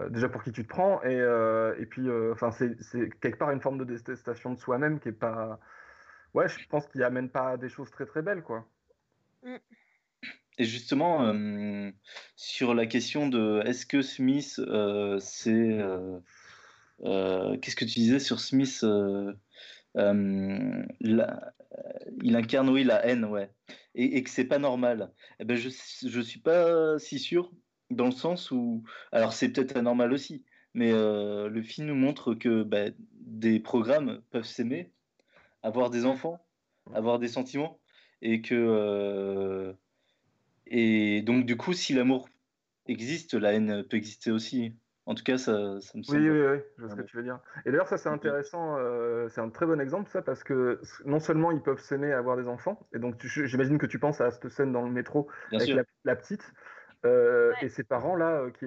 [0.00, 2.76] euh, déjà pour qui tu te prends et, euh, et puis euh, enfin c'est
[3.20, 5.60] quelque part une forme de détestation de soi-même qui est pas
[6.34, 8.66] ouais je pense qu'il amène pas des choses très très belles quoi
[9.44, 9.54] mm.
[10.58, 11.32] et justement
[12.34, 14.60] sur la question de est-ce que Smith
[15.20, 15.78] c'est
[16.98, 18.84] qu'est-ce que tu disais sur Smith
[22.22, 23.48] il incarne oui la haine, ouais,
[23.94, 25.12] et, et que c'est pas normal.
[25.38, 27.52] Eh ben je je suis pas si sûr
[27.94, 30.44] dans le sens où alors c'est peut-être anormal aussi,
[30.74, 32.86] mais le film nous montre que bah,
[33.20, 34.90] des programmes peuvent s'aimer,
[35.62, 36.44] avoir des enfants,
[36.94, 37.78] avoir des sentiments,
[38.22, 39.74] et que
[40.66, 42.28] et donc du coup si l'amour
[42.86, 44.74] existe, la haine peut exister aussi.
[45.06, 46.18] En tout cas, ça, me semble.
[46.18, 47.38] Oui, oui, oui, je vois ce que tu veux dire.
[47.66, 48.78] Et d'ailleurs, ça, c'est intéressant.
[48.78, 52.12] Euh, c'est un très bon exemple, ça, parce que non seulement ils peuvent s'aimer et
[52.12, 55.28] avoir des enfants, et donc j'imagine que tu penses à cette scène dans le métro
[55.52, 56.52] avec la, petite,
[57.04, 58.66] euh, et ses parents, là, euh, qui,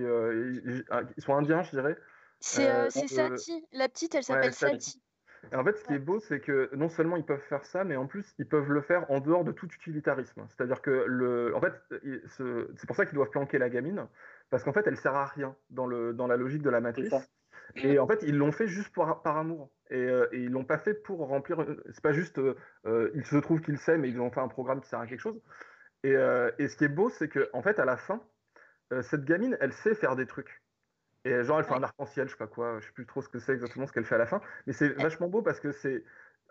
[1.18, 1.98] ils sont indiens, je dirais.
[2.40, 3.66] C'est Sati.
[3.72, 5.02] La petite, elle s'appelle Sati.
[5.52, 7.84] Et en fait, ce qui est beau, c'est que non seulement ils peuvent faire ça,
[7.84, 10.46] mais en plus, ils peuvent le faire en dehors de tout utilitarisme.
[10.50, 11.74] C'est-à-dire que, le, en fait,
[12.38, 14.08] c'est pour ça qu'ils doivent planquer la gamine,
[14.50, 17.14] parce qu'en fait, elle sert à rien dans, le, dans la logique de la matrice.
[17.76, 19.70] Et en fait, ils l'ont fait juste pour, par amour.
[19.90, 21.66] Et, euh, et ils l'ont pas fait pour remplir.
[21.92, 22.56] C'est pas juste, euh,
[22.86, 25.08] euh, il se trouve qu'ils s'aiment et ils ont fait un programme qui sert à
[25.08, 25.40] quelque chose.
[26.04, 26.14] Et,
[26.60, 28.22] et ce qui est beau, c'est que en fait, à la fin,
[29.02, 30.62] cette gamine, elle sait faire des trucs.
[31.28, 33.28] Et genre, elle fait un arc-en-ciel, je sais pas quoi, je sais plus trop ce
[33.28, 34.40] que c'est exactement ce qu'elle fait à la fin.
[34.66, 36.04] Mais c'est vachement beau parce que c'est.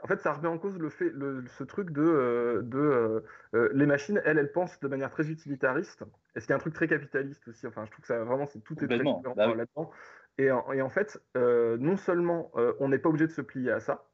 [0.03, 3.21] En fait, ça remet en cause le fait, le, ce truc de, euh, de euh,
[3.55, 6.05] euh, les machines, elles, elles pensent de manière très utilitariste.
[6.35, 7.67] Et ce qui est un truc très capitaliste aussi.
[7.67, 9.91] Enfin, je trouve que ça vraiment, c'est tout est très bah là-dedans.
[10.37, 14.07] Et, et, en fait, non seulement on n'est pas obligé de se plier à ça,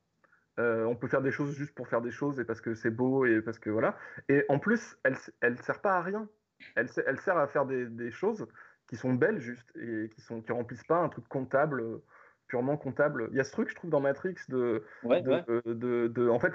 [0.59, 3.25] on peut faire des choses juste pour faire des choses et parce que c'est beau
[3.25, 3.97] et parce que voilà.
[4.29, 6.29] Et en plus, elle, elle sert pas à rien.
[6.77, 8.47] Elle, elle sert à faire des, des choses
[8.93, 12.05] qui sont belles juste et qui sont qui remplissent pas un truc comptable euh,
[12.47, 13.29] purement comptable.
[13.31, 16.53] Il y a ce truc, je trouve, dans Matrix de, de, de, en fait,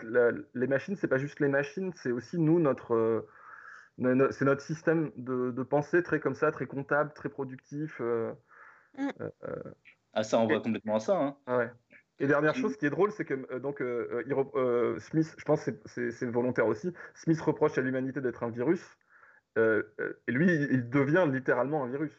[0.54, 5.12] les machines, c'est pas juste les machines, c'est aussi nous notre euh, c'est notre système
[5.18, 7.98] de, de, pensée très comme ça, très comptable, très productif.
[8.00, 8.32] Euh,
[9.00, 9.10] mm.
[10.14, 11.18] ah ça, on voit complètement à ça.
[11.18, 11.36] Hein.
[11.48, 11.72] Ah ouais.
[12.20, 12.62] Et dernière mm.
[12.62, 13.82] chose qui est drôle, c'est que donc
[15.00, 18.84] Smith, je pense que c'est volontaire aussi, Smith reproche à l'humanité d'être un virus.
[19.58, 22.12] et lui, il devient littéralement un virus.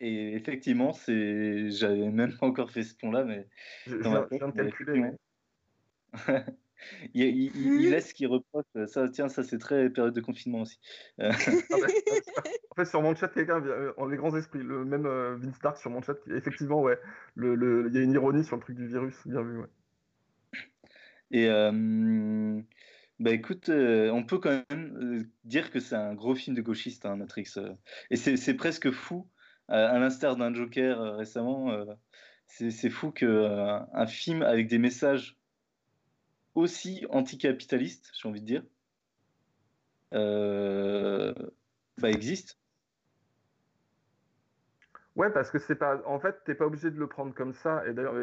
[0.00, 3.48] Et effectivement, c'est, j'avais même pas encore fait ce pont-là, mais
[3.86, 5.10] je, viens, de calculer.
[7.14, 8.64] il, il, il, laisse qu'il reproche.
[8.86, 10.78] Ça, tiens, ça c'est très période de confinement aussi.
[11.18, 11.30] Ah
[11.70, 11.86] bah,
[12.70, 13.62] en fait, sur mon chat, quelqu'un,
[13.96, 16.98] en les grands esprits, le même euh, Vince Stark sur mon chat, effectivement, ouais,
[17.34, 19.66] le, le, il y a une ironie sur le truc du virus, bien vu, ouais.
[21.30, 22.60] Et euh,
[23.18, 27.06] bah écoute, euh, on peut quand même dire que c'est un gros film de gauchiste,
[27.06, 27.54] hein, Matrix.
[28.10, 29.26] et c'est presque fou
[29.70, 31.84] euh, à l'instar d'un Joker euh, récemment, euh,
[32.46, 35.36] c'est fou qu'un film avec des messages
[36.56, 38.62] aussi anticapitalistes, j'ai envie de dire,
[41.98, 42.58] bah, existe.
[45.16, 46.02] Ouais, parce que c'est pas.
[46.04, 47.82] En fait, t'es pas obligé de le prendre comme ça.
[47.86, 48.14] Et d'ailleurs,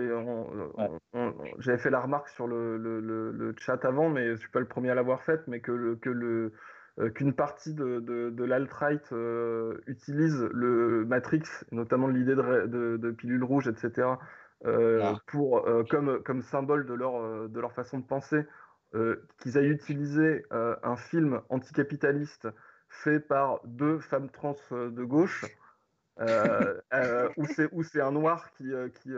[1.57, 4.67] j'avais fait la remarque sur le, le, le, chat avant, mais je suis pas le
[4.67, 6.53] premier à l'avoir faite, mais que le, que le,
[6.99, 11.41] euh, qu'une partie de, de, l'alt-right euh, utilise le Matrix,
[11.71, 14.15] notamment l'idée de, de, pilule rouge, etc., euh,
[14.65, 15.15] ah.
[15.27, 18.45] pour, comme, comme symbole de leur, de leur façon de penser,
[19.39, 22.47] qu'ils aient utilisé un film anticapitaliste
[22.89, 25.45] fait par deux femmes trans de gauche.
[26.21, 26.79] Euh,
[27.71, 28.71] où c'est un noir qui,
[29.01, 29.09] qui,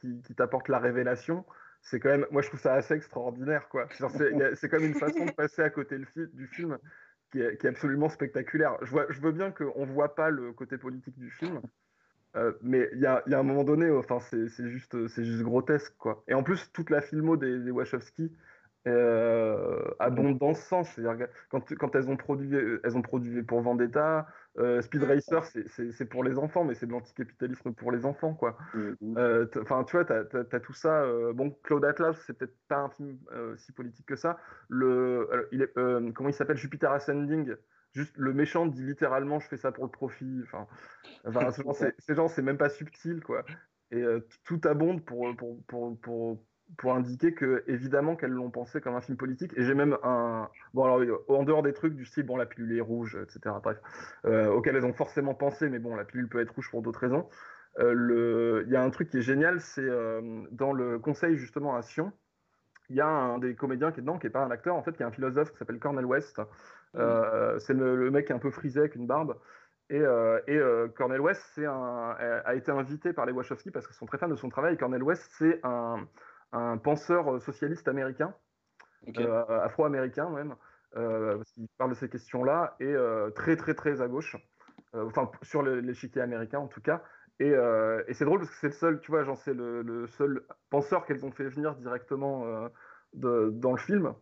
[0.00, 1.44] qui, qui, t'apporte la révélation,
[1.82, 3.88] c'est quand même, moi je trouve ça assez extraordinaire, quoi.
[4.54, 6.78] C'est comme une façon de passer à côté le du film
[7.30, 8.76] qui est, absolument spectaculaire.
[8.82, 11.60] Je, vois, je veux bien qu'on ne voit pas le côté politique du film,
[12.36, 15.94] euh, mais il y a, y a, un moment donné, enfin, c'est juste, juste grotesque,
[15.98, 16.24] quoi.
[16.28, 18.32] Et en plus, toute la filmo des, des Wachowski
[18.88, 20.88] euh, abonde dans ce sens.
[20.90, 24.26] C'est-à-dire quand, quand elles ont produit, elles ont produit pour Vendetta,
[24.58, 28.58] euh, Speed Racer, c'est pour les enfants, mais c'est de l'anticapitalisme pour les enfants, quoi.
[28.74, 31.02] Euh, enfin, tu vois, tu as, tout ça.
[31.02, 33.18] Euh, bon, Claude Atlas, c'est peut-être pas un film
[33.56, 34.38] si politique que ça.
[34.68, 36.56] Le, il est, comment il s'appelle?
[36.56, 37.54] Jupiter Ascending.
[37.92, 40.40] Juste le méchant dit littéralement, je fais ça pour le profit.
[40.44, 40.66] Enfin,
[41.26, 41.50] enfin
[41.98, 43.44] ces gens, c'est même pas subtil, quoi.
[43.90, 44.02] Et
[44.44, 46.42] tout abonde pour, pour, pour, pour
[46.78, 49.52] pour indiquer que évidemment qu'elles l'ont pensé comme un film politique.
[49.56, 52.76] Et j'ai même un bon alors en dehors des trucs du style bon la pilule
[52.76, 53.56] est rouge, etc.
[53.62, 53.78] Bref,
[54.24, 57.00] euh, auxquels elles ont forcément pensé, mais bon la pilule peut être rouge pour d'autres
[57.00, 57.28] raisons.
[57.78, 58.62] Euh.
[58.66, 61.82] Il y a un truc qui est génial, c'est euh, dans le conseil justement à
[61.82, 62.12] Sion,
[62.88, 64.82] il y a un des comédiens qui est dedans, qui est pas un acteur en
[64.82, 66.40] fait, qui est un philosophe qui s'appelle Cornel West.
[66.94, 69.36] C'est le, mec un peu frisé avec une barbe.
[69.90, 70.02] Et,
[70.46, 70.60] et
[70.94, 74.36] Cornel West un, a été invité par les Wachowski parce qu'ils sont très fans de
[74.36, 74.76] son travail.
[74.78, 76.06] Cornel West, c'est un,
[76.52, 78.34] un penseur euh, socialiste américain,
[79.18, 80.54] euh, afro-américain même,
[80.96, 82.94] euh, parce qu'il parle de ces questions-là, et
[83.34, 84.36] très très très à gauche,
[84.94, 87.02] enfin sur l'échiquier américain en tout cas.
[87.40, 87.50] Et,
[88.06, 91.06] et c'est drôle parce que c'est le seul, tu vois, c'est le, le, seul penseur
[91.06, 92.68] qu'elles ont fait venir directement
[93.14, 94.14] dans le film,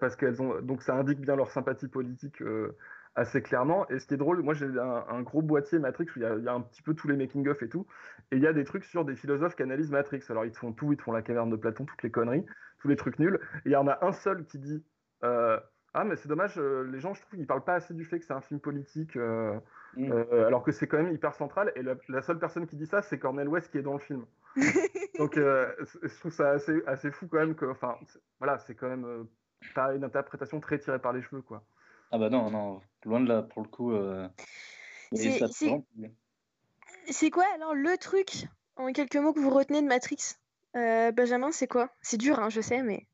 [0.00, 2.42] parce qu'elles ont donc ça indique bien leur sympathie politique
[3.16, 3.88] assez clairement.
[3.88, 6.54] Et ce qui est drôle, moi j'ai un, gros boîtier Matrix où il y, a,
[6.54, 7.86] un petit peu tous les making-of et tout.
[8.30, 10.22] Et il y a des trucs sur des philosophes qui analysent Matrix.
[10.28, 12.44] Alors ils te font tout, ils te font la caverne de Platon, toutes les conneries,
[12.78, 13.40] tous les trucs nuls.
[13.64, 14.84] Et il y en a un seul qui dit
[15.24, 15.58] euh,
[15.94, 18.18] Ah, mais c'est dommage, euh, les gens, je trouve, ils parlent pas assez du fait
[18.18, 19.58] que c'est un film politique, euh,
[19.96, 20.12] mm.
[20.46, 21.72] alors que c'est quand même hyper central.
[21.74, 24.26] Et la, seule personne qui dit ça, c'est Cornel West qui est dans le film.
[25.18, 27.96] Donc je trouve ça assez, assez fou quand même que, enfin,
[28.38, 29.26] voilà, c'est quand même
[29.74, 31.64] pas une interprétation très tirée par les cheveux, quoi.
[32.12, 33.92] Ah bah non, non, loin de là, pour le coup.
[33.92, 34.28] Euh...
[37.08, 38.46] C'est quoi alors le truc,
[38.76, 40.36] en quelques mots, que vous retenez de Matrix?
[40.76, 41.90] Euh, Benjamin, c'est quoi?
[42.02, 43.06] C'est dur, hein, je sais, mais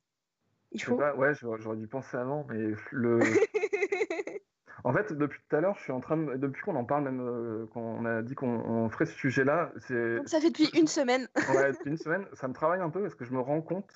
[0.73, 0.95] il faut.
[0.97, 3.21] ouais, j'aurais dû penser avant, mais le.
[4.85, 6.37] en fait, depuis tout à l'heure, je suis en train de.
[6.37, 10.27] Depuis qu'on en parle, même euh, quand on a dit qu'on ferait ce sujet-là, c'est.
[10.27, 11.29] Ça fait depuis une semaine.
[11.55, 13.93] ouais, depuis une semaine, ça me travaille un peu parce que je me rends compte.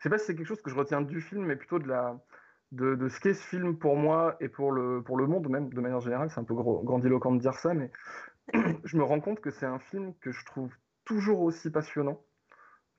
[0.00, 1.86] Je sais pas si c'est quelque chose que je retiens du film, mais plutôt de
[1.86, 2.18] la
[2.72, 5.80] de, ce qu'est ce film pour moi et pour le, pour le monde, même de
[5.80, 6.30] manière générale.
[6.30, 7.90] C'est un peu grandiloquent de dire ça, mais
[8.84, 10.72] je me rends compte que c'est un film que je trouve
[11.04, 12.24] toujours aussi passionnant,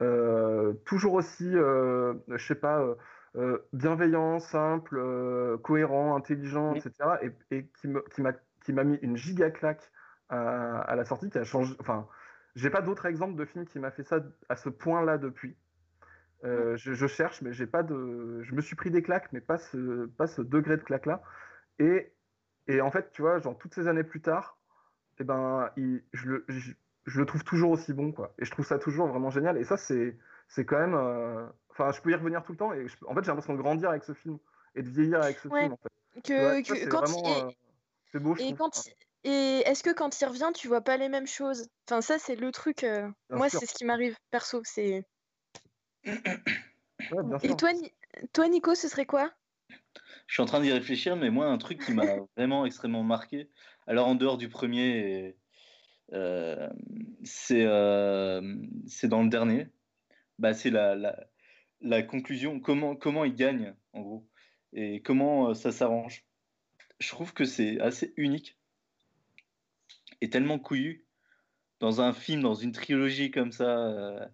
[0.04, 2.86] euh, toujours aussi, euh, je sais pas,
[3.36, 6.92] euh, bienveillant, simple, cohérent, intelligent, etc.
[7.24, 7.88] Et, et qui
[8.22, 8.34] m'a
[8.64, 9.92] qui m'a mis une giga claque
[10.30, 11.76] à, à, la sortie, qui a changé.
[11.80, 12.08] Enfin,
[12.56, 14.20] j'ai pas d'autres exemples de films qui m'a fait ça
[14.50, 15.58] à ce point-là depuis.
[16.44, 18.42] Euh, je, cherche, mais j'ai pas de.
[18.42, 21.22] Je me suis pris des claques, mais pas ce, pas ce degré de claque là.
[21.78, 22.12] Et,
[22.68, 24.58] et en fait, tu vois, genre toutes ces années plus tard,
[25.20, 25.70] eh ben,
[26.14, 28.34] je, le, je, le trouve toujours aussi bon, quoi.
[28.40, 29.58] Et je trouve ça toujours vraiment génial.
[29.58, 30.96] Et ça, c'est, c'est quand même.
[30.96, 32.74] Euh, enfin, je peux y revenir tout le temps.
[32.74, 34.40] Et en fait, j'ai l'impression de grandir avec ce film
[34.74, 35.74] et de vieillir avec ce film.
[35.74, 36.22] En fait.
[36.24, 37.52] Que, quand euh,
[38.12, 38.36] c'est beau.
[38.36, 38.84] Je et quand
[39.24, 41.68] Et est-ce que quand il revient, tu vois pas les mêmes choses?
[41.88, 42.84] Enfin, ça, c'est le truc.
[43.30, 44.62] Moi, c'est ce qui m'arrive perso.
[44.64, 45.06] C'est
[46.04, 47.72] et toi,
[48.34, 49.32] toi, Nico, ce serait quoi?
[50.28, 52.06] Je suis en train d'y réfléchir, mais moi, un truc qui m'a
[52.38, 53.50] vraiment extrêmement marqué,
[53.88, 55.36] alors en dehors du premier,
[56.14, 56.70] euh,
[57.52, 59.68] euh, c'est dans le dernier,
[60.40, 61.28] bah, c'est la, la,
[61.82, 64.28] la, conclusion, comment, comment il gagne, en gros,
[64.74, 66.26] et comment euh, ça s'arrange?
[67.00, 68.58] Je trouve que c'est assez unique
[70.22, 71.06] et tellement couillu.
[71.80, 74.30] Dans un film, dans une trilogie comme ça,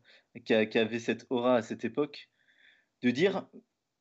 [0.45, 2.29] qui, avait cette aura à cette époque,
[3.01, 3.47] de dire,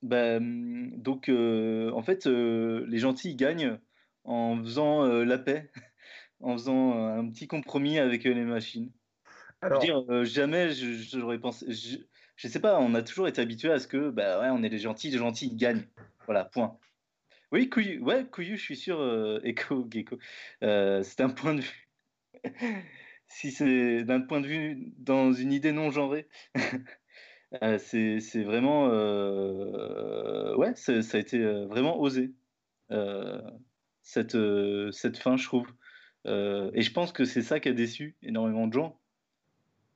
[0.03, 3.79] bah, donc euh, en fait, euh, les gentils gagnent
[4.25, 5.71] en faisant euh, la paix,
[6.41, 8.93] en faisant un petit compromis avec les machines.
[9.61, 9.81] Alors...
[9.81, 11.67] Je veux dire, jamais j'aurais pensé.
[11.73, 11.99] Je,
[12.37, 14.69] je, sais pas, on a toujours été habitué à ce que, bah ouais, on est
[14.69, 15.87] les gentils, les gentils gagnent.
[16.27, 16.79] Voilà, point.
[17.53, 20.19] Oui, Couillu, ouais, Couillu, je suis sûr, Echo, Gecko.
[20.61, 21.89] c'est un point de vue
[23.29, 26.29] si c'est d'un point de vue dans une idée non genrée,
[27.63, 32.33] euh, c'est vraiment euh, ouais, ça a été euh, vraiment osé
[34.03, 34.37] cette
[34.93, 35.67] cette fin, je trouve.
[36.27, 39.01] et je pense que c'est ça qui a déçu énormément de gens,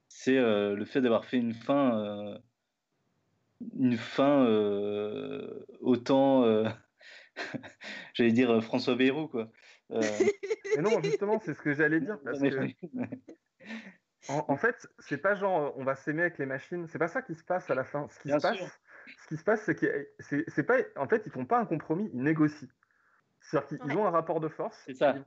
[0.09, 2.41] c'est le fait d'avoir fait une fin
[3.79, 4.47] une fin
[5.81, 6.65] autant
[8.15, 9.47] j'allais dire François Bayrou quoi euh,
[9.91, 12.19] mais non, justement, c'est ce que j'allais dire.
[12.25, 12.49] Parce que,
[14.29, 16.87] en, fait, c'est pas genre on va s'aimer avec les machines.
[16.89, 18.07] C'est pas ça qui se passe à la fin.
[18.09, 18.81] Ce qui se passe,
[19.23, 20.79] ce qui se passe, c'est que c'est pas.
[20.97, 22.69] En fait, ils font pas un compromis, ils négocient.
[23.41, 25.23] C'est-à-dire qu'ils ont un rapport de force ça, et,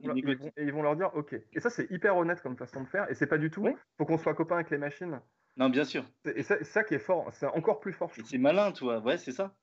[0.56, 1.34] ils vont, leur dire OK.
[1.52, 3.10] Et ça, c'est hyper honnête comme façon de faire.
[3.10, 3.66] Et c'est pas du tout.
[3.98, 5.20] Faut qu'on soit copains avec les machines.
[5.56, 6.04] Non, bien sûr.
[6.24, 8.10] Et ça, ça qui est fort, c'est encore plus fort.
[8.24, 9.00] C'est malin, toi.
[9.00, 9.54] Ouais, c'est ça.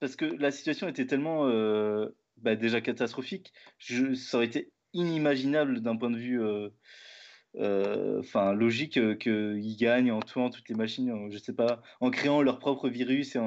[0.00, 3.52] Parce que la situation était tellement euh, bah, déjà catastrophique.
[3.78, 6.68] Ça aurait été inimaginable d'un point de vue euh,
[7.56, 12.10] euh, enfin logique euh, qu'ils gagnent en tuant toutes les machines, je sais pas, en
[12.10, 13.36] créant leur propre virus.
[13.36, 13.40] Et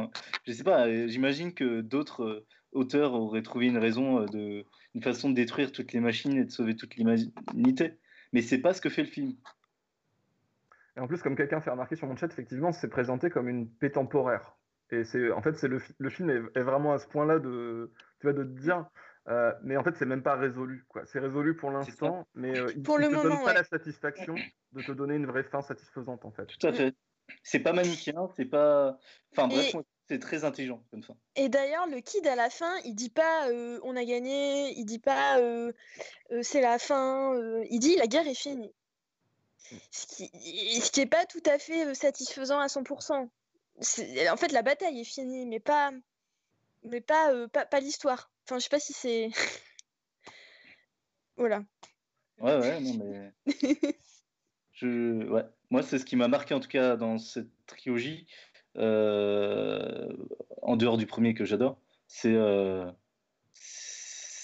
[0.45, 4.65] je sais pas, j'imagine que d'autres auteurs auraient trouvé une raison, de,
[4.95, 7.99] une façon de détruire toutes les machines et de sauver toute l'humanité.
[8.31, 9.35] Mais c'est pas ce que fait le film.
[10.95, 13.69] Et en plus, comme quelqu'un fait remarquer sur mon chat, effectivement, c'est présenté comme une
[13.69, 14.55] paix temporaire.
[14.93, 18.27] Et c'est, en fait, c'est le, le film est, vraiment à ce point-là de, tu
[18.27, 18.85] vois, de te dire,
[19.27, 20.85] euh, mais en fait, c'est même pas résolu.
[20.87, 21.03] Quoi.
[21.05, 24.35] C'est résolu pour l'instant, mais euh, il, ne te donne pas la satisfaction
[24.73, 26.45] de te donner une vraie fin satisfaisante, en fait.
[26.45, 26.93] Tout à fait.
[27.41, 28.99] C'est pas manichéen, c'est pas.
[29.31, 29.75] Enfin, bref,
[30.09, 31.15] c'est très intelligent comme fin.
[31.37, 34.85] Et d'ailleurs, le kid à la fin, il dit pas euh, on a gagné, il
[34.85, 35.39] dit pas
[36.41, 37.33] c'est la fin,
[37.69, 38.73] il dit la guerre est finie.
[39.71, 39.75] Mm.
[39.91, 43.29] Ce qui, ce qui est pas tout à fait satisfaisant à 100%
[43.79, 45.91] en fait, la bataille est finie, mais pas,
[46.83, 48.31] mais pas, euh, pas, pas l'histoire.
[48.45, 49.29] Enfin, je sais pas si c'est.
[51.37, 51.63] voilà.
[52.39, 53.33] Ouais, ouais, non, mais.
[54.73, 55.27] je...
[55.27, 55.43] ouais.
[55.69, 58.27] Moi, c'est ce qui m'a marqué, en tout cas, dans cette trilogie.
[58.75, 62.35] en dehors du premier que j'adore, c'est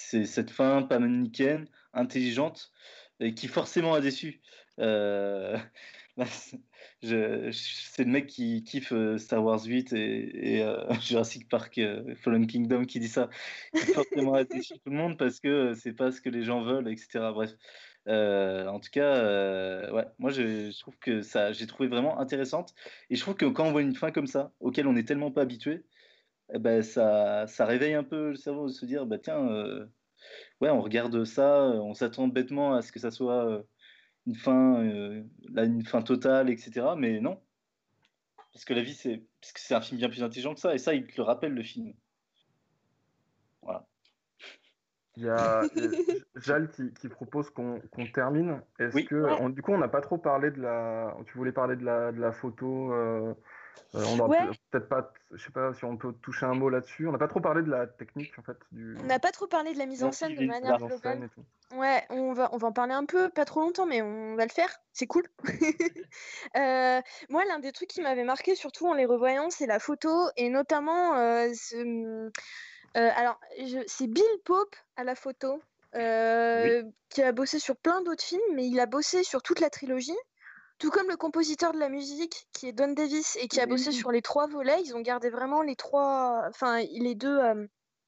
[0.10, 2.72] c'est cette fin pas manichéenne, intelligente,
[3.20, 4.42] et qui forcément a déçu.
[4.80, 5.56] Euh,
[7.02, 11.80] c'est le mec qui kiffe euh, Star Wars 8 et, euh, Jurassic Park
[12.18, 13.30] Fallen Kingdom qui dit ça.
[13.74, 16.90] Qui forcément déçu tout le monde parce que c'est pas ce que les gens veulent,
[16.90, 17.32] etc.
[17.34, 17.52] Bref.
[18.08, 22.74] en tout cas, ouais, moi je, trouve que ça, j'ai trouvé vraiment intéressante.
[23.10, 25.32] Et je trouve que quand on voit une fin comme ça, auquel on n'est tellement
[25.32, 25.86] pas habitué,
[26.54, 29.40] eh ben, ça, ça réveille un peu le cerveau de se dire, bah tiens,
[30.62, 33.64] ouais, on regarde ça, on s'attend bêtement à ce que ça soit
[34.30, 34.84] une fin,
[35.52, 36.94] là, une fin totale, etc.
[36.96, 37.42] Mais non,
[38.54, 40.74] parce que la vie, c'est parce que c'est un film bien plus intelligent que ça,
[40.74, 41.94] et ça, il te le rappelle le film.
[43.62, 43.88] Voilà.
[45.18, 45.64] Il y a
[46.36, 47.82] Jal qui, propose qu'on
[48.14, 48.62] termine.
[48.80, 51.16] Est-ce que, du coup, on n'a pas trop parlé de la.
[51.26, 52.94] Tu voulais parler de la, de la photo.
[52.94, 53.34] Euh,
[53.94, 57.08] on peut-être pas, je sais pas si on peut toucher un mot là-dessus.
[57.08, 58.58] On n'a pas trop parlé de la technique en fait.
[58.72, 58.98] Du...
[59.00, 61.30] On n'a pas trop parlé de la mise en scène de manière globale.
[61.76, 64.46] Ouais, on va, on va en parler un peu, pas trop longtemps, mais on va
[64.46, 64.70] le faire.
[64.94, 65.24] C'est cool.
[66.58, 70.10] Euh, moi, l'un des trucs qui m'avait marqué, surtout en les revoyant, c'est la photo
[70.36, 71.52] et notamment, euh,
[72.94, 73.40] alors
[73.88, 75.62] c'est Bill Pope à la photo.
[75.94, 80.18] qui a bossé sur plein d'autres films, mais il a bossé sur toute la trilogie.
[80.80, 83.92] Tout comme le compositeur de la musique, qui est Don Davis, et qui a bossé
[83.92, 87.40] sur les trois volets, ils ont gardé vraiment les trois, enfin les deux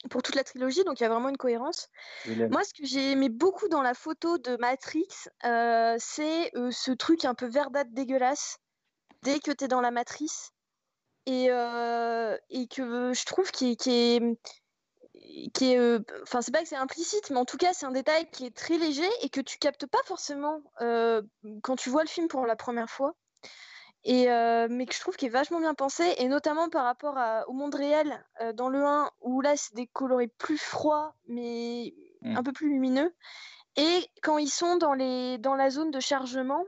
[0.09, 1.89] pour toute la trilogie, donc il y a vraiment une cohérence.
[2.25, 5.07] Moi, ce que j'ai aimé beaucoup dans la photo de Matrix,
[5.43, 8.57] c'est ce truc un peu verdâtre dégueulasse
[9.21, 10.51] dès que tu es dans la matrice.
[11.27, 14.39] Et, et que je trouve qui est
[15.53, 17.91] qui est, euh, enfin c'est pas que c'est implicite, mais en tout cas c'est un
[17.91, 21.21] détail qui est très léger et que tu captes pas forcément euh,
[21.63, 23.15] quand tu vois le film pour la première fois.
[24.03, 27.19] Et euh, mais que je trouve qu'il est vachement bien pensé et notamment par rapport
[27.47, 28.25] au monde réel
[28.55, 31.93] dans le 1 où là c'est des colorés plus froids mais
[32.23, 32.35] mmh.
[32.35, 33.13] un peu plus lumineux
[33.75, 36.65] et quand ils sont dans les dans la zone de chargement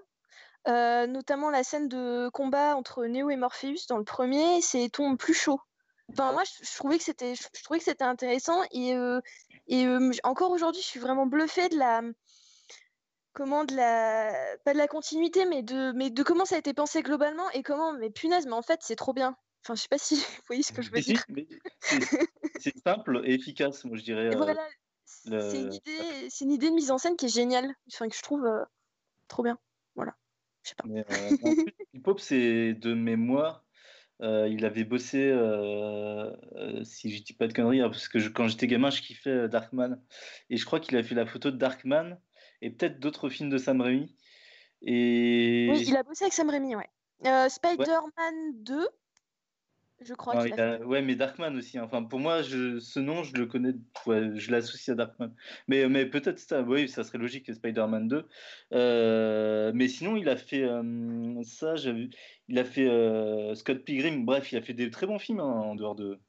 [0.68, 5.34] notamment la scène de combat entre Neo et Morpheus dans le premier c'est ton plus
[5.34, 5.60] chaud
[6.12, 9.20] Enfin, moi, je, trouvais que c'était, je, trouvais que c'était intéressant et, euh,
[9.68, 12.02] et euh, encore aujourd'hui, je suis vraiment bluffée de la,
[13.32, 14.34] comment de la,
[14.66, 17.64] pas de la continuité, mais de, mais de comment ça a été pensé globalement et
[17.64, 19.36] comment, mais punaise, mais en fait, c'est trop bien.
[19.64, 21.24] Enfin, je sais pas si vous voyez ce que je veux dire.
[22.60, 24.36] C'est simple et efficace, moi je dirais.
[25.32, 28.10] Euh, c'est une idée, c'est une idée de mise en scène qui est géniale, enfin
[28.10, 28.46] que je trouve
[29.30, 29.58] trop bien.
[29.96, 30.16] Voilà.
[30.64, 30.84] Je sais pas.
[30.88, 31.06] Mais,
[31.94, 33.64] hip hop, c'est de mémoire
[34.22, 38.26] euh, il avait bossé, euh, euh, si je dis pas de conneries, hein, parce que
[38.30, 40.00] quand j'étais gamin, je kiffais Darkman.
[40.50, 42.18] Et je crois qu'il a fait la photo de Darkman
[42.62, 44.16] et peut-être d'autres films de Sam Raimi.
[44.82, 45.70] Et...
[45.72, 46.90] Oui, il a bossé avec Sam Raimi, ouais.
[47.50, 48.88] Spider-Man 2,
[50.02, 50.44] je crois.
[50.44, 51.78] Ouais, mais Darkman aussi.
[51.78, 51.84] Hein.
[51.86, 52.80] Enfin, pour moi, je...
[52.80, 53.74] ce nom, je le connais,
[54.06, 55.34] je l'associe à Darkman.
[55.68, 58.28] Mais, mais peut-être ça, oui, ça serait logique que Spider-Man 2.
[58.74, 62.10] Euh, mais sinon, il a fait euh, ça, vu
[62.50, 64.26] il a fait euh, Scott Pilgrim.
[64.26, 66.20] Bref, il a fait des très bons films hein, en dehors de,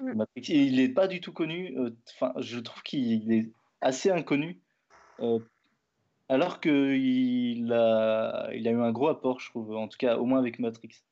[0.00, 0.14] mm.
[0.14, 0.42] Matrix.
[0.48, 1.76] il n'est pas du tout connu.
[2.14, 4.60] Enfin, je trouve qu'il est assez inconnu.
[6.28, 10.24] alors qu'il a, il a eu un gros apport, je trouve, en tout cas, au
[10.24, 11.02] moins avec Matrix.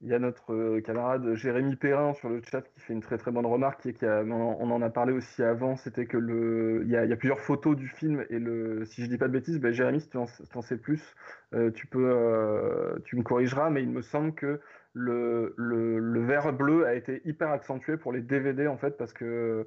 [0.00, 3.18] Il y a notre euh, camarade Jérémy Perrin sur le chat qui fait une très
[3.18, 6.90] très bonne remarque et qui on en a parlé aussi avant, c'était que le, il
[6.90, 9.72] y, a, plusieurs photos du film et le, si je dis pas de bêtises, ben
[9.72, 10.26] Jérémy, si tu en,
[10.62, 11.16] sais plus,
[11.52, 14.60] euh, tu peux, euh, tu me corrigeras, mais il me semble que
[14.92, 19.66] le, le, vert bleu a été hyper accentué pour les DVD en fait parce que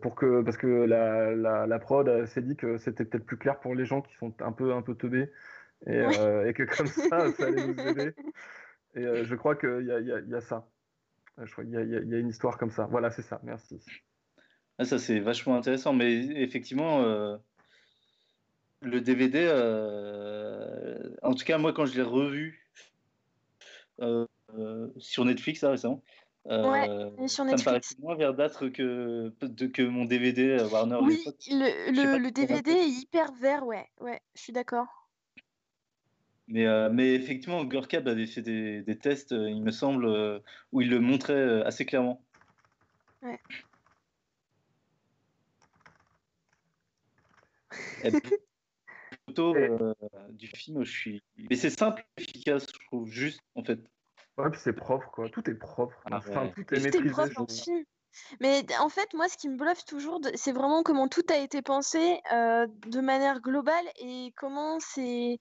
[0.00, 3.60] pour que parce que la, la, la prod s'est dit que c'était peut-être plus clair
[3.60, 5.30] pour les gens qui sont un peu un peu teubés
[5.86, 8.12] et, et que comme ça ça allait nous aider.
[8.94, 10.68] Et euh, je crois qu'il y, y, y a, ça.
[11.38, 12.86] Euh, je crois qu'il y, y, a une histoire comme ça.
[12.86, 13.40] Voilà, c'est ça.
[13.42, 13.80] Merci.
[14.78, 15.92] Ah, ça, c'est vachement intéressant.
[15.92, 17.36] Mais effectivement, euh,
[18.80, 19.48] le DVD,
[21.22, 22.64] en tout cas, moi, quand je l'ai revu
[24.96, 26.02] sur Netflix, là, récemment,
[26.46, 26.86] ouais,
[27.26, 27.48] sur Netflix.
[27.48, 29.32] ça me paraît moins verdâtre que,
[29.66, 30.98] que mon DVD Warner.
[31.02, 33.86] Oui, le, le, le DVD est hyper vert, ouais.
[34.00, 34.97] Ouais, je suis d'accord.
[36.48, 40.40] Mais, euh, mais effectivement, Gorkab avait fait des, des tests, euh, il me semble, euh,
[40.72, 42.24] où il le montrait assez clairement.
[43.22, 43.38] Ouais.
[49.26, 49.54] photo
[50.30, 51.22] du film, je suis.
[51.50, 53.78] Mais c'est simple, efficace, je trouve, juste en fait.
[54.38, 55.28] Ouais, puis c'est propre, quoi.
[55.28, 56.00] Tout est propre.
[56.10, 57.10] Ah enfin, tout est maîtrisé.
[57.10, 57.44] Propre
[58.40, 61.60] Mais en fait, moi, ce qui me bluffe toujours, c'est vraiment comment tout a été
[61.60, 65.38] pensé de manière globale et comment c'est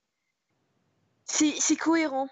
[1.27, 2.29] c'est cohérent,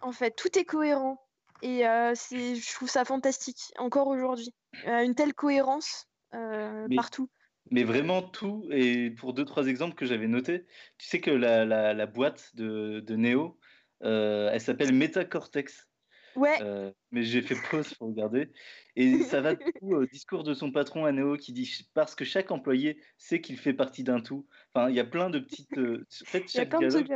[0.00, 0.32] en fait.
[0.36, 1.20] Tout est cohérent.
[1.62, 4.52] Et euh, c'est, je trouve ça fantastique, encore aujourd'hui.
[4.86, 7.28] Euh, une telle cohérence euh, Mais- partout.
[7.70, 10.66] Mais vraiment tout, et pour deux, trois exemples que j'avais notés,
[10.98, 13.58] tu sais que la, la, la boîte de, de Neo,
[14.02, 15.88] elle s'appelle Metacortex.
[16.36, 18.50] Ouais, Euh, mais j'ai fait pause pour regarder.
[18.96, 22.14] Et ça va du coup au discours de son patron à Neo qui dit parce
[22.14, 24.46] que chaque employé sait qu'il fait partie d'un tout.
[24.74, 25.78] Enfin, il y a plein de petites.
[25.78, 27.08] euh, en fait, chaque dialogue,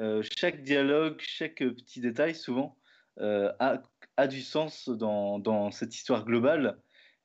[0.00, 2.76] euh, chaque dialogue, chaque petit détail, souvent,
[3.20, 6.80] euh, a, du sens dans, cette histoire globale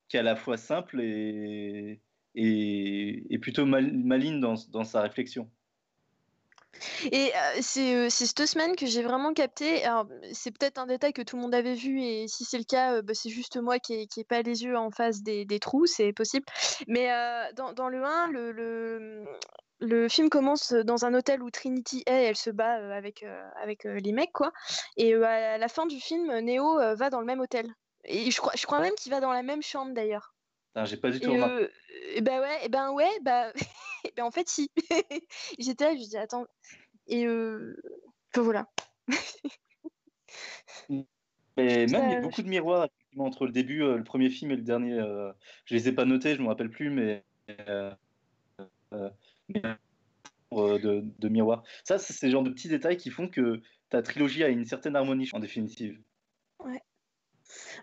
[0.07, 2.01] qui est à la fois simple et,
[3.41, 5.49] plutôt mal- maligne dans sa réflexion.
[7.11, 9.83] Et euh, c'est euh, cette semaine que j'ai vraiment capté.
[10.33, 12.95] C'est peut-être un détail que tout le monde avait vu, et si c'est le cas,
[12.95, 15.59] euh, bah, c'est juste moi qui n'ai qui pas les yeux en face des, des
[15.59, 16.45] trous, c'est possible.
[16.87, 17.09] Mais
[17.55, 19.25] dans, dans le 1, le, le,
[19.79, 23.25] le film commence dans un hôtel où Trinity est, elle se bat avec,
[23.61, 24.51] avec les mecs, quoi.
[24.97, 27.73] Et à la fin du film, Neo va dans le même hôtel.
[28.05, 30.32] Et je crois, je crois même qu'il va dans la même chambre d'ailleurs.
[30.85, 31.67] J'ai pas du tout euh,
[32.15, 33.53] et bah ouais, et ben ouais, bah,
[34.17, 34.71] ben en fait si.
[35.59, 36.47] J'étais là, je dis attends.
[37.07, 37.75] Et euh,
[38.31, 38.67] enfin, voilà.
[41.57, 42.87] Mais même, il y a beaucoup de miroirs
[43.17, 44.93] entre le début, euh, le premier film et le dernier.
[44.93, 45.31] euh,
[45.65, 47.23] je les ai pas notés, je me rappelle plus, mais,
[47.69, 47.91] euh,
[48.93, 49.09] euh,
[49.49, 49.61] mais,
[50.51, 51.63] de, de miroirs.
[51.83, 54.95] Ça, c'est ces genres de petits détails qui font que ta trilogie a une certaine
[54.95, 55.99] harmonie, en définitive.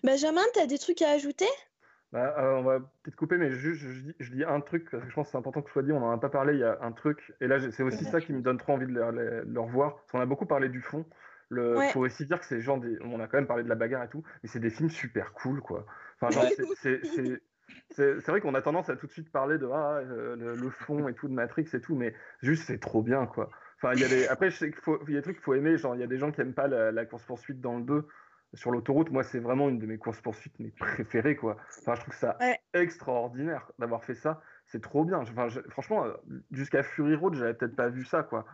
[0.02, 1.48] Benjamin, t'as des trucs à ajouter?
[2.12, 5.04] Bah, euh, on va peut-être couper, mais juste, je, dis- je dis un truc, parce
[5.04, 6.54] que je pense que c'est important que ce soit dit, on n'en a pas parlé,
[6.54, 8.86] il y a un truc, et là c'est aussi ça qui me donne trop envie
[8.86, 11.06] de le, le- revoir, parce qu'on a beaucoup parlé du fond,
[11.76, 11.88] Ouais.
[11.90, 14.04] faut aussi dire que c'est genre des, on a quand même parlé de la bagarre
[14.04, 15.84] et tout, mais c'est des films super cool, quoi.
[16.20, 17.42] Enfin, genre, c'est- c'est- c'est-
[17.90, 20.54] c'est c'est vrai qu'on a tendance à tout de suite parler de ah, euh, le,
[20.56, 23.50] le fond et tout, de Matrix et tout, mais juste c'est trop bien, quoi.
[23.76, 24.26] Enfin, il y a des...
[24.28, 26.30] Après, il y a des trucs qu'il faut aimer, genre il y a des gens
[26.32, 28.06] qui aiment pas la, la course-poursuite dans le 2,
[28.54, 31.56] sur l'autoroute, moi c'est vraiment une de mes courses-poursuites mes préférées, quoi.
[31.80, 32.58] Enfin, je trouve ça Ouais.
[32.74, 34.40] extraordinaire d'avoir fait ça.
[34.66, 35.18] C'est trop bien.
[35.18, 36.14] Enfin, je- franchement, euh,
[36.50, 38.44] jusqu'à Fury Road, j'avais peut-être pas vu ça, quoi.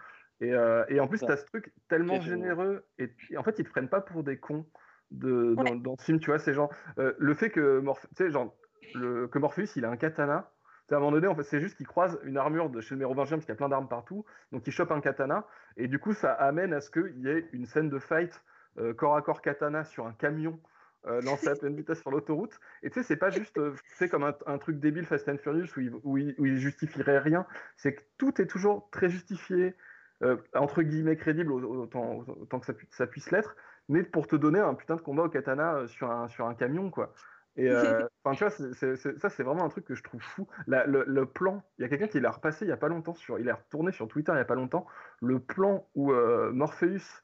[0.40, 1.28] Et, euh, et en plus, Ouais.
[1.28, 2.86] t'as ce truc tellement généreux.
[2.98, 4.66] Et, et en fait, ils te prennent pas pour des cons
[5.10, 5.78] de, dans, Ouais.
[5.78, 6.38] dans ce film, tu vois.
[6.38, 8.54] C'est genre, euh, le fait que, Morph- tu genre,
[8.94, 10.52] le, que Morpheus, il a un katana.
[10.88, 12.94] Tu à un moment donné, en fait, c'est juste qu'il croise une armure de chez
[12.94, 14.24] le Mérovingien, parce qu'il y a plein d'armes partout.
[14.52, 15.46] Donc, il chope un katana.
[15.76, 18.42] Et du coup, ça amène à ce qu'il y ait une scène de fight
[18.78, 20.60] euh, corps à corps katana sur un camion
[21.06, 22.58] euh, lancé à pleine vitesse sur l'autoroute.
[22.82, 25.28] Et tu sais, c'est pas juste euh, tu sais, comme un, un truc débile Fast
[25.28, 27.46] and Furious où il, où il, où il justifierait rien.
[27.76, 29.76] C'est que tout est toujours très justifié,
[30.22, 33.56] euh, entre guillemets crédible au- autant, autant que ça, pu- ça puisse l'être,
[33.88, 36.54] mais pour te donner un putain de combat au katana euh, sur un, sur un
[36.54, 37.12] camion, quoi.
[37.56, 40.20] Et euh, tu vois, c'est- c'est- c'est- ça, c'est vraiment un truc que je trouve
[40.22, 40.48] fou.
[40.66, 42.88] La- le, le plan, il y a quelqu'un qui l'a repassé il y a pas
[42.88, 44.86] longtemps, sur, il l'a retourné sur Twitter il y a pas longtemps,
[45.22, 47.22] le plan où euh, Morpheus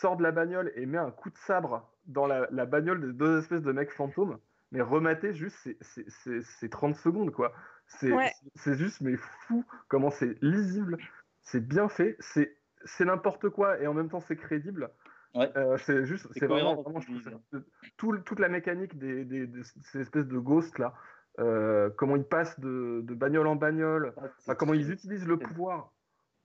[0.00, 3.12] sort de la bagnole et met un coup de sabre dans la, la bagnole des
[3.12, 4.38] deux espèces de mecs fantômes,
[4.72, 7.52] mais rematé juste, c'est- c'est- c'est c'est 30 secondes, quoi.
[7.86, 8.30] C'est Ouais.
[8.56, 10.96] juste, mais fou, comment c'est lisible,
[11.42, 14.90] c'est bien fait, c'est c'est n'importe quoi et en même temps c'est crédible.
[15.34, 15.50] Ouais.
[15.56, 17.58] Euh, c'est juste, C'est vraiment, vraiment, je trouve ça-
[17.96, 20.94] tout toute la mécanique des, des- de ces espèces de ghosts là,
[21.38, 25.92] euh, comment ils passent de, de bagnole en bagnole, Enfin, comment ils utilisent le pouvoir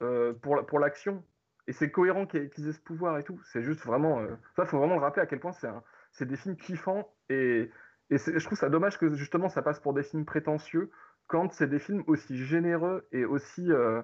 [0.04, 1.24] euh, pour, la- pour l'action.
[1.68, 3.40] Et c'est cohérent qu'ils aient ce pouvoir et tout.
[3.52, 4.20] C'est juste vraiment.
[4.20, 7.14] euh, ça, faut vraiment le rappeler à quel point c'est un- c'est des films kiffants.
[7.30, 7.70] Et,
[8.10, 10.92] je trouve ça dommage que justement ça passe pour des films prétentieux
[11.28, 14.02] quand c'est des films aussi généreux et aussi, euh,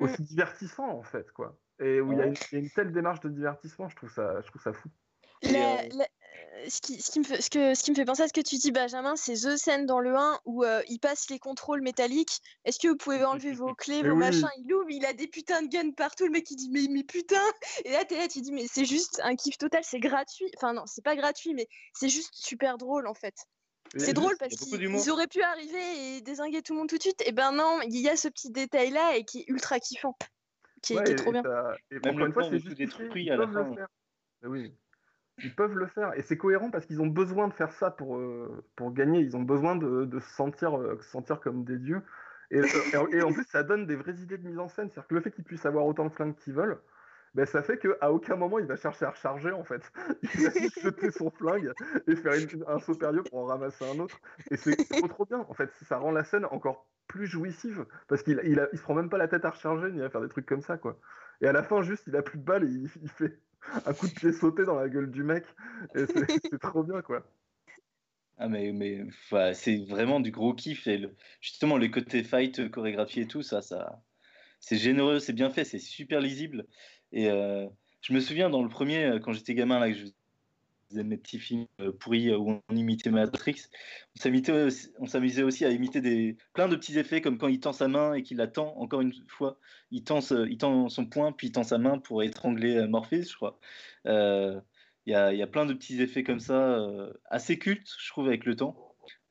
[0.00, 1.30] aussi divertissants en fait.
[1.32, 1.58] quoi.
[1.78, 2.30] Et où il y, a Ouais.
[2.30, 4.72] une- il y a une telle démarche de divertissement, je trouve ça, je trouve ça
[4.72, 4.88] fou.
[5.46, 5.76] Euh,
[6.68, 8.32] ce, qui, ce, qui me fait, ce, que, ce qui me fait penser à ce
[8.32, 11.38] que tu dis, Benjamin, c'est The scène dans le 1 où euh, il passe les
[11.38, 12.40] contrôles métalliques.
[12.64, 14.16] Est-ce que vous pouvez enlever vos clés, vos oui.
[14.18, 16.24] machins Il ouvre, il a des putains de guns partout.
[16.26, 17.40] Le mec, il dit Mais, mais putain
[17.84, 20.50] Et là, t'es là, tu dis Mais c'est juste un kiff total, c'est gratuit.
[20.56, 23.34] Enfin, non, c'est pas gratuit, mais c'est juste super drôle en fait.
[23.92, 27.02] C'est juste- drôle parce qu'ils auraient pu arriver et désinguer tout le monde tout de
[27.02, 27.22] suite.
[27.26, 30.16] Et ben non, il y a ce petit détail là et qui est ultra kiffant.
[30.82, 31.42] Qui est, Ouais, qui est et- trop et bien.
[31.42, 33.74] t'as- et Même encore le une fois, c'est justifié, détruit ils à la fin.
[34.42, 34.74] oui,
[35.42, 36.12] ils peuvent le faire.
[36.16, 39.20] Et c'est cohérent parce qu'ils ont besoin de faire ça pour, euh, pour gagner.
[39.20, 42.02] Ils ont besoin de, de se sentir, euh, se sentir comme des dieux.
[42.50, 44.90] Et, euh, et, en plus, ça donne des vraies idées de mise en scène.
[44.90, 46.78] C'est-à-dire que le fait qu'ils puissent avoir autant de flingues qu'ils veulent,
[47.34, 49.90] ben, ça fait qu'à aucun moment il va chercher à recharger en fait.
[50.34, 51.72] Il va juste jeter son flingue
[52.06, 52.34] et faire
[52.68, 54.20] un saut périlleux pour en ramasser un autre.
[54.52, 55.44] Et c'est trop trop bien.
[55.48, 59.10] En fait, ça rend la scène encore plus jouissive parce qu'il il, se prend même
[59.10, 60.96] pas la tête à recharger ni à faire des trucs comme ça quoi.
[61.40, 63.40] Et à la fin, juste, il a plus de balles et il fait
[63.86, 65.44] un coup de pied sauté dans la gueule du mec.
[65.94, 67.24] Et c'est trop bien quoi.
[68.36, 69.04] Ah mais, mais
[69.54, 73.42] c'est vraiment du gros kiff et le- justement le côté fight, euh, chorégraphie et tout
[73.42, 74.02] ça, ça
[74.60, 76.66] c'est généreux, c'est bien fait, c'est super lisible
[77.12, 77.68] et euh,
[78.02, 80.06] je me souviens dans le premier euh, quand j'étais gamin là que je
[80.90, 83.62] des petits films euh, pourris où on imitait Matrix.
[84.24, 87.88] On s'amusait aussi à imiter des, plein de petits effets, comme quand il tend sa
[87.88, 89.58] main et qu'il attend, encore une fois,
[89.90, 93.34] il tend, il tend son poing, puis il tend sa main pour étrangler Morpheus, je
[93.34, 93.58] crois.
[94.06, 96.78] Il y, a, y, a, plein de petits effets comme ça,
[97.26, 98.76] assez cultes, je trouve, avec le temps.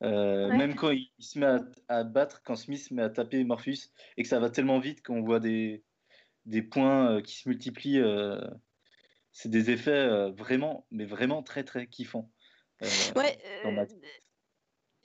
[0.00, 3.90] Même quand il, se met à, à, battre, quand Smith se met à taper Morpheus,
[4.16, 5.82] et que ça va tellement vite qu'on voit des,
[6.46, 8.02] des points qui se multiplient
[9.34, 12.30] c'est des effets euh, vraiment, mais vraiment très très kiffants.
[12.82, 12.86] Euh,
[13.16, 13.36] ouais.
[13.66, 13.84] Euh,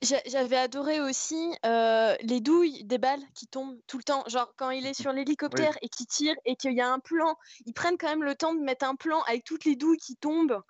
[0.01, 4.23] j'avais adoré aussi les douilles des balles qui tombent tout le temps.
[4.27, 7.35] Genre quand il est sur l'hélicoptère et qu'il tire et qu'il y a un plan,
[7.65, 10.15] ils prennent quand même le temps de mettre un plan avec toutes les douilles qui
[10.15, 10.61] tombent.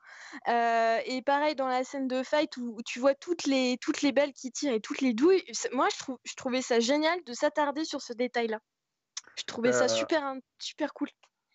[0.47, 4.33] et pareil dans la scène de fight où, tu vois toutes les, toutes les balles
[4.33, 5.43] qui tirent et toutes les douilles.
[5.73, 5.89] Moi
[6.23, 8.59] je, trouvais ça génial de s'attarder sur ce détail-là.
[9.37, 11.09] Je trouvais ça super, super cool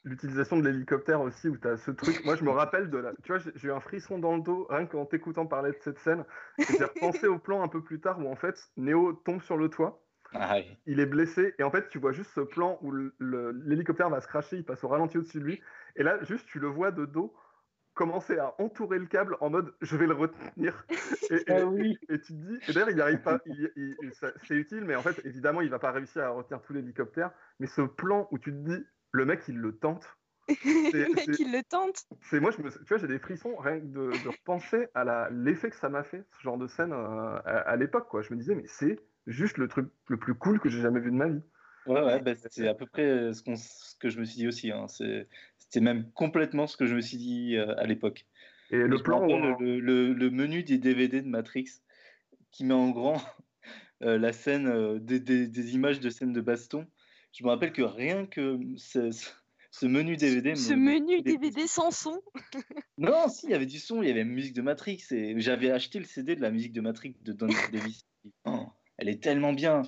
[0.04, 2.24] l'utilisation de l'hélicoptère aussi, où tu as ce truc.
[2.24, 3.12] Moi, je me rappelle de la.
[3.22, 5.98] Tu vois, j'ai eu un frisson dans le dos rien qu'en t'écoutant parler de cette
[5.98, 6.24] scène.
[6.58, 9.68] J'ai repensé au plan un peu plus tard où en fait, Néo tombe sur le
[9.68, 10.00] toit.
[10.36, 10.56] Ah
[10.86, 14.26] il est blessé et en fait tu vois juste ce plan où l'hélicoptère va se
[14.26, 15.62] cracher, il passe au ralenti au-dessus de lui
[15.94, 17.32] et là juste tu le vois de dos
[17.94, 20.84] commencer à entourer le câble en mode je vais le retenir
[21.30, 21.96] et, ah oui.
[22.08, 23.38] et, tu te dis et d'ailleurs il n'y arrive pas
[24.42, 27.68] c'est utile mais en fait évidemment il va pas réussir à retenir tout l'hélicoptère mais
[27.68, 30.06] ce plan où tu te dis le mec, il le tente.
[30.48, 32.04] le mec, il le tente.
[32.20, 35.70] C'est moi, je me, tu vois, j'ai des frissons rien que de, repenser à l'effet
[35.70, 38.22] que ça m'a fait ce genre de scène euh, à, l'époque, quoi.
[38.22, 41.12] Je me disais, mais c'est juste le truc le plus cool que j'ai jamais vu
[41.12, 41.40] de ma vie.
[41.86, 44.72] Ouais, ouais, bah, c'est à peu près ce, ce, que je me suis dit aussi.
[44.72, 44.86] Hein.
[44.88, 48.26] C'était même complètement ce que je me suis dit euh, à l'époque.
[48.70, 51.66] Et le plan, le, le, menu des DVD de Matrix
[52.50, 53.22] qui met en grand
[54.02, 56.88] euh, la scène des, des, des, images de scènes de baston
[57.34, 59.10] je me rappelle que rien que ce,
[59.70, 60.54] ce menu DVD.
[60.54, 62.22] Ce menu DVD sans son
[62.96, 65.04] Non, si, il y avait du son, il y avait la musique de Matrix.
[65.10, 68.06] Et j'avais acheté le CD de la musique de Matrix de Don Davis.
[68.44, 68.66] Oh,
[68.98, 69.82] elle est tellement bien.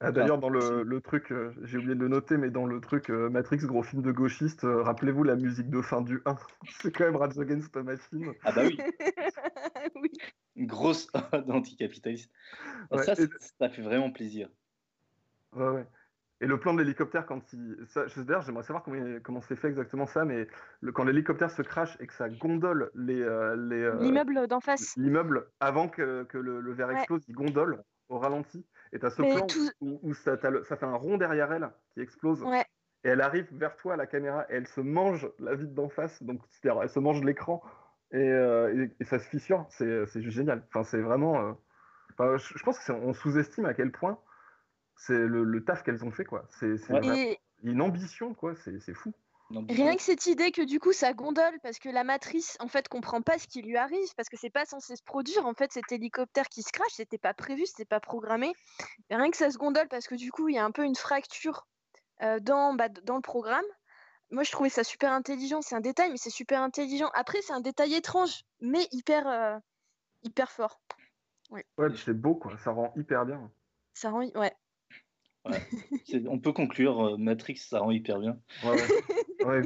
[0.00, 2.80] Ah, D'ailleurs, dans le, le truc, euh, j'ai oublié de le noter, mais dans le
[2.80, 6.34] truc euh, Matrix, gros film de gauchiste, euh, rappelez-vous la musique de fin du 1.
[6.80, 8.32] C'est quand même Rage Against the Machine.
[8.42, 8.78] Ah bah oui.
[9.94, 10.10] oui.
[10.56, 12.32] Une grosse ode anticapitaliste.
[12.90, 14.48] ça, ça fait vraiment plaisir.
[15.52, 15.86] Ouais, ouais.
[16.42, 17.76] Et le plan de l'hélicoptère, quand il.
[18.16, 20.48] D'ailleurs, j'aimerais savoir comment, comment c'est fait exactement ça, mais
[20.80, 23.22] le, quand l'hélicoptère se crache et que ça gondole les.
[23.22, 24.92] Euh, euh, L'immeuble d'en face.
[24.96, 28.66] L'immeuble, avant que, que le, verre explose, il gondole au ralenti.
[28.92, 29.46] Et tu as ce plan
[29.80, 32.44] où, ça, ça, fait un rond derrière elle qui explose.
[33.04, 35.88] Et elle arrive vers toi à la caméra et elle se mange la vitre d'en
[35.88, 36.20] face.
[36.24, 37.62] Donc, c'est-à-dire, elle se mange l'écran
[38.10, 39.64] et, euh, et, ça se fissure.
[39.70, 40.64] C'est juste génial.
[40.68, 41.56] Enfin, c'est vraiment.
[42.18, 44.18] je, je pense qu'on sous-estime à quel point
[44.96, 46.46] c'est le, taf qu'elles ont fait, quoi.
[46.50, 46.76] C'est
[47.62, 48.54] une ambition, quoi.
[48.56, 49.12] C'est fou.
[49.68, 52.88] Rien que cette idée que du coup ça gondole parce que la matrice en fait
[52.88, 55.46] comprend pas ce qui lui arrive parce que c'est pas censé se produire.
[55.46, 58.52] En fait cet hélicoptère qui se crache c'était pas prévu c'était pas programmé.
[59.10, 60.94] Rien que ça se gondole parce que du coup il y a un peu une
[60.94, 61.66] fracture
[62.22, 63.64] euh, dans bah, dans le programme.
[64.30, 65.60] Moi je trouvais ça super intelligent.
[65.60, 67.10] C'est un détail mais c'est super intelligent.
[67.14, 69.58] Après c'est un détail étrange mais hyper euh,
[70.22, 70.80] hyper fort.
[71.50, 72.56] Ouais, ouais c'est beau quoi.
[72.64, 73.50] Ça rend hyper bien.
[73.92, 74.54] Ça rend ouais
[76.28, 78.38] on peut conclure, euh, Matrix, ça rend hyper bien.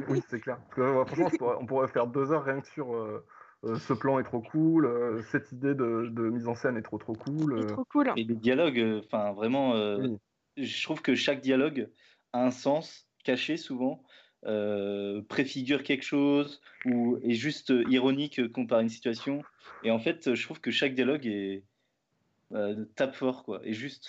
[0.09, 0.59] oui, c'est clair.
[0.71, 1.31] franchement,
[1.61, 3.25] on pourrait faire deux heures rien que sur euh,
[3.65, 7.15] euh, ce plan est trop cool, cette idée de, mise en scène est trop trop
[7.15, 7.67] cool.
[7.67, 8.13] Trop cool.
[8.17, 9.75] Et les dialogues, enfin vraiment,
[10.57, 11.91] je trouve que chaque dialogue
[12.33, 14.03] a un sens caché souvent.
[15.29, 19.43] préfigure quelque chose ou est juste ironique comparé à une situation
[19.83, 21.65] et en fait je trouve que chaque dialogue est
[22.95, 24.09] tape fort quoi et juste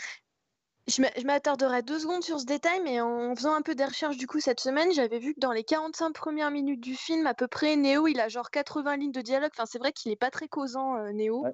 [0.87, 4.25] je m'attarderai deux secondes sur ce détail, mais en faisant un peu des recherches du
[4.25, 7.47] coup cette semaine, j'avais vu que dans les 45 premières minutes du film, à peu
[7.47, 9.51] près, Néo, il a genre 80 lignes de dialogue.
[9.53, 11.45] Enfin, c'est vrai qu'il n'est pas très causant, euh, Néo.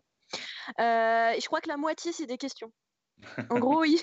[0.80, 2.72] Euh, et je crois que la moitié, c'est des questions.
[3.50, 4.00] En gros, il,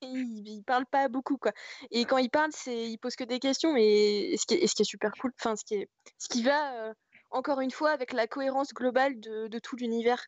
[0.00, 1.52] il, parle pas beaucoup, quoi.
[1.90, 4.74] Et quand il parle, c'est, il pose que des questions, mais ce qui est, ce
[4.74, 5.88] qui est super cool, enfin, ce qui, est,
[6.18, 6.94] ce qui va, euh,
[7.30, 10.24] encore une fois, avec la cohérence globale de, de tout l'univers.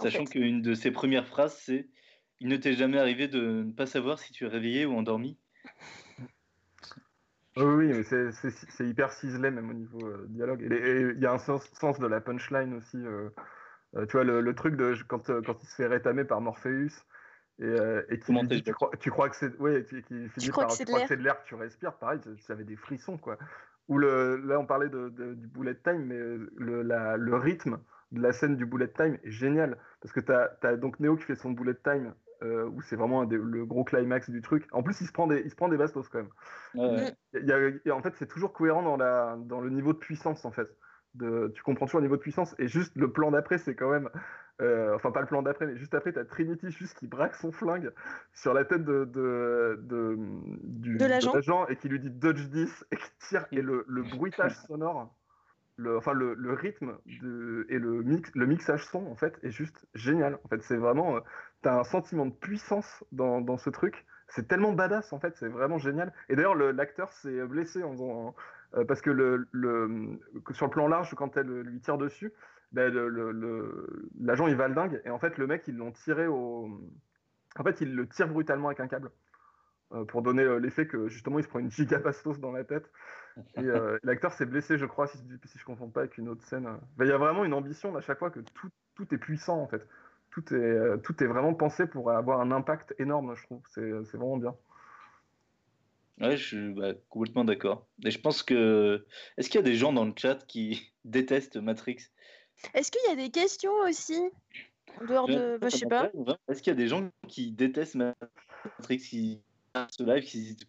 [0.00, 1.88] Sachant qu'une de ses premières phrases, c'est
[2.40, 5.38] il ne t'est jamais arrivé de ne pas savoir si tu es réveillé ou endormi
[7.56, 10.62] Oui, mais c'est hyper ciselé même au niveau euh, dialogue.
[10.62, 12.96] Et il y a un sens, de la punchline aussi.
[12.96, 13.28] Euh,
[13.96, 16.88] euh, tu vois, le, truc de quand, quand il se fait rétamer par Morpheus
[17.60, 17.76] et,
[18.08, 20.64] et qui dit tu crois, tu crois, que c'est ouais, qui, finit par tu crois
[20.66, 23.36] que c'est de l'air que tu respires, pareil, j'avais des frissons quoi.
[23.88, 26.18] Ou le, là on parlait de, du bullet time, mais
[26.56, 27.80] le, la, le rythme
[28.12, 31.16] de la scène du bullet time est génial parce que tu as, as, donc Neo
[31.16, 34.66] qui fait son bullet time euh, où c'est vraiment le gros climax du truc.
[34.72, 36.30] En plus, il se prend des, il se prend des bastos quand même.
[37.34, 37.46] Il
[37.86, 40.50] y a, en fait, c'est toujours cohérent dans, la, dans le niveau de puissance en
[40.52, 40.68] fait.
[41.14, 42.54] de, tu comprends toujours le niveau de puissance.
[42.58, 44.08] Et juste le plan d'après, c'est quand même.
[44.60, 47.50] euh, enfin, pas le plan d'après, mais juste après, t'as Trinity juste qui braque son
[47.52, 47.92] flingue
[48.32, 49.78] sur la tête de, de,
[50.98, 51.66] De l'agent.
[51.68, 53.46] et qui lui dit Dodge 10 et qui tire.
[53.52, 55.14] Et le, le bruitage sonore,
[55.80, 60.38] le, enfin, le, rythme et le, mix, le mixage son, en fait, est juste génial.
[60.44, 61.16] En fait, c'est vraiment.
[61.16, 61.20] euh,
[61.62, 64.04] t'as un sentiment de puissance dans, ce truc.
[64.28, 66.12] C'est tellement badass, en fait, c'est vraiment génial.
[66.28, 68.34] Et d'ailleurs, le- l'acteur s'est blessé en faisant.
[68.74, 69.10] Euh, parce que
[70.52, 72.32] sur le plan large, quand elle lui tire dessus,
[72.72, 72.94] ben,
[74.20, 76.68] l'agent il va le dingue et en fait le mec ils l'ont tiré au,
[77.58, 79.10] en fait il le tire brutalement avec un câble
[79.92, 82.88] euh, pour donner l'effet que justement il se prend une giga bastos dans la tête
[83.56, 86.44] et euh, l'acteur s'est blessé je crois si, si je confonds pas avec une autre
[86.44, 86.64] scène.
[86.96, 89.60] Ben, il y a vraiment une ambition à chaque fois que tout, tout est puissant
[89.60, 89.86] en fait.
[90.30, 93.62] Tout est, euh, tout est vraiment pensé pour avoir un impact énorme, je trouve.
[93.74, 94.54] C'est c'est vraiment bien.
[96.20, 97.86] Ouais, je suis bah, complètement d'accord.
[98.04, 99.06] Et je pense que.
[99.36, 101.98] Est-ce qu'il y a des gens dans le chat qui détestent Matrix?
[102.74, 104.20] Est-ce qu'il y a des questions aussi
[105.00, 105.56] En dehors de.
[105.58, 106.10] Bah, je sais pas?
[106.48, 109.42] Est-ce qu'il y a des gens qui détestent Matrix, qui
[109.90, 110.68] ce live, qui se disent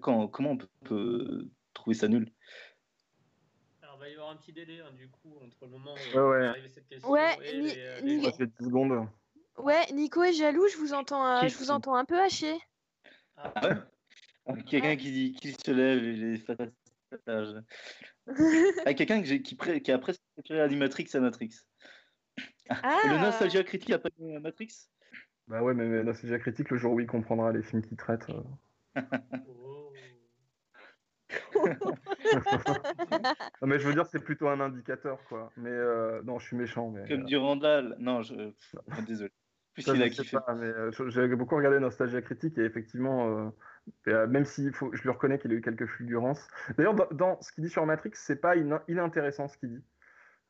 [0.00, 2.30] comment on peut, trouver ça nul
[3.82, 6.16] Alors, il va y avoir un petit délai hein, du coup entre le moment où
[6.16, 6.40] Ouais, ouais.
[6.40, 9.08] va arriver à cette question Ouais, et les, euh, les- fait 10 secondes.
[9.56, 12.56] Ouais, Nico est jaloux, je vous entends, euh, je vous entends un peu haché.
[13.36, 13.76] Ah, Ah ouais
[14.66, 16.44] Quelqu'un qui dit qu'il se lève et les.
[18.84, 21.48] Ah, quelqu'un que qui, pré- qui a presque préféré Animatrix à Matrix.
[22.68, 22.98] Ah.
[23.04, 24.68] Et le Nostalgia Critique a pas aimé Matrix?
[25.46, 28.28] Bah ouais, mais, déjà critique le jour où il comprendra les films qu'il traite.
[28.28, 28.42] euh.
[29.48, 29.90] oh.
[33.62, 35.50] Non, mais je veux dire, c'est plutôt un indicateur, quoi.
[35.56, 36.90] Mais euh, non, je suis méchant.
[36.90, 37.96] Mais, Comme euh, du Randall.
[37.98, 38.52] Non, je...
[39.06, 39.30] désolé.
[39.74, 40.36] Plus ça, il a kiffé.
[40.48, 43.52] euh, j'ai beaucoup regardé Nostalgia Critique et effectivement,
[44.08, 46.48] euh, même si faut, je lui reconnais qu'il a eu quelques fulgurances.
[46.76, 49.84] D'ailleurs, dans, dans ce qu'il dit sur Matrix, c'est pas in- inintéressant ce qu'il dit.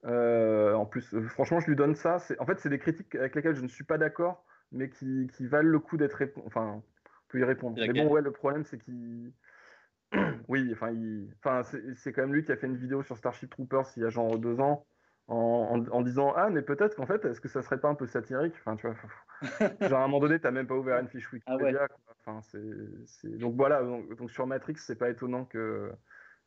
[0.05, 2.18] Euh, en plus, euh, franchement, je lui donne ça.
[2.38, 5.46] En fait, c'est des critiques avec lesquelles je ne suis pas d'accord, mais qui, qui
[5.46, 6.82] valent le coup d'être Enfin, on
[7.28, 7.76] peut y répondre.
[7.78, 9.32] Mais bon, ouais, le problème, c'est qu'il.
[10.48, 11.35] oui, enfin, il...
[11.44, 11.62] enfin
[11.94, 14.10] c'est quand même lui qui a fait une vidéo sur Starship Troopers il y a
[14.10, 14.86] genre deux ans.
[15.30, 15.36] En,
[15.86, 18.06] en- en disant ah mais peut-être qu'en fait est-ce que ça serait pas un peu
[18.06, 18.55] satirique?
[18.60, 18.97] Enfin tu vois
[19.86, 22.16] genre à un moment donné t'as même pas ouvert une fiche Ah Wikipédia quoi.
[22.20, 22.59] enfin c'est
[23.06, 25.93] c'est- donc voilà donc, donc sur Matrix c'est pas étonnant que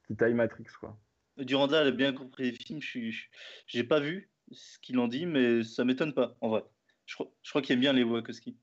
[0.07, 0.97] qu'il taille Matrix quoi
[1.37, 2.81] Durandal a bien compris les films.
[2.81, 3.25] Je
[3.67, 6.63] j'ai pas vu ce qu'il en dit, mais ça m'étonne pas, en vrai.
[7.05, 8.57] Je crois, je crois qu'il aime bien les Wachowski.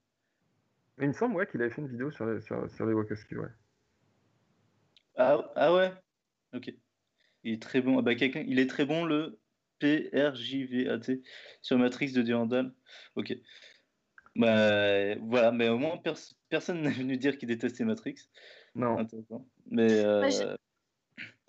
[1.01, 3.37] Il me semble ouais qu'il avait fait une vidéo sur les, sur, sur les Wachowski
[3.37, 3.49] ouais
[5.19, 5.93] Ah, ah ouais
[6.55, 6.73] Ok.
[7.45, 7.99] Il est très bon.
[7.99, 9.39] Ah bah, quelqu'un, il est très bon, le
[9.81, 11.21] PRJVAT,
[11.63, 12.73] sur Matrix de Durandal.
[13.17, 13.35] Ok.
[14.37, 18.17] Bah, voilà, mais au moins, pers- personne n'est venu dire qu'il détestait Matrix.
[18.75, 19.47] non Intéressant.
[19.67, 19.93] Mais.
[19.93, 20.57] euh, Moi, j'ai-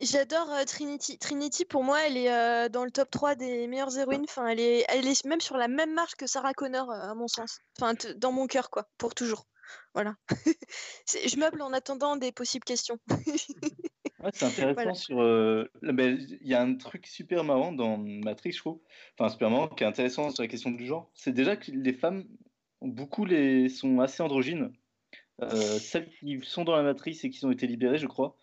[0.01, 1.19] J'adore euh, Trinity.
[1.19, 4.23] Trinity, pour moi, elle est euh, dans le top 3 des meilleures héroïnes.
[4.23, 7.15] Enfin, elle est, elle est même sur la même marche que Sarah Connor, euh, à
[7.15, 7.59] mon sens.
[7.77, 9.45] Enfin, dans mon cœur, quoi, pour toujours.
[9.93, 10.15] Voilà.
[11.07, 12.97] Je meuble en attendant des possibles questions.
[13.09, 14.93] Ouais, c'est intéressant Voilà.
[14.93, 15.21] sur.
[15.21, 18.79] euh, ben, Il y a un truc super marrant dans Matrix, je trouve.
[19.17, 21.09] Enfin, super marrant, qui est intéressant sur la question du genre.
[21.13, 22.25] C'est déjà que les femmes,
[22.81, 24.71] beaucoup les, sont assez androgynes.
[25.41, 25.47] Euh,
[25.79, 28.35] celles qui sont dans la matrice et qui ont été libérées, je crois.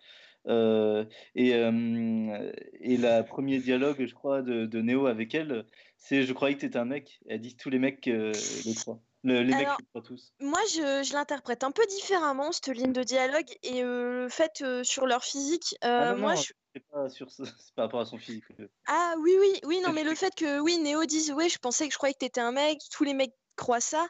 [0.48, 1.04] Euh,
[1.34, 5.66] et, euh, et la premier dialogue, je crois, de, de Neo avec elle,
[5.96, 7.20] c'est Je croyais que t'étais un mec.
[7.28, 9.02] Elle dit tous les mecs, les trois.
[9.26, 10.32] Le- les mecs, Alors, trois tous.
[10.40, 13.46] Moi, je, je l'interprète un peu différemment, cette ligne de dialogue.
[13.62, 16.86] Et euh, le fait euh, sur leur physique, euh, Ah non, moi, non, je, c'est
[16.88, 18.44] pas sur ça, c'est par rapport à son physique.
[18.86, 21.86] Ah oui, oui, oui, non, mais le fait que oui, Néo dise ouais, je pensais
[21.88, 24.06] que je croyais que t'étais un mec, tous les mecs croient ça.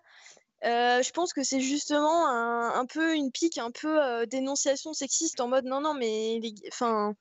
[0.64, 4.92] euh, je pense que c'est justement un, un peu une pique, un peu euh, dénonciation
[4.94, 7.14] sexiste en mode non, non, mais enfin,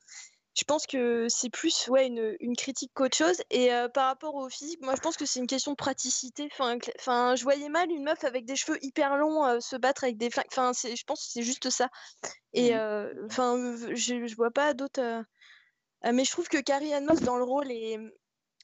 [0.56, 3.41] je pense que c'est plus ouais une, une critique qu'autre chose.
[3.49, 6.49] Et euh, par rapport au physique, moi je pense que c'est une question de praticité.
[6.60, 10.18] Enfin, je voyais mal une meuf avec des cheveux hyper longs euh, se battre avec
[10.18, 10.45] des flingues.
[10.52, 11.90] Enfin, c'est, je pense que c'est juste ça.
[12.53, 15.02] Et euh, enfin, euh, je, je vois pas d'autres.
[15.02, 15.23] euh,
[16.14, 17.98] mais je trouve que Carrie Ann Moss dans le rôle est,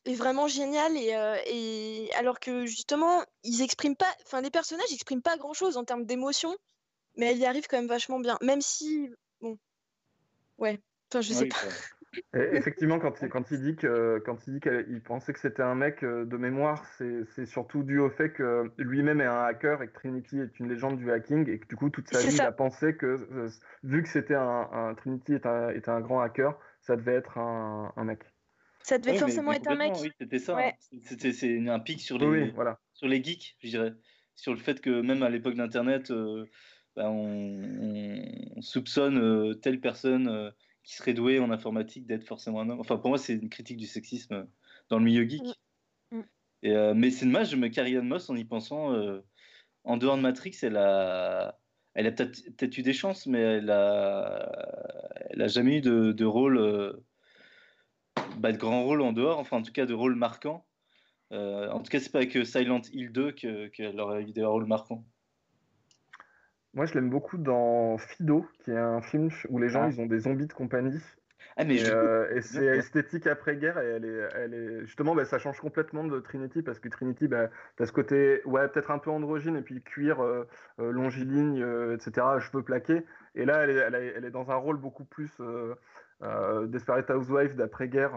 [0.05, 1.11] est vraiment géniale et,
[1.47, 5.83] et alors que justement ils expriment pas, enfin les personnages expriment pas grand chose en
[5.83, 6.55] termes d'émotion,
[7.15, 9.09] mais elle y arrive quand même vachement bien, même si
[9.41, 9.57] bon,
[10.59, 10.79] ouais,
[11.11, 11.57] enfin je sais Oui, pas.
[11.59, 11.69] quoi.
[12.33, 15.63] Et effectivement, quand il, quand il dit que quand il dit qu'il pensait que c'était
[15.63, 19.81] un mec euh, de mémoire, c'est surtout dû au fait que lui-même est un hacker
[19.81, 22.35] et que Trinity est une légende du hacking et que du coup toute sa vie
[22.35, 23.49] il a pensé que euh,
[23.83, 27.37] vu que c'était un, un- Trinity est un, est un grand hacker, ça devait être
[27.37, 28.23] un, un mec.
[28.83, 29.93] Ça devait Oui, forcément être un mec.
[30.01, 30.55] Oui, c'était ça.
[30.55, 30.73] Ouais.
[30.93, 30.97] hein.
[31.03, 32.79] C'était c'est un pic sur les, Oui, oui, voilà.
[32.93, 33.93] sur les geeks, je dirais.
[34.35, 36.45] Sur le fait que même à l'époque d'Internet, euh,
[36.95, 38.11] bah, on,
[38.55, 40.51] on soupçonne euh, telle personne euh,
[40.83, 42.79] qui serait doué en informatique d'être forcément un homme.
[42.79, 44.47] Enfin, pour moi, c'est une critique du sexisme
[44.89, 45.43] dans le milieu geek.
[46.11, 46.17] Mm.
[46.17, 46.23] Mm.
[46.63, 49.21] Et, euh, mais c'est dommage, me Carrie Moss, en y pensant, euh,
[49.83, 51.59] en dehors de Matrix, elle a,
[51.93, 54.51] elle a peut-être eu des chances, mais elle a,
[55.29, 56.93] elle a jamais eu de, de rôle, euh,
[58.37, 60.65] bah, de grand rôle en dehors, enfin en tout cas de rôle marquant.
[61.31, 65.05] En tout cas, c'est pas avec Silent Hill 2 qu'elle aurait eu des rôles marquants.
[66.73, 69.89] Moi, je l'aime beaucoup dans Fido, qui est un film où les gens Ah.
[69.89, 71.01] ils ont des zombies de compagnie.
[71.57, 75.13] Ah, mais Et, je- euh, et c'est esthétique après-guerre et elle est, elle est justement
[75.15, 78.89] bah, ça change complètement de Trinity parce que Trinity bah, t'as ce côté ouais peut-être
[78.91, 80.47] un peu androgyne et puis cuir euh,
[80.79, 81.57] euh, longiligne
[81.93, 83.05] etc cheveux plaqués.
[83.35, 85.41] Et là elle est, elle est, elle est dans un rôle beaucoup plus
[86.67, 88.11] Desperate Housewife d'après-guerre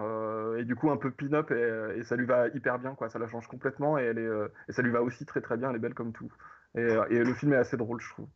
[0.59, 3.09] et du coup un peu pin-up et, et ça lui va hyper bien quoi.
[3.09, 4.28] Ça la change complètement et elle est
[4.68, 5.70] et ça lui va aussi très très bien.
[5.70, 6.31] Elle est belle comme tout
[6.76, 8.26] et, euh, et le film est assez drôle je trouve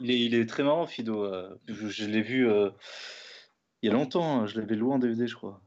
[0.00, 1.24] il, est, il est très marrant, Fido.
[1.24, 2.70] euh, Je, je l'ai vu euh,
[3.82, 5.60] il y a longtemps, hein, je l'avais loué en DVD, je crois.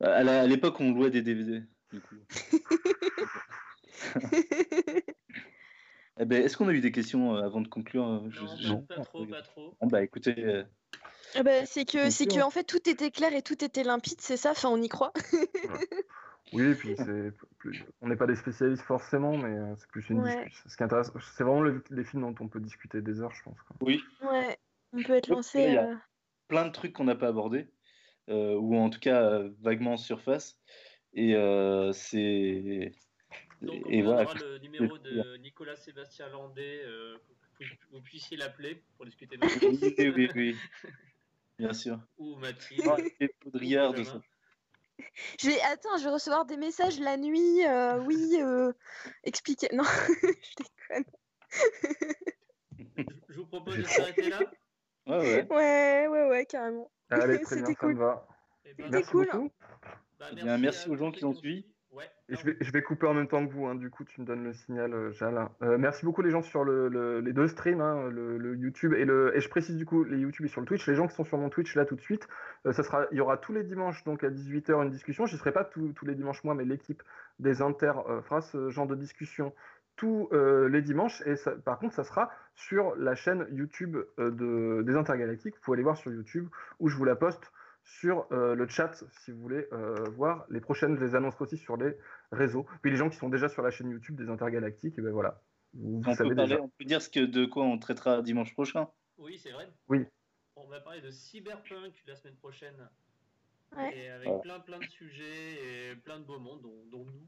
[0.00, 1.62] À la- à l'époque, on louait des DVD.
[1.92, 2.16] Du coup.
[6.20, 8.56] Eh ben, Est-ce qu'on a eu des questions euh, avant de conclure euh, je- Non,
[8.60, 9.76] je- pas, pas trop, pas trop.
[9.80, 10.62] Ah bah écoutez, euh,
[11.34, 14.20] Ah bah, c'est que, c'est que en fait tout était clair et tout était limpide,
[14.20, 14.52] c'est ça?
[14.52, 15.12] Enfin, on y croit.
[16.54, 17.84] Oui, et puis c'est plus...
[18.00, 20.36] on n'est pas des spécialistes forcément, mais euh, c'est plus une Ouais.
[20.36, 20.68] discussion.
[20.68, 23.42] Ce qui intéresse, c'est vraiment le- les films dont on peut discuter des heures, je
[23.42, 23.60] pense.
[23.62, 23.76] quoi.
[23.80, 24.56] oui, Ouais.
[24.92, 25.58] On peut être lancé.
[25.58, 25.96] il y a- euh,
[26.48, 27.68] plein de trucs qu'on n'a pas abordés,
[28.28, 30.58] euh, ou en tout cas euh, vaguement en surface.
[31.12, 32.92] Et euh, c'est.
[33.60, 34.24] Donc on Et voilà.
[34.34, 37.16] le numéro de Nicolas Sébastien Landais, euh,
[37.58, 40.56] que vous, puissiez l'appeler pour discuter de Oui, oui, oui, oui.
[41.58, 41.98] Bien sûr.
[42.18, 42.82] ou Mathilde.
[42.86, 44.20] Ah, et Baudrillard de ça.
[45.40, 45.60] Je vais...
[45.62, 47.64] Attends, je vais recevoir des messages la nuit.
[47.66, 48.72] euh, oui, euh...
[49.24, 49.68] expliquez.
[49.72, 49.84] Non,
[50.22, 51.04] je déconne.
[53.28, 54.40] Je, vous propose de s'arrêter là.
[55.06, 55.46] Ouais, ouais.
[55.50, 56.90] Ouais, ouais, ouais, carrément.
[57.10, 57.98] Allez, très bien, C'était ça me cool.
[57.98, 58.26] va.
[58.64, 59.26] Eh ben, C'était Merci cool.
[59.30, 59.50] beaucoup.
[60.18, 61.66] bah, Eh bien, merci aux gens qui ont suivi.
[61.94, 62.04] Ouais.
[62.28, 64.04] Et non, je vais, je vais couper en même temps que vous, hein, du coup
[64.04, 65.48] tu me donnes le signal, euh, Jal.
[65.62, 68.94] Euh, merci beaucoup les gens sur le, le- les deux streams, hein, le, le YouTube
[68.94, 70.86] et le et je précise du coup les YouTube et sur le Twitch.
[70.88, 72.26] Les gens qui sont sur mon Twitch là tout de suite,
[72.66, 75.26] euh, ça sera, il y aura tous les dimanches donc à 18h une discussion.
[75.26, 77.02] J'y serai pas tous tous les dimanches moi, mais l'équipe
[77.38, 79.52] des Inter euh, fera ce genre de discussion
[79.96, 81.22] tous euh, les dimanches.
[81.26, 85.54] Et ça- par contre, ça sera sur la chaîne YouTube euh, de, des Intergalactiques.
[85.54, 86.48] Vous pouvez aller voir sur YouTube
[86.80, 87.52] où je vous la poste
[87.84, 90.96] sur euh, le chat si vous voulez euh, voir les prochaines.
[90.98, 91.96] Je les annoncerai aussi sur les
[92.32, 92.66] réseaux.
[92.82, 95.40] Puis les gens qui sont déjà sur la chaîne YouTube des Intergalactiques, et ben voilà.
[95.74, 96.62] Vous, vous On savez peut, parler, déjà.
[96.62, 98.88] on peut dire ce que, de quoi on traitera dimanche prochain.
[99.18, 99.68] Oui, c'est vrai.
[99.88, 100.04] Oui.
[100.56, 102.88] On va parler de cyberpunk la semaine prochaine.
[103.76, 103.96] Ouais.
[103.98, 104.40] Et avec Ouais.
[104.42, 107.26] plein plein de sujets et plein de beaux mondes, dont, dont nous.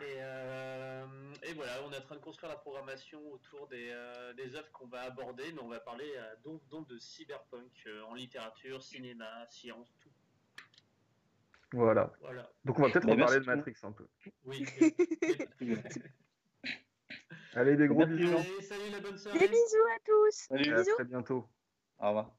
[0.00, 1.06] Et, euh,
[1.42, 4.70] et voilà, on est en train de construire la programmation autour des, euh, des œuvres
[4.72, 8.82] qu'on va aborder, mais on va parler euh, donc, donc de cyberpunk euh, en littérature,
[8.82, 10.08] cinéma, science, tout.
[11.72, 12.12] Voilà.
[12.20, 12.50] Voilà.
[12.64, 14.06] Donc on va peut-être Bah, reparler merci de Matrix un peu.
[14.44, 14.64] Oui.
[17.54, 18.36] Allez, des gros bisous.
[18.36, 19.38] Allez, salut la bonne soirée.
[19.38, 20.34] Des bisous à tous.
[20.48, 20.64] Salut.
[20.68, 20.94] Et à Bisous.
[20.94, 21.48] très bientôt.
[21.98, 22.32] Au revoir.